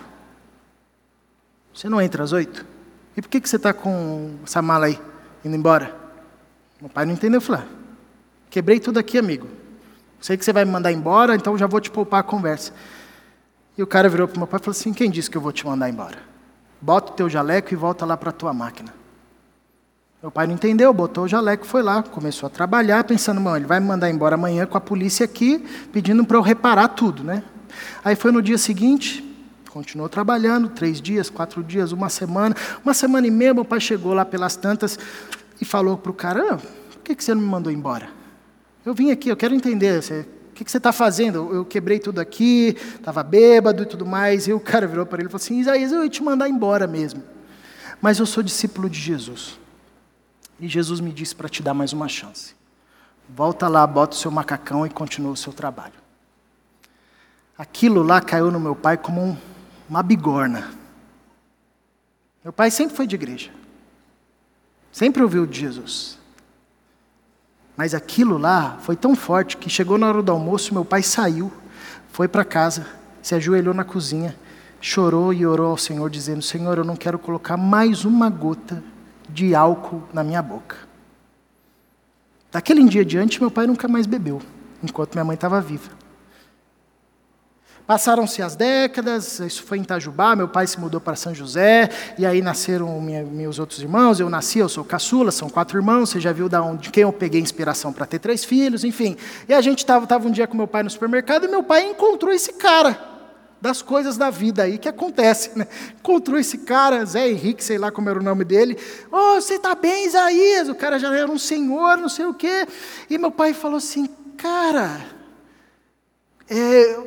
Você 1.73 1.89
não 1.89 1.99
entra 1.99 2.23
às 2.23 2.31
oito? 2.31 2.65
E 3.15 3.21
por 3.21 3.29
que, 3.29 3.41
que 3.41 3.49
você 3.49 3.55
está 3.55 3.73
com 3.73 4.35
essa 4.43 4.61
mala 4.61 4.85
aí, 4.85 4.99
indo 5.43 5.55
embora? 5.55 5.95
Meu 6.79 6.89
pai 6.89 7.05
não 7.05 7.13
entendeu, 7.13 7.41
falou, 7.41 7.63
ah, 7.63 7.67
quebrei 8.51 8.79
tudo 8.79 8.99
aqui, 8.99 9.17
amigo. 9.17 9.47
Sei 10.19 10.37
que 10.37 10.45
você 10.45 10.53
vai 10.53 10.65
me 10.65 10.71
mandar 10.71 10.91
embora, 10.91 11.35
então 11.35 11.57
já 11.57 11.65
vou 11.65 11.79
te 11.79 11.89
poupar 11.89 12.19
a 12.19 12.23
conversa. 12.23 12.71
E 13.77 13.83
o 13.83 13.87
cara 13.87 14.09
virou 14.09 14.27
para 14.27 14.35
o 14.35 14.39
meu 14.39 14.47
pai 14.47 14.59
e 14.59 14.63
falou 14.63 14.77
assim: 14.77 14.93
Quem 14.93 15.11
disse 15.11 15.29
que 15.29 15.37
eu 15.37 15.41
vou 15.41 15.51
te 15.51 15.65
mandar 15.65 15.89
embora? 15.89 16.17
Bota 16.81 17.11
o 17.11 17.15
teu 17.15 17.29
jaleco 17.29 17.73
e 17.73 17.75
volta 17.75 18.05
lá 18.05 18.17
para 18.17 18.29
a 18.29 18.33
tua 18.33 18.53
máquina. 18.53 18.93
Meu 20.21 20.31
pai 20.31 20.47
não 20.47 20.55
entendeu, 20.55 20.91
botou 20.91 21.25
o 21.25 21.27
jaleco, 21.27 21.65
foi 21.65 21.83
lá, 21.83 22.01
começou 22.01 22.47
a 22.47 22.49
trabalhar, 22.49 23.03
pensando, 23.03 23.39
mano, 23.39 23.57
ele 23.57 23.67
vai 23.67 23.79
me 23.79 23.85
mandar 23.85 24.09
embora 24.09 24.33
amanhã 24.33 24.65
com 24.65 24.75
a 24.75 24.81
polícia 24.81 25.23
aqui, 25.23 25.63
pedindo 25.93 26.25
para 26.25 26.37
eu 26.37 26.41
reparar 26.41 26.87
tudo, 26.89 27.23
né? 27.23 27.43
Aí 28.03 28.15
foi 28.15 28.31
no 28.31 28.41
dia 28.41 28.57
seguinte, 28.57 29.23
continuou 29.69 30.09
trabalhando, 30.09 30.69
três 30.69 30.99
dias, 30.99 31.29
quatro 31.29 31.63
dias, 31.63 31.91
uma 31.91 32.09
semana, 32.09 32.55
uma 32.83 32.95
semana 32.95 33.27
e 33.27 33.31
meia, 33.31 33.53
meu 33.53 33.63
pai 33.63 33.79
chegou 33.79 34.11
lá 34.11 34.25
pelas 34.25 34.55
tantas 34.55 34.97
e 35.61 35.65
falou 35.65 35.97
para 35.97 36.11
o 36.11 36.15
cara, 36.15 36.55
ah, 36.55 36.57
por 36.57 37.03
que, 37.03 37.15
que 37.15 37.23
você 37.23 37.35
não 37.35 37.41
me 37.41 37.47
mandou 37.47 37.71
embora? 37.71 38.09
Eu 38.83 38.95
vim 38.95 39.11
aqui, 39.11 39.29
eu 39.29 39.37
quero 39.37 39.53
entender, 39.53 40.01
você 40.01 40.27
que, 40.57 40.65
que 40.65 40.71
você 40.71 40.77
está 40.77 40.91
fazendo? 40.91 41.53
Eu 41.53 41.63
quebrei 41.63 41.99
tudo 41.99 42.19
aqui, 42.19 42.75
estava 42.95 43.21
bêbado 43.21 43.83
e 43.83 43.85
tudo 43.85 44.05
mais. 44.05 44.47
E 44.47 44.53
o 44.53 44.59
cara 44.59 44.87
virou 44.87 45.05
para 45.05 45.19
ele 45.19 45.27
e 45.27 45.31
falou 45.31 45.41
assim: 45.41 45.59
Isaías, 45.59 45.91
eu 45.91 46.03
ia 46.03 46.09
te 46.09 46.23
mandar 46.23 46.49
embora 46.49 46.87
mesmo. 46.87 47.23
Mas 48.01 48.17
eu 48.17 48.25
sou 48.25 48.41
discípulo 48.41 48.89
de 48.89 48.99
Jesus. 48.99 49.59
E 50.59 50.67
Jesus 50.67 50.99
me 50.99 51.11
disse 51.11 51.35
para 51.35 51.47
te 51.47 51.61
dar 51.61 51.75
mais 51.75 51.93
uma 51.93 52.07
chance. 52.07 52.55
Volta 53.29 53.67
lá, 53.67 53.85
bota 53.85 54.15
o 54.15 54.19
seu 54.19 54.31
macacão 54.31 54.85
e 54.85 54.89
continua 54.89 55.31
o 55.31 55.37
seu 55.37 55.53
trabalho. 55.53 55.93
Aquilo 57.55 58.01
lá 58.01 58.19
caiu 58.19 58.49
no 58.49 58.59
meu 58.59 58.75
pai 58.75 58.97
como 58.97 59.21
um, 59.21 59.37
uma 59.87 60.01
bigorna. 60.01 60.71
Meu 62.43 62.53
pai 62.53 62.71
sempre 62.71 62.95
foi 62.95 63.05
de 63.05 63.15
igreja. 63.15 63.51
Sempre 64.91 65.21
ouviu 65.21 65.45
de 65.45 65.59
Jesus. 65.59 66.16
Mas 67.77 67.93
aquilo 67.93 68.39
lá 68.39 68.79
foi 68.81 68.95
tão 68.95 69.15
forte 69.15 69.55
que 69.55 69.69
chegou 69.69 69.99
na 69.99 70.07
hora 70.07 70.23
do 70.23 70.31
almoço, 70.31 70.73
meu 70.73 70.83
pai 70.83 71.03
saiu, 71.03 71.51
foi 72.11 72.27
para 72.27 72.43
casa, 72.43 72.87
se 73.21 73.35
ajoelhou 73.35 73.71
na 73.71 73.83
cozinha, 73.83 74.35
chorou 74.81 75.31
e 75.31 75.45
orou 75.45 75.69
ao 75.69 75.77
Senhor, 75.77 76.09
dizendo: 76.09 76.41
Senhor, 76.41 76.79
eu 76.79 76.83
não 76.83 76.95
quero 76.95 77.19
colocar 77.19 77.55
mais 77.55 78.03
uma 78.03 78.31
gota 78.31 78.83
de 79.29 79.53
álcool 79.53 80.01
na 80.11 80.23
minha 80.23 80.41
boca. 80.41 80.75
Daquele 82.51 82.83
dia 82.89 83.01
adiante, 83.01 83.39
meu 83.39 83.51
pai 83.51 83.67
nunca 83.67 83.87
mais 83.87 84.07
bebeu, 84.07 84.41
enquanto 84.81 85.13
minha 85.13 85.25
mãe 85.25 85.35
estava 85.35 85.61
viva. 85.61 85.91
Passaram-se 87.87 88.41
as 88.41 88.53
décadas, 88.53 89.39
isso 89.39 89.63
foi 89.63 89.77
em 89.77 89.81
Itajubá, 89.81 90.35
meu 90.35 90.49
pai 90.49 90.67
se 90.67 90.77
mudou 90.77 90.99
para 90.99 91.15
São 91.15 91.33
José, 91.33 91.89
e 92.17 92.25
aí 92.25 92.41
nasceram 92.41 92.99
minha, 92.99 93.23
meus 93.23 93.59
outros 93.59 93.79
irmãos, 93.79 94.19
eu 94.19 94.29
nasci, 94.29 94.59
eu 94.59 94.67
sou 94.67 94.83
caçula, 94.83 95.31
são 95.31 95.49
quatro 95.49 95.77
irmãos, 95.77 96.09
você 96.09 96.19
já 96.19 96.33
viu 96.33 96.49
da 96.49 96.61
onde, 96.61 96.83
de 96.83 96.91
quem 96.91 97.03
eu 97.03 97.13
peguei 97.13 97.39
inspiração 97.39 97.93
para 97.93 98.05
ter 98.05 98.19
três 98.19 98.43
filhos, 98.43 98.83
enfim. 98.83 99.15
E 99.47 99.53
a 99.53 99.61
gente 99.61 99.79
estava 99.79 100.05
tava 100.05 100.27
um 100.27 100.31
dia 100.31 100.45
com 100.45 100.57
meu 100.57 100.67
pai 100.67 100.83
no 100.83 100.89
supermercado 100.89 101.45
e 101.45 101.47
meu 101.47 101.63
pai 101.63 101.89
encontrou 101.89 102.33
esse 102.33 102.51
cara 102.51 102.99
das 103.61 103.81
coisas 103.81 104.17
da 104.17 104.29
vida 104.29 104.63
aí 104.63 104.77
que 104.77 104.89
acontece, 104.89 105.57
né? 105.57 105.65
Encontrou 105.97 106.37
esse 106.37 106.57
cara, 106.59 107.05
Zé 107.05 107.29
Henrique, 107.29 107.63
sei 107.63 107.77
lá 107.77 107.89
como 107.89 108.09
era 108.09 108.19
o 108.19 108.23
nome 108.23 108.43
dele. 108.43 108.77
Oh, 109.09 109.35
você 109.35 109.55
está 109.55 109.73
bem, 109.73 110.05
Isaías? 110.07 110.67
O 110.67 110.75
cara 110.75 110.99
já 110.99 111.15
era 111.15 111.31
um 111.31 111.39
senhor, 111.39 111.97
não 111.97 112.09
sei 112.09 112.25
o 112.25 112.33
quê. 112.33 112.67
E 113.09 113.17
meu 113.17 113.31
pai 113.31 113.53
falou 113.53 113.77
assim, 113.77 114.07
cara, 114.37 115.05
é, 116.49 116.99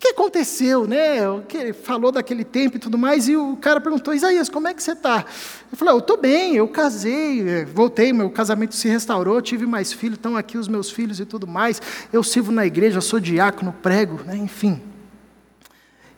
que 0.00 0.08
aconteceu, 0.08 0.86
né? 0.86 1.28
O 1.28 1.42
que 1.42 1.72
falou 1.72 2.12
daquele 2.12 2.44
tempo 2.44 2.76
e 2.76 2.78
tudo 2.78 2.96
mais, 2.96 3.28
e 3.28 3.36
o 3.36 3.56
cara 3.56 3.80
perguntou, 3.80 4.14
Isaías, 4.14 4.48
como 4.48 4.68
é 4.68 4.74
que 4.74 4.82
você 4.82 4.92
está? 4.92 5.24
Eu 5.70 5.76
falei, 5.76 5.92
eu 5.92 5.98
estou 5.98 6.16
bem, 6.16 6.54
eu 6.54 6.68
casei, 6.68 7.48
eh, 7.48 7.64
voltei, 7.64 8.12
meu 8.12 8.30
casamento 8.30 8.76
se 8.76 8.88
restaurou, 8.88 9.42
tive 9.42 9.66
mais 9.66 9.92
filhos, 9.92 10.16
estão 10.16 10.36
aqui 10.36 10.56
os 10.56 10.68
meus 10.68 10.88
filhos 10.90 11.18
e 11.18 11.24
tudo 11.24 11.48
mais, 11.48 11.82
eu 12.12 12.22
sirvo 12.22 12.52
na 12.52 12.64
igreja, 12.64 13.00
sou 13.00 13.18
diácono, 13.18 13.72
prego, 13.72 14.22
né? 14.24 14.36
enfim. 14.36 14.80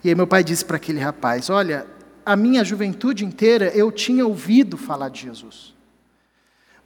E 0.03 0.09
aí 0.09 0.15
meu 0.15 0.27
pai 0.27 0.43
disse 0.43 0.63
para 0.63 0.77
aquele 0.77 0.99
rapaz, 0.99 1.49
olha, 1.49 1.87
a 2.23 2.35
minha 2.35 2.63
juventude 2.63 3.25
inteira 3.25 3.71
eu 3.73 3.91
tinha 3.91 4.25
ouvido 4.27 4.77
falar 4.77 5.09
de 5.09 5.21
Jesus. 5.21 5.73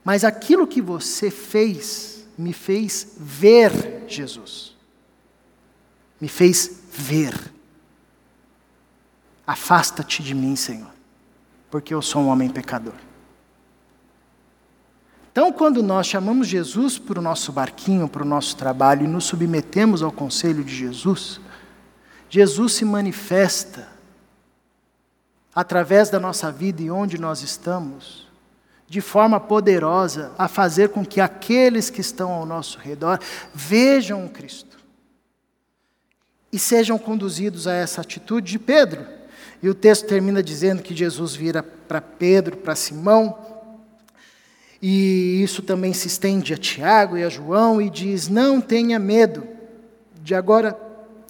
Mas 0.02 0.24
aquilo 0.24 0.66
que 0.66 0.80
você 0.80 1.30
fez 1.30 2.26
me 2.38 2.52
fez 2.52 3.16
ver 3.18 4.04
Jesus 4.06 4.75
me 6.20 6.28
fez 6.28 6.80
ver. 6.90 7.52
Afasta-te 9.46 10.22
de 10.22 10.34
mim, 10.34 10.56
Senhor, 10.56 10.90
porque 11.70 11.94
eu 11.94 12.02
sou 12.02 12.22
um 12.22 12.28
homem 12.28 12.48
pecador. 12.48 12.94
Então, 15.30 15.52
quando 15.52 15.82
nós 15.82 16.06
chamamos 16.06 16.48
Jesus 16.48 16.98
para 16.98 17.18
o 17.18 17.22
nosso 17.22 17.52
barquinho, 17.52 18.08
para 18.08 18.22
o 18.22 18.26
nosso 18.26 18.56
trabalho 18.56 19.04
e 19.04 19.08
nos 19.08 19.24
submetemos 19.24 20.02
ao 20.02 20.10
conselho 20.10 20.64
de 20.64 20.74
Jesus, 20.74 21.38
Jesus 22.30 22.72
se 22.72 22.84
manifesta 22.84 23.86
através 25.54 26.08
da 26.08 26.18
nossa 26.18 26.50
vida 26.50 26.82
e 26.82 26.90
onde 26.90 27.18
nós 27.18 27.42
estamos, 27.42 28.26
de 28.88 29.00
forma 29.00 29.38
poderosa, 29.38 30.32
a 30.38 30.48
fazer 30.48 30.88
com 30.88 31.04
que 31.04 31.20
aqueles 31.20 31.90
que 31.90 32.00
estão 32.00 32.32
ao 32.32 32.46
nosso 32.46 32.78
redor 32.78 33.20
vejam 33.54 34.24
o 34.24 34.30
Cristo 34.30 34.75
e 36.56 36.58
sejam 36.58 36.96
conduzidos 36.96 37.66
a 37.66 37.74
essa 37.74 38.00
atitude 38.00 38.52
de 38.52 38.58
Pedro. 38.58 39.04
E 39.62 39.68
o 39.68 39.74
texto 39.74 40.06
termina 40.06 40.42
dizendo 40.42 40.82
que 40.82 40.96
Jesus 40.96 41.34
vira 41.34 41.62
para 41.62 42.00
Pedro, 42.00 42.56
para 42.56 42.74
Simão, 42.74 43.38
E 44.80 45.42
isso 45.42 45.62
também 45.62 45.92
se 45.92 46.06
estende 46.06 46.54
a 46.54 46.56
Tiago 46.56 47.16
e 47.16 47.22
a 47.22 47.28
João 47.28 47.80
e 47.80 47.90
diz: 47.90 48.28
Não 48.28 48.58
tenha 48.58 48.98
medo, 48.98 49.46
de 50.22 50.34
agora 50.34 50.78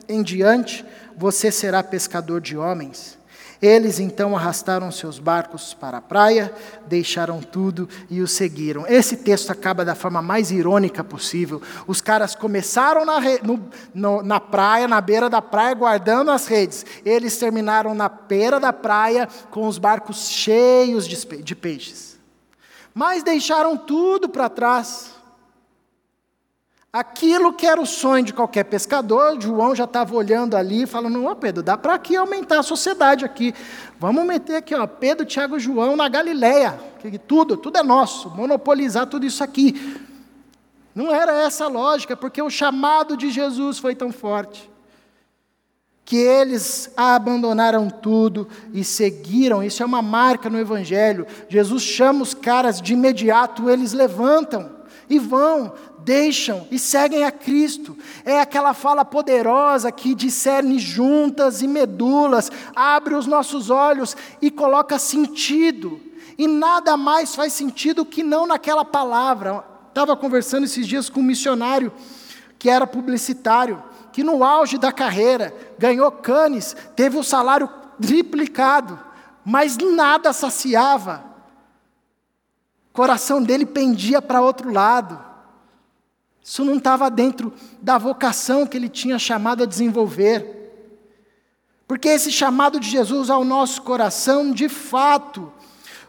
em 0.08 0.22
diante 0.22 0.84
você 1.16 1.50
será 1.50 1.82
pescador 1.82 2.40
de 2.40 2.56
homens. 2.56 3.18
Eles 3.66 3.98
então 3.98 4.36
arrastaram 4.36 4.92
seus 4.92 5.18
barcos 5.18 5.74
para 5.74 5.98
a 5.98 6.00
praia, 6.00 6.54
deixaram 6.86 7.42
tudo 7.42 7.88
e 8.08 8.20
o 8.20 8.28
seguiram. 8.28 8.86
Esse 8.86 9.16
texto 9.16 9.50
acaba 9.50 9.84
da 9.84 9.96
forma 9.96 10.22
mais 10.22 10.52
irônica 10.52 11.02
possível. 11.02 11.60
Os 11.84 12.00
caras 12.00 12.36
começaram 12.36 13.04
na, 13.04 13.20
no, 13.42 13.68
no, 13.92 14.22
na 14.22 14.38
praia, 14.38 14.86
na 14.86 15.00
beira 15.00 15.28
da 15.28 15.42
praia, 15.42 15.74
guardando 15.74 16.30
as 16.30 16.46
redes. 16.46 16.86
Eles 17.04 17.36
terminaram 17.36 17.92
na 17.92 18.08
beira 18.08 18.60
da 18.60 18.72
praia 18.72 19.28
com 19.50 19.66
os 19.66 19.78
barcos 19.78 20.28
cheios 20.30 21.08
de, 21.08 21.16
de 21.42 21.56
peixes. 21.56 22.20
Mas 22.94 23.24
deixaram 23.24 23.76
tudo 23.76 24.28
para 24.28 24.48
trás 24.48 25.15
Aquilo 26.92 27.52
que 27.52 27.66
era 27.66 27.80
o 27.80 27.84
sonho 27.84 28.24
de 28.24 28.32
qualquer 28.32 28.64
pescador, 28.64 29.40
João 29.40 29.74
já 29.74 29.84
estava 29.84 30.14
olhando 30.14 30.56
ali, 30.56 30.86
falando: 30.86 31.24
Ô 31.26 31.36
Pedro, 31.36 31.62
dá 31.62 31.76
para 31.76 31.94
aqui 31.94 32.16
aumentar 32.16 32.60
a 32.60 32.62
sociedade 32.62 33.24
aqui. 33.24 33.54
Vamos 33.98 34.24
meter 34.24 34.56
aqui, 34.56 34.74
ó, 34.74 34.86
Pedro, 34.86 35.26
Tiago 35.26 35.56
e 35.56 35.60
João 35.60 35.96
na 35.96 36.08
Galileia. 36.08 36.78
Tudo, 37.26 37.56
tudo 37.56 37.78
é 37.78 37.82
nosso, 37.82 38.30
monopolizar 38.30 39.06
tudo 39.06 39.26
isso 39.26 39.44
aqui. 39.44 40.00
Não 40.94 41.14
era 41.14 41.32
essa 41.42 41.66
a 41.66 41.68
lógica, 41.68 42.16
porque 42.16 42.40
o 42.40 42.48
chamado 42.48 43.16
de 43.16 43.30
Jesus 43.30 43.78
foi 43.78 43.94
tão 43.94 44.10
forte 44.10 44.70
que 46.06 46.16
eles 46.16 46.88
abandonaram 46.96 47.90
tudo 47.90 48.48
e 48.72 48.84
seguiram. 48.84 49.62
Isso 49.62 49.82
é 49.82 49.86
uma 49.86 50.00
marca 50.00 50.48
no 50.48 50.58
Evangelho. 50.58 51.26
Jesus 51.48 51.82
chama 51.82 52.22
os 52.22 52.32
caras 52.32 52.80
de 52.80 52.92
imediato, 52.92 53.68
eles 53.68 53.92
levantam 53.92 54.70
e 55.10 55.18
vão, 55.18 55.74
deixam 56.06 56.68
e 56.70 56.78
seguem 56.78 57.24
a 57.24 57.32
Cristo. 57.32 57.98
É 58.24 58.40
aquela 58.40 58.72
fala 58.72 59.04
poderosa 59.04 59.90
que 59.90 60.14
discerne 60.14 60.78
juntas 60.78 61.62
e 61.62 61.66
medulas, 61.66 62.48
abre 62.76 63.16
os 63.16 63.26
nossos 63.26 63.70
olhos 63.70 64.16
e 64.40 64.48
coloca 64.48 65.00
sentido. 65.00 66.00
E 66.38 66.46
nada 66.46 66.96
mais 66.96 67.34
faz 67.34 67.52
sentido 67.52 68.04
que 68.04 68.22
não 68.22 68.46
naquela 68.46 68.84
palavra. 68.84 69.64
Estava 69.88 70.16
conversando 70.16 70.64
esses 70.64 70.86
dias 70.86 71.10
com 71.10 71.18
um 71.18 71.24
missionário 71.24 71.92
que 72.56 72.70
era 72.70 72.86
publicitário, 72.86 73.82
que 74.12 74.22
no 74.22 74.44
auge 74.44 74.78
da 74.78 74.92
carreira 74.92 75.52
ganhou 75.76 76.10
canes, 76.12 76.76
teve 76.94 77.18
o 77.18 77.24
salário 77.24 77.68
triplicado, 78.00 78.98
mas 79.44 79.76
nada 79.76 80.32
saciava. 80.32 81.24
O 82.90 82.94
coração 82.94 83.42
dele 83.42 83.66
pendia 83.66 84.22
para 84.22 84.40
outro 84.40 84.72
lado. 84.72 85.25
Isso 86.46 86.64
não 86.64 86.76
estava 86.76 87.10
dentro 87.10 87.52
da 87.82 87.98
vocação 87.98 88.68
que 88.68 88.76
ele 88.76 88.88
tinha 88.88 89.18
chamado 89.18 89.64
a 89.64 89.66
desenvolver. 89.66 90.46
Porque 91.88 92.08
esse 92.08 92.30
chamado 92.30 92.78
de 92.78 92.88
Jesus 92.88 93.30
ao 93.30 93.44
nosso 93.44 93.82
coração, 93.82 94.52
de 94.52 94.68
fato, 94.68 95.52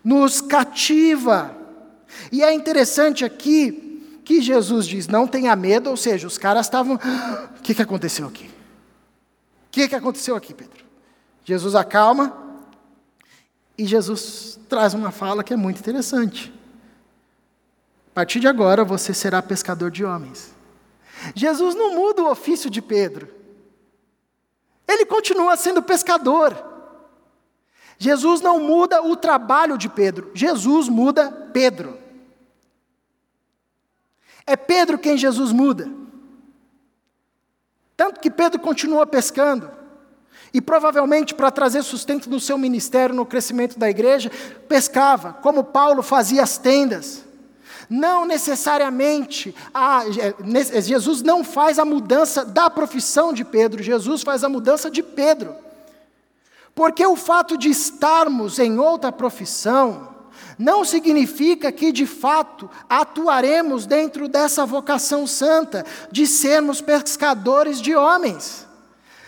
nos 0.03 0.39
cativa. 0.39 1.57
E 2.31 2.43
é 2.43 2.53
interessante 2.53 3.25
aqui 3.25 4.21
que 4.23 4.39
Jesus 4.39 4.85
diz: 4.85 5.07
não 5.07 5.25
tenha 5.25 5.55
medo, 5.55 5.89
ou 5.89 5.97
seja, 5.97 6.27
os 6.27 6.37
caras 6.37 6.67
estavam. 6.67 6.99
O 7.57 7.61
que, 7.63 7.73
que 7.73 7.81
aconteceu 7.81 8.27
aqui? 8.27 8.45
O 8.45 9.71
que, 9.71 9.87
que 9.87 9.95
aconteceu 9.95 10.35
aqui, 10.35 10.53
Pedro? 10.53 10.85
Jesus 11.43 11.73
acalma 11.73 12.31
e 13.75 13.87
Jesus 13.87 14.59
traz 14.69 14.93
uma 14.93 15.09
fala 15.09 15.43
que 15.43 15.51
é 15.51 15.57
muito 15.57 15.79
interessante 15.79 16.53
partir 18.17 18.39
de 18.39 18.47
agora 18.47 18.83
você 18.83 19.13
será 19.13 19.43
pescador 19.43 19.91
de 19.91 20.03
homens. 20.03 20.51
Jesus 21.35 21.75
não 21.75 21.93
muda 21.93 22.23
o 22.23 22.31
ofício 22.31 22.67
de 22.67 22.81
Pedro. 22.81 23.31
Ele 24.87 25.05
continua 25.05 25.55
sendo 25.55 25.83
pescador. 25.83 26.57
Jesus 27.99 28.41
não 28.41 28.59
muda 28.59 29.03
o 29.03 29.15
trabalho 29.15 29.77
de 29.77 29.87
Pedro. 29.87 30.31
Jesus 30.33 30.89
muda 30.89 31.31
Pedro. 31.53 31.95
É 34.47 34.55
Pedro 34.55 34.97
quem 34.97 35.15
Jesus 35.15 35.51
muda. 35.51 35.87
Tanto 37.95 38.19
que 38.19 38.31
Pedro 38.31 38.59
continua 38.59 39.05
pescando. 39.05 39.69
E 40.51 40.59
provavelmente 40.59 41.35
para 41.35 41.51
trazer 41.51 41.83
sustento 41.83 42.27
no 42.31 42.39
seu 42.39 42.57
ministério, 42.57 43.13
no 43.13 43.27
crescimento 43.27 43.77
da 43.77 43.87
igreja, 43.87 44.31
pescava, 44.67 45.33
como 45.33 45.63
Paulo 45.63 46.01
fazia 46.01 46.41
as 46.41 46.57
tendas. 46.57 47.26
Não 47.89 48.25
necessariamente, 48.25 49.55
ah, 49.73 50.03
Jesus 50.81 51.21
não 51.21 51.43
faz 51.43 51.79
a 51.79 51.85
mudança 51.85 52.43
da 52.43 52.69
profissão 52.69 53.31
de 53.31 53.45
Pedro, 53.45 53.81
Jesus 53.81 54.23
faz 54.23 54.43
a 54.43 54.49
mudança 54.49 54.91
de 54.91 55.01
Pedro. 55.01 55.55
Porque 56.75 57.05
o 57.05 57.15
fato 57.15 57.57
de 57.57 57.69
estarmos 57.69 58.59
em 58.59 58.77
outra 58.77 59.11
profissão, 59.11 60.15
não 60.57 60.83
significa 60.83 61.71
que 61.71 61.91
de 61.91 62.05
fato 62.05 62.69
atuaremos 62.89 63.85
dentro 63.85 64.27
dessa 64.27 64.65
vocação 64.65 65.27
santa, 65.27 65.85
de 66.11 66.25
sermos 66.25 66.81
pescadores 66.81 67.79
de 67.79 67.95
homens. 67.95 68.67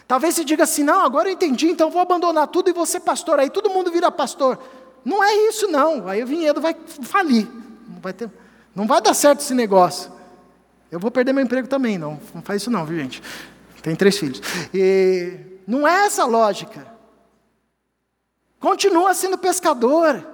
Talvez 0.08 0.36
se 0.36 0.44
diga 0.44 0.64
assim: 0.64 0.84
não, 0.84 1.06
agora 1.06 1.30
eu 1.30 1.34
entendi, 1.34 1.68
então 1.70 1.92
vou 1.92 2.02
abandonar 2.02 2.48
tudo 2.48 2.70
e 2.70 2.74
vou 2.74 2.86
ser 2.86 3.02
pastor, 3.02 3.40
aí 3.40 3.50
todo 3.50 3.70
mundo 3.70 3.92
vira 3.92 4.12
pastor. 4.12 4.60
Não 5.06 5.24
é 5.24 5.34
isso, 5.48 5.68
não, 5.68 6.08
aí 6.08 6.24
o 6.24 6.28
vinhedo 6.28 6.60
vai 6.60 6.76
falir, 7.04 7.48
não 7.88 8.02
vai 8.02 8.12
ter. 8.12 8.30
Não 8.80 8.88
vai 8.88 9.02
dar 9.02 9.14
certo 9.14 9.42
esse 9.42 9.54
negócio. 9.54 10.10
Eu 10.90 11.02
vou 11.02 11.12
perder 11.12 11.34
meu 11.34 11.44
emprego 11.44 11.68
também, 11.68 11.98
não, 11.98 12.18
não 12.34 12.42
faz 12.42 12.62
isso 12.62 12.72
não, 12.72 12.86
viu 12.86 12.98
gente? 12.98 13.22
Tem 13.84 13.94
três 13.94 14.18
filhos. 14.18 14.42
E 14.74 15.38
não 15.68 15.86
é 15.86 16.06
essa 16.06 16.24
a 16.24 16.26
lógica. 16.26 16.88
Continua 18.58 19.14
sendo 19.14 19.38
pescador. 19.38 20.26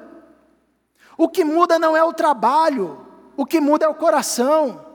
O 1.17 1.27
que 1.27 1.43
muda 1.43 1.79
não 1.79 1.97
é 1.97 2.03
o 2.03 2.13
trabalho, 2.13 3.03
o 3.35 3.47
que 3.47 3.59
muda 3.59 3.85
é 3.85 3.89
o 3.89 3.95
coração. 3.95 4.85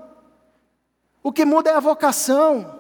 O 1.20 1.32
que 1.32 1.44
muda 1.44 1.70
é 1.70 1.74
a 1.74 1.80
vocação. 1.80 2.78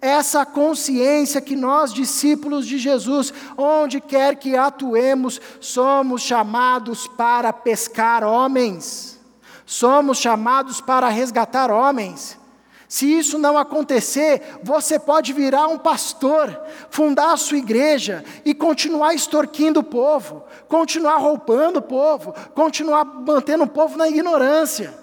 É 0.00 0.10
essa 0.10 0.46
consciência 0.46 1.40
que 1.40 1.56
nós, 1.56 1.92
discípulos 1.92 2.68
de 2.68 2.78
Jesus, 2.78 3.34
onde 3.58 4.00
quer 4.00 4.36
que 4.36 4.56
atuemos, 4.56 5.40
somos 5.58 6.22
chamados 6.22 7.08
para 7.08 7.52
pescar 7.52 8.22
homens. 8.22 9.13
Somos 9.66 10.18
chamados 10.18 10.80
para 10.80 11.08
resgatar 11.08 11.70
homens. 11.70 12.38
Se 12.88 13.06
isso 13.06 13.38
não 13.38 13.58
acontecer, 13.58 14.58
você 14.62 14.98
pode 14.98 15.32
virar 15.32 15.66
um 15.66 15.78
pastor, 15.78 16.60
fundar 16.90 17.32
a 17.32 17.36
sua 17.36 17.58
igreja 17.58 18.24
e 18.44 18.54
continuar 18.54 19.14
extorquindo 19.14 19.80
o 19.80 19.84
povo, 19.84 20.44
continuar 20.68 21.16
roubando 21.16 21.78
o 21.78 21.82
povo, 21.82 22.32
continuar 22.54 23.04
mantendo 23.04 23.64
o 23.64 23.68
povo 23.68 23.96
na 23.96 24.08
ignorância. 24.08 24.96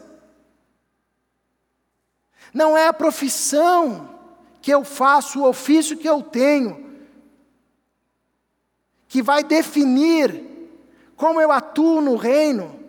Não 2.53 2.77
é 2.77 2.87
a 2.87 2.93
profissão 2.93 4.09
que 4.61 4.71
eu 4.71 4.83
faço, 4.83 5.39
o 5.39 5.47
ofício 5.49 5.97
que 5.97 6.07
eu 6.07 6.21
tenho, 6.21 6.91
que 9.07 9.21
vai 9.21 9.43
definir 9.43 10.49
como 11.17 11.41
eu 11.41 11.51
atuo 11.51 11.99
no 11.99 12.15
reino. 12.15 12.80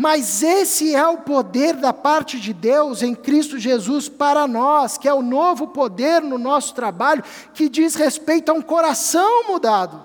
Mas 0.00 0.44
esse 0.44 0.94
é 0.94 1.04
o 1.08 1.18
poder 1.18 1.74
da 1.74 1.92
parte 1.92 2.38
de 2.38 2.52
Deus 2.52 3.02
em 3.02 3.16
Cristo 3.16 3.58
Jesus 3.58 4.08
para 4.08 4.46
nós, 4.46 4.96
que 4.96 5.08
é 5.08 5.12
o 5.12 5.22
novo 5.22 5.66
poder 5.66 6.22
no 6.22 6.38
nosso 6.38 6.72
trabalho, 6.72 7.24
que 7.52 7.68
diz 7.68 7.96
respeito 7.96 8.48
a 8.48 8.54
um 8.54 8.62
coração 8.62 9.48
mudado, 9.48 10.00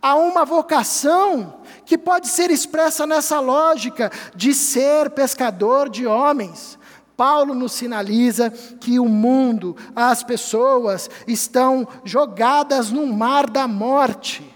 a 0.00 0.14
uma 0.14 0.42
vocação 0.46 1.60
que 1.84 1.98
pode 1.98 2.28
ser 2.28 2.50
expressa 2.50 3.06
nessa 3.06 3.38
lógica 3.38 4.10
de 4.34 4.54
ser 4.54 5.10
pescador 5.10 5.90
de 5.90 6.06
homens. 6.06 6.78
Paulo 7.14 7.54
nos 7.54 7.72
sinaliza 7.72 8.48
que 8.80 8.98
o 8.98 9.04
mundo, 9.04 9.76
as 9.94 10.22
pessoas 10.22 11.10
estão 11.26 11.86
jogadas 12.04 12.90
no 12.90 13.06
mar 13.06 13.50
da 13.50 13.68
morte. 13.68 14.55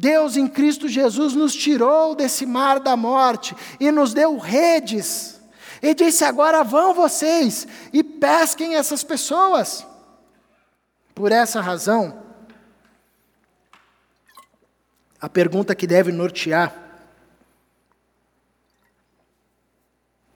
Deus 0.00 0.34
em 0.34 0.48
Cristo 0.48 0.88
Jesus 0.88 1.34
nos 1.34 1.54
tirou 1.54 2.14
desse 2.14 2.46
mar 2.46 2.80
da 2.80 2.96
morte 2.96 3.54
e 3.78 3.92
nos 3.92 4.14
deu 4.14 4.38
redes. 4.38 5.38
E 5.82 5.94
disse: 5.94 6.24
agora 6.24 6.64
vão 6.64 6.94
vocês 6.94 7.68
e 7.92 8.02
pesquem 8.02 8.76
essas 8.76 9.04
pessoas. 9.04 9.86
Por 11.14 11.30
essa 11.30 11.60
razão, 11.60 12.22
a 15.20 15.28
pergunta 15.28 15.74
que 15.74 15.86
deve 15.86 16.10
nortear 16.10 16.74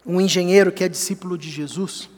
um 0.04 0.20
engenheiro 0.20 0.70
que 0.70 0.84
é 0.84 0.88
discípulo 0.90 1.38
de 1.38 1.50
Jesus 1.50 2.10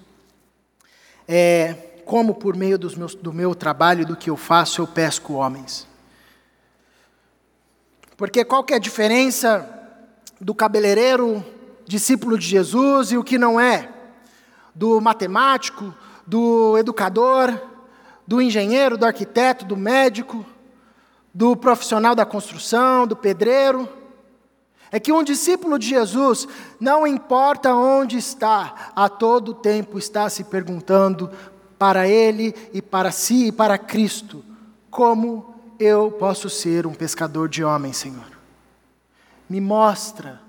é 1.28 1.74
como, 2.04 2.34
por 2.34 2.56
meio 2.56 2.76
meus, 2.96 3.14
do 3.14 3.32
meu 3.32 3.54
trabalho 3.54 4.02
e 4.02 4.04
do 4.04 4.16
que 4.16 4.30
eu 4.30 4.36
faço, 4.36 4.80
eu 4.80 4.86
pesco 4.88 5.34
homens. 5.34 5.86
Porque 8.16 8.44
qual 8.44 8.64
que 8.64 8.72
é 8.72 8.76
a 8.76 8.80
diferença 8.80 9.68
do 10.40 10.54
cabeleireiro 10.54 11.44
discípulo 11.86 12.38
de 12.38 12.46
Jesus 12.46 13.12
e 13.12 13.16
o 13.16 13.22
que 13.22 13.38
não 13.38 13.60
é, 13.60 13.88
do 14.74 15.00
matemático, 15.00 15.94
do 16.26 16.76
educador, 16.78 17.60
do 18.26 18.42
engenheiro, 18.42 18.98
do 18.98 19.06
arquiteto, 19.06 19.64
do 19.64 19.76
médico, 19.76 20.44
do 21.32 21.54
profissional 21.54 22.14
da 22.14 22.26
construção, 22.26 23.06
do 23.06 23.14
pedreiro. 23.14 23.88
É 24.90 24.98
que 24.98 25.12
um 25.12 25.22
discípulo 25.22 25.78
de 25.78 25.88
Jesus, 25.88 26.48
não 26.80 27.06
importa 27.06 27.74
onde 27.74 28.16
está, 28.16 28.92
a 28.96 29.08
todo 29.08 29.54
tempo 29.54 29.98
está 29.98 30.28
se 30.28 30.44
perguntando 30.44 31.30
para 31.78 32.08
ele 32.08 32.54
e 32.72 32.80
para 32.80 33.10
si 33.10 33.48
e 33.48 33.52
para 33.52 33.76
Cristo: 33.76 34.44
como 34.90 35.55
eu 35.78 36.10
posso 36.10 36.48
ser 36.48 36.86
um 36.86 36.94
pescador 36.94 37.48
de 37.48 37.62
homens, 37.62 37.96
Senhor? 37.96 38.30
Me 39.48 39.60
mostra 39.60 40.40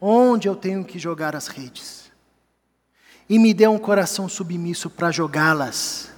onde 0.00 0.48
eu 0.48 0.54
tenho 0.54 0.84
que 0.84 0.98
jogar 0.98 1.34
as 1.34 1.46
redes. 1.46 2.10
E 3.28 3.38
me 3.38 3.54
dê 3.54 3.66
um 3.66 3.78
coração 3.78 4.28
submisso 4.28 4.90
para 4.90 5.10
jogá-las, 5.10 6.10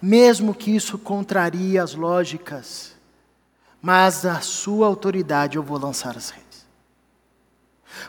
mesmo 0.00 0.54
que 0.54 0.74
isso 0.74 0.96
contrarie 0.96 1.78
as 1.78 1.94
lógicas, 1.94 2.94
mas 3.80 4.24
a 4.24 4.40
sua 4.40 4.86
autoridade 4.86 5.56
eu 5.56 5.62
vou 5.62 5.76
lançar 5.78 6.16
as 6.16 6.30
redes. 6.30 6.51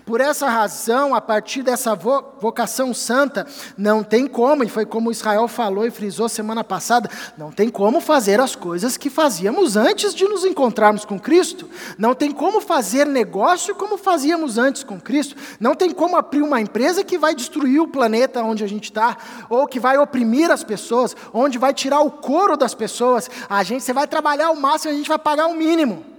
Por 0.06 0.22
essa 0.22 0.50
razão, 0.50 1.16
a 1.16 1.22
partir 1.22 1.64
dessa 1.64 1.96
vocação 1.96 2.94
santa, 2.94 3.48
não 3.78 4.04
tem 4.04 4.28
como, 4.28 4.64
e 4.64 4.70
foi 4.70 4.86
como 4.86 5.12
Israel 5.12 5.48
falou 5.48 5.86
e 5.86 5.92
frisou 5.92 6.28
semana 6.28 6.64
passada, 6.64 7.10
não 7.38 7.52
tem 7.52 7.70
como 7.70 8.02
fazer 8.02 8.40
as 8.40 8.56
coisas 8.56 8.98
que 8.98 9.10
fazíamos 9.10 9.76
antes 9.76 10.14
de 10.14 10.26
nos 10.26 10.46
encontrarmos 10.46 11.06
com 11.06 11.20
Cristo. 11.20 11.70
Não 11.98 12.14
tem 12.14 12.32
como 12.32 12.60
fazer 12.60 13.06
negócio 13.06 13.76
como 13.76 13.98
fazíamos 13.98 14.58
antes 14.58 14.84
com 14.84 15.00
Cristo. 15.00 15.36
Não 15.60 15.76
tem 15.76 15.92
como 15.92 16.18
abrir 16.18 16.42
uma 16.42 16.60
empresa 16.60 17.04
que 17.04 17.18
vai 17.18 17.34
destruir 17.34 17.80
o 17.80 17.88
planeta 17.88 18.44
onde 18.44 18.64
a 18.64 18.68
gente 18.68 18.86
está, 18.86 19.18
ou 19.50 19.68
que 19.68 19.80
vai 19.80 19.98
oprimir 19.98 20.52
as 20.52 20.64
pessoas, 20.64 21.16
onde 21.34 21.58
vai 21.58 21.74
tirar 21.74 22.02
o 22.02 22.12
couro 22.12 22.58
das 22.58 22.74
pessoas. 22.74 23.30
A 23.50 23.64
gente, 23.64 23.84
você 23.84 23.94
vai 23.94 24.08
trabalhar 24.08 24.52
o 24.52 24.60
máximo, 24.60 24.94
a 24.94 24.96
gente 24.96 25.08
vai 25.08 25.20
pagar 25.20 25.48
o 25.48 25.56
mínimo. 25.56 26.13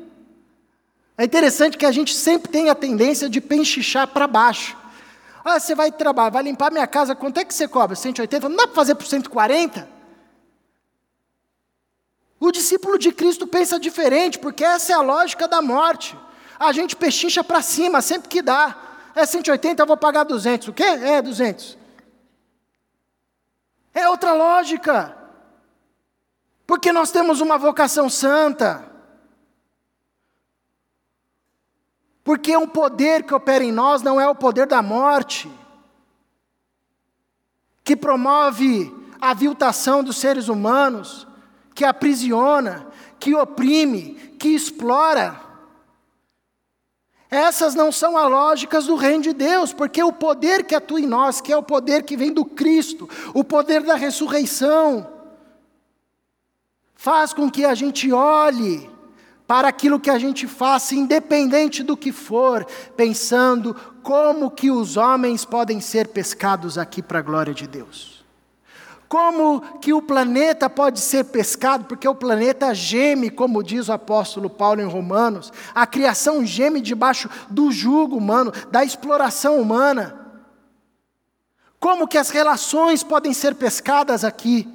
É 1.17 1.25
interessante 1.25 1.79
que 1.79 1.87
a 1.87 1.93
gente 1.93 2.15
sempre 2.15 2.51
tem 2.51 2.71
a 2.71 2.75
tendência 2.75 3.29
de 3.29 3.41
penchichar 3.41 4.09
para 4.09 4.27
baixo. 4.27 4.77
Ah, 5.45 5.61
você 5.61 5.75
vai 5.75 5.93
trabalhar, 5.93 6.31
vai 6.31 6.43
limpar 6.43 6.73
minha 6.73 6.87
casa, 6.87 7.15
quanto 7.15 7.39
é 7.39 7.45
que 7.45 7.55
você 7.55 7.69
cobra? 7.69 7.95
180? 7.95 8.49
Não 8.49 8.57
dá 8.57 8.67
para 8.67 8.75
fazer 8.75 8.95
por 8.95 9.07
140? 9.07 9.89
O 12.41 12.51
discípulo 12.51 12.99
de 12.99 13.13
Cristo 13.13 13.47
pensa 13.47 13.79
diferente, 13.79 14.39
porque 14.39 14.65
essa 14.65 14.93
é 14.93 14.95
a 14.95 15.01
lógica 15.01 15.47
da 15.47 15.63
morte. 15.63 16.19
A 16.59 16.73
gente 16.73 16.97
pechincha 16.97 17.45
para 17.45 17.63
cima 17.63 18.01
sempre 18.03 18.29
que 18.29 18.43
dá. 18.43 18.77
É 19.15 19.25
180, 19.25 19.83
eu 19.83 19.87
vou 19.87 19.97
pagar 19.97 20.25
200. 20.25 20.69
O 20.69 20.73
quê? 20.73 20.83
É 20.83 21.23
200. 21.23 21.79
É 23.95 24.09
outra 24.09 24.33
lógica. 24.33 25.17
Porque 26.67 26.91
nós 26.91 27.11
temos 27.11 27.41
uma 27.41 27.57
vocação 27.57 28.11
santa. 28.11 28.94
Porque 32.25 32.57
um 32.57 32.67
poder 32.67 33.23
que 33.23 33.35
opera 33.35 33.63
em 33.63 33.71
nós 33.71 34.01
não 34.01 34.19
é 34.19 34.27
o 34.27 34.35
poder 34.35 34.67
da 34.67 34.83
morte, 34.83 35.51
que 37.85 37.95
promove 37.95 38.91
a 39.21 39.31
aviltação 39.31 40.03
dos 40.03 40.17
seres 40.17 40.49
humanos, 40.49 41.29
que 41.75 41.85
aprisiona, 41.85 42.87
que 43.21 43.35
oprime, 43.35 44.15
que 44.39 44.49
explora. 44.49 45.39
Essas 47.31 47.75
não 47.75 47.93
são 47.93 48.17
as 48.17 48.31
lógicas 48.31 48.87
do 48.87 48.97
reino 48.97 49.25
de 49.25 49.35
Deus, 49.35 49.75
porque 49.75 50.03
o 50.03 50.13
poder 50.13 50.65
que 50.65 50.75
atua 50.75 51.01
em 51.01 51.07
nós, 51.07 51.43
que 51.43 51.53
é 51.53 51.57
o 51.57 51.63
poder 51.63 52.05
que 52.05 52.17
vem 52.17 52.33
do 52.33 52.45
Cristo, 52.45 53.09
o 53.35 53.45
poder 53.45 53.83
da 53.83 53.97
ressurreição, 53.97 55.07
faz 56.95 57.35
com 57.35 57.51
que 57.51 57.67
a 57.67 57.75
gente 57.75 58.11
olhe 58.11 58.94
para 59.55 59.69
aquilo 59.69 60.01
que 60.01 60.11
a 60.11 60.19
gente 60.19 60.49
faça, 60.49 60.97
independente 60.97 61.85
do 61.85 61.97
que 61.97 62.11
for, 62.11 62.67
pensando 62.97 63.73
como 64.03 64.51
que 64.51 64.69
os 64.69 64.97
homens 64.97 65.45
podem 65.45 65.81
ser 65.81 66.09
pescados 66.09 66.77
aqui 66.77 67.01
para 67.01 67.21
a 67.21 67.23
glória 67.23 67.55
de 67.55 67.69
Deus. 67.69 68.25
Como 69.07 69.61
que 69.79 69.93
o 69.93 70.03
planeta 70.03 70.69
pode 70.69 70.99
ser 70.99 71.27
pescado, 71.27 71.85
porque 71.85 72.09
o 72.09 72.17
planeta 72.17 72.75
geme, 72.75 73.31
como 73.31 73.63
diz 73.63 73.89
o 73.89 73.93
apóstolo 73.93 74.51
Paulo 74.51 74.81
em 74.81 74.89
Romanos, 74.89 75.53
a 75.73 75.87
criação 75.87 76.45
geme 76.45 76.81
debaixo 76.81 77.31
do 77.49 77.71
jugo 77.71 78.17
humano, 78.17 78.53
da 78.73 78.85
exploração 78.85 79.61
humana. 79.61 80.19
Como 81.79 82.09
que 82.09 82.19
as 82.19 82.29
relações 82.29 83.05
podem 83.05 83.33
ser 83.33 83.55
pescadas 83.55 84.25
aqui? 84.25 84.67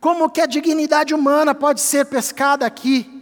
Como 0.00 0.30
que 0.30 0.40
a 0.40 0.46
dignidade 0.46 1.12
humana 1.12 1.54
pode 1.54 1.82
ser 1.82 2.06
pescada 2.06 2.64
aqui? 2.64 3.19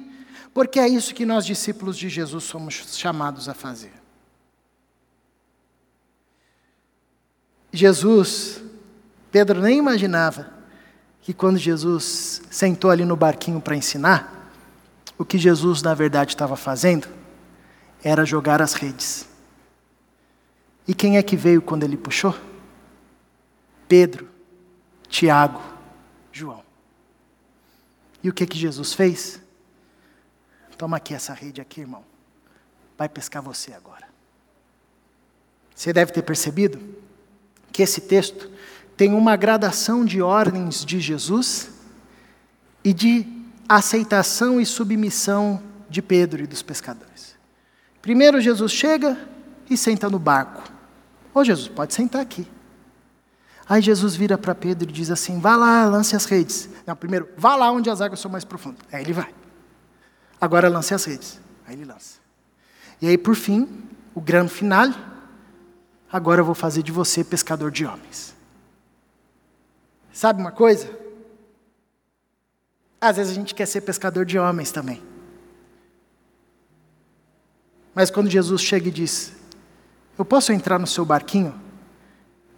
Porque 0.53 0.81
é 0.81 0.89
isso 0.89 1.15
que 1.15 1.27
nós, 1.27 1.45
discípulos 1.45 1.97
de 1.97 2.09
Jesus, 2.09 2.45
somos 2.45 2.75
chamados 2.97 3.49
a 3.49 3.55
fazer. 3.55 3.93
Jesus, 7.73 8.63
Pedro 9.31 9.61
nem 9.61 9.79
imaginava 9.79 10.53
que 11.21 11.35
quando 11.35 11.59
Jesus 11.59 12.43
sentou 12.51 12.91
ali 12.91 13.05
no 13.05 13.17
barquinho 13.17 13.61
para 13.61 13.77
ensinar, 13.77 14.51
o 15.19 15.25
que 15.25 15.37
Jesus 15.37 15.83
na 15.83 15.93
verdade 15.95 16.33
estava 16.33 16.57
fazendo 16.57 17.09
era 18.03 18.25
jogar 18.25 18.63
as 18.63 18.73
redes. 18.73 19.29
E 20.87 20.95
quem 20.95 21.19
é 21.19 21.23
que 21.23 21.37
veio 21.37 21.61
quando 21.61 21.85
ele 21.85 21.97
puxou? 21.97 22.35
Pedro, 23.87 24.29
Tiago, 25.09 25.61
João. 26.33 26.63
E 28.23 28.29
o 28.31 28.33
que 28.33 28.47
que 28.47 28.59
Jesus 28.59 28.95
fez? 28.95 29.41
Toma 30.79 30.97
aqui 30.97 31.13
essa 31.13 31.35
rede 31.35 31.61
aqui, 31.61 31.81
irmão. 31.81 32.05
Vai 32.97 33.09
pescar 33.09 33.43
você 33.43 33.73
agora. 33.73 34.07
Você 35.75 35.93
deve 35.93 36.13
ter 36.13 36.23
percebido 36.23 36.81
que 37.73 37.83
esse 37.83 38.01
texto 38.01 38.51
tem 38.97 39.13
uma 39.13 39.37
gradação 39.37 40.05
de 40.05 40.23
ordens 40.23 40.85
de 40.85 41.01
Jesus 41.01 41.71
e 42.83 42.93
de 42.93 43.27
aceitação 43.69 44.61
e 44.61 44.67
submissão 44.67 45.63
de 45.91 46.01
Pedro 46.01 46.43
e 46.43 46.47
dos 46.47 46.63
pescadores. 46.63 47.37
Primeiro 48.01 48.41
Jesus 48.41 48.73
chega 48.73 49.19
e 49.69 49.77
senta 49.77 50.09
no 50.09 50.19
barco. 50.19 50.63
Ô 51.35 51.45
Jesus, 51.45 51.69
pode 51.69 51.93
sentar 51.93 52.23
aqui. 52.23 52.47
Aí 53.69 53.83
Jesus 53.83 54.17
vira 54.17 54.39
para 54.39 54.55
Pedro 54.55 54.89
e 54.89 54.93
diz 54.93 55.11
assim: 55.11 55.41
vá 55.41 55.55
lá, 55.55 55.85
lance 55.85 56.17
as 56.17 56.25
redes. 56.25 56.71
Não, 56.87 56.97
primeiro, 56.97 57.29
vá 57.37 57.55
lá 57.55 57.71
onde 57.71 57.91
as 57.91 58.01
águas 58.01 58.21
são 58.21 58.31
mais 58.31 58.45
profundas. 58.45 58.81
Aí 58.93 59.03
ele 59.03 59.13
vai. 59.13 59.33
Agora 60.41 60.69
lance 60.69 60.95
as 60.95 61.05
redes. 61.05 61.41
Aí 61.67 61.75
ele 61.75 61.85
lança. 61.85 62.19
E 63.01 63.07
aí, 63.07 63.19
por 63.19 63.35
fim, 63.35 63.89
o 64.15 64.21
grande 64.21 64.53
final. 64.53 64.89
Agora 66.11 66.41
eu 66.41 66.45
vou 66.45 66.55
fazer 66.55 66.83
de 66.83 66.91
você 66.91 67.23
pescador 67.23 67.71
de 67.71 67.85
homens. 67.85 68.35
Sabe 70.13 70.41
uma 70.41 70.51
coisa? 70.51 70.91
Às 73.01 73.17
vezes 73.17 73.33
a 73.33 73.35
gente 73.35 73.55
quer 73.55 73.67
ser 73.67 73.83
pescador 73.83 74.25
de 74.25 74.39
homens 74.39 74.73
também. 74.73 75.03
Mas 77.95 78.11
quando 78.11 78.31
Jesus 78.31 78.61
chega 78.61 78.89
e 78.89 78.91
diz: 78.91 79.33
Eu 80.19 80.25
posso 80.25 80.53
entrar 80.53 80.79
no 80.79 80.87
seu 80.87 81.05
barquinho 81.05 81.55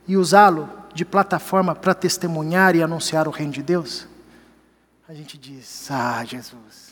e 0.07 0.17
usá-lo 0.17 0.69
de 0.95 1.05
plataforma 1.05 1.75
para 1.75 1.95
testemunhar 1.95 2.75
e 2.75 2.83
anunciar 2.83 3.29
o 3.29 3.31
reino 3.31 3.53
de 3.53 3.63
Deus? 3.63 4.07
A 5.09 5.13
gente 5.13 5.37
diz: 5.37 5.91
Ah, 5.91 6.25
Jesus. 6.25 6.90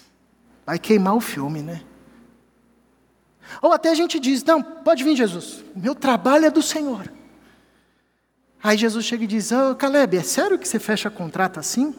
Vai 0.68 0.78
queimar 0.78 1.16
o 1.16 1.20
filme, 1.20 1.62
né? 1.62 1.80
Ou 3.62 3.72
até 3.72 3.88
a 3.88 3.94
gente 3.94 4.20
diz: 4.20 4.44
Não, 4.44 4.62
pode 4.62 5.02
vir, 5.02 5.16
Jesus, 5.16 5.64
meu 5.74 5.94
trabalho 5.94 6.44
é 6.44 6.50
do 6.50 6.60
Senhor. 6.60 7.10
Aí 8.62 8.76
Jesus 8.76 9.06
chega 9.06 9.24
e 9.24 9.26
diz: 9.26 9.50
oh, 9.50 9.74
Caleb, 9.74 10.18
é 10.18 10.22
sério 10.22 10.58
que 10.58 10.68
você 10.68 10.78
fecha 10.78 11.08
contrato 11.08 11.58
assim? 11.58 11.94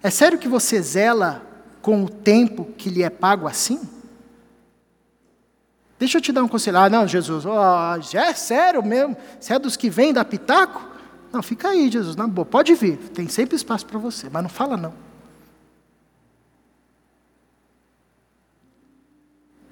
É 0.00 0.08
sério 0.08 0.38
que 0.38 0.46
você 0.46 0.80
zela 0.80 1.42
com 1.80 2.04
o 2.04 2.08
tempo 2.08 2.64
que 2.78 2.88
lhe 2.88 3.02
é 3.02 3.10
pago 3.10 3.48
assim? 3.48 3.80
Deixa 5.98 6.18
eu 6.18 6.22
te 6.22 6.30
dar 6.30 6.44
um 6.44 6.48
conselho. 6.48 6.78
Ah, 6.78 6.88
não, 6.88 7.08
Jesus, 7.08 7.44
oh, 7.44 8.16
é 8.16 8.34
sério 8.34 8.84
mesmo? 8.84 9.16
Você 9.40 9.52
é 9.52 9.58
dos 9.58 9.76
que 9.76 9.90
vem 9.90 10.12
da 10.12 10.24
pitaco? 10.24 10.88
Não, 11.32 11.42
fica 11.42 11.70
aí, 11.70 11.90
Jesus, 11.90 12.14
na 12.14 12.28
boa, 12.28 12.46
pode 12.46 12.72
vir, 12.72 12.98
tem 12.98 13.26
sempre 13.26 13.56
espaço 13.56 13.84
para 13.84 13.98
você, 13.98 14.30
mas 14.30 14.44
não 14.44 14.48
fala 14.48 14.76
não. 14.76 14.94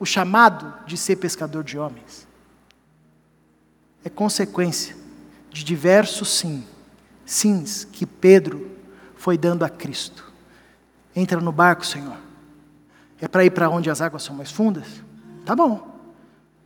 O 0.00 0.06
chamado 0.06 0.72
de 0.86 0.96
ser 0.96 1.16
pescador 1.16 1.62
de 1.62 1.78
homens 1.78 2.26
é 4.02 4.08
consequência 4.08 4.96
de 5.50 5.62
diversos 5.62 6.30
sim, 6.30 6.64
sims 7.26 7.84
que 7.84 8.06
Pedro 8.06 8.70
foi 9.14 9.36
dando 9.36 9.62
a 9.62 9.68
Cristo. 9.68 10.32
Entra 11.14 11.38
no 11.38 11.52
barco, 11.52 11.84
Senhor. 11.84 12.16
É 13.20 13.28
para 13.28 13.44
ir 13.44 13.50
para 13.50 13.68
onde 13.68 13.90
as 13.90 14.00
águas 14.00 14.22
são 14.22 14.34
mais 14.34 14.50
fundas? 14.50 14.86
Tá 15.44 15.54
bom. 15.54 16.00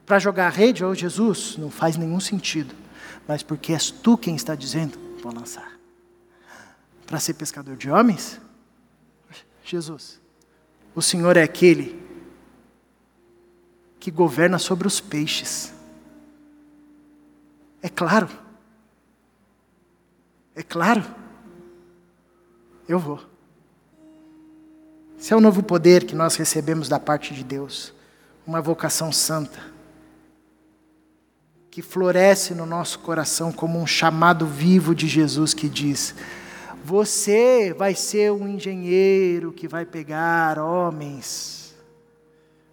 Para 0.07 0.21
jogar 0.21 0.47
a 0.47 0.51
rede, 0.51 0.85
oh 0.85 0.95
Jesus, 0.95 1.57
não 1.59 1.71
faz 1.71 1.97
nenhum 1.97 2.21
sentido. 2.21 2.73
Mas 3.27 3.43
porque 3.43 3.73
és 3.73 3.91
tu 3.91 4.17
quem 4.17 4.37
está 4.37 4.55
dizendo, 4.55 4.97
vou 5.21 5.35
lançar. 5.35 5.73
Para 7.05 7.19
ser 7.19 7.35
pescador 7.35 7.77
de 7.77 7.91
homens? 7.91 8.41
Jesus, 9.65 10.21
o 10.95 11.03
Senhor 11.03 11.37
é 11.37 11.43
aquele 11.43 12.05
que 14.05 14.11
governa 14.11 14.59
sobre 14.59 14.87
os 14.87 15.01
peixes. 15.01 15.73
É 17.81 17.89
claro. 17.89 18.29
É 20.55 20.63
claro. 20.63 21.03
Eu 22.87 22.99
vou. 22.99 23.19
Esse 25.19 25.33
é 25.33 25.37
o 25.37 25.41
novo 25.41 25.63
poder 25.63 26.05
que 26.05 26.15
nós 26.15 26.37
recebemos 26.37 26.87
da 26.87 27.01
parte 27.01 27.33
de 27.33 27.43
Deus. 27.43 27.95
Uma 28.47 28.61
vocação 28.61 29.11
santa 29.11 29.73
que 31.71 31.81
floresce 31.81 32.55
no 32.55 32.67
nosso 32.67 32.99
coração 32.99 33.51
como 33.51 33.81
um 33.81 33.87
chamado 33.87 34.47
vivo 34.47 34.95
de 34.95 35.09
Jesus 35.09 35.55
que 35.55 35.67
diz: 35.67 36.15
Você 36.85 37.73
vai 37.73 37.95
ser 37.95 38.33
um 38.33 38.47
engenheiro 38.47 39.51
que 39.51 39.67
vai 39.67 39.87
pegar 39.87 40.59
homens, 40.59 41.64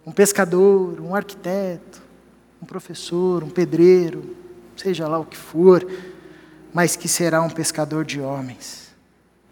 um 0.06 0.12
pescador, 0.12 1.00
um 1.00 1.14
arquiteto, 1.14 2.00
um 2.60 2.66
professor, 2.66 3.42
um 3.42 3.50
pedreiro, 3.50 4.36
seja 4.76 5.06
lá 5.08 5.18
o 5.18 5.24
que 5.24 5.36
for, 5.36 5.86
mas 6.72 6.96
que 6.96 7.08
será 7.08 7.42
um 7.42 7.50
pescador 7.50 8.04
de 8.04 8.20
homens. 8.20 8.92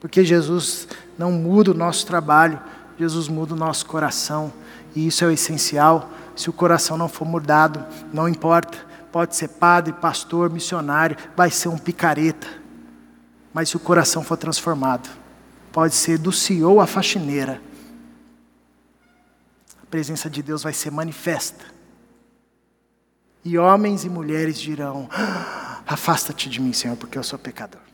Porque 0.00 0.24
Jesus 0.24 0.88
não 1.18 1.30
muda 1.32 1.70
o 1.70 1.74
nosso 1.74 2.06
trabalho, 2.06 2.58
Jesus 2.98 3.28
muda 3.28 3.54
o 3.54 3.56
nosso 3.56 3.86
coração, 3.86 4.52
e 4.94 5.06
isso 5.06 5.24
é 5.24 5.28
o 5.28 5.30
essencial. 5.30 6.10
Se 6.34 6.48
o 6.48 6.52
coração 6.52 6.96
não 6.96 7.08
for 7.08 7.26
mudado, 7.26 7.84
não 8.12 8.28
importa 8.28 8.90
pode 9.10 9.34
ser 9.36 9.48
padre, 9.48 9.92
pastor, 9.92 10.50
missionário, 10.50 11.16
vai 11.36 11.50
ser 11.50 11.68
um 11.68 11.78
picareta. 11.78 12.46
Mas 13.52 13.70
se 13.70 13.76
o 13.76 13.80
coração 13.80 14.22
for 14.22 14.36
transformado, 14.36 15.08
pode 15.72 15.94
ser 15.94 16.18
do 16.18 16.32
CEO 16.32 16.80
à 16.80 16.86
faxineira. 16.86 17.60
Presença 19.90 20.30
de 20.30 20.42
Deus 20.42 20.62
vai 20.62 20.72
ser 20.72 20.90
manifesta. 20.90 21.64
E 23.44 23.58
homens 23.58 24.04
e 24.04 24.08
mulheres 24.08 24.58
dirão: 24.60 25.08
ah, 25.10 25.82
Afasta-te 25.86 26.48
de 26.48 26.60
mim, 26.60 26.72
Senhor, 26.72 26.96
porque 26.96 27.18
eu 27.18 27.22
sou 27.24 27.38
pecador. 27.38 27.89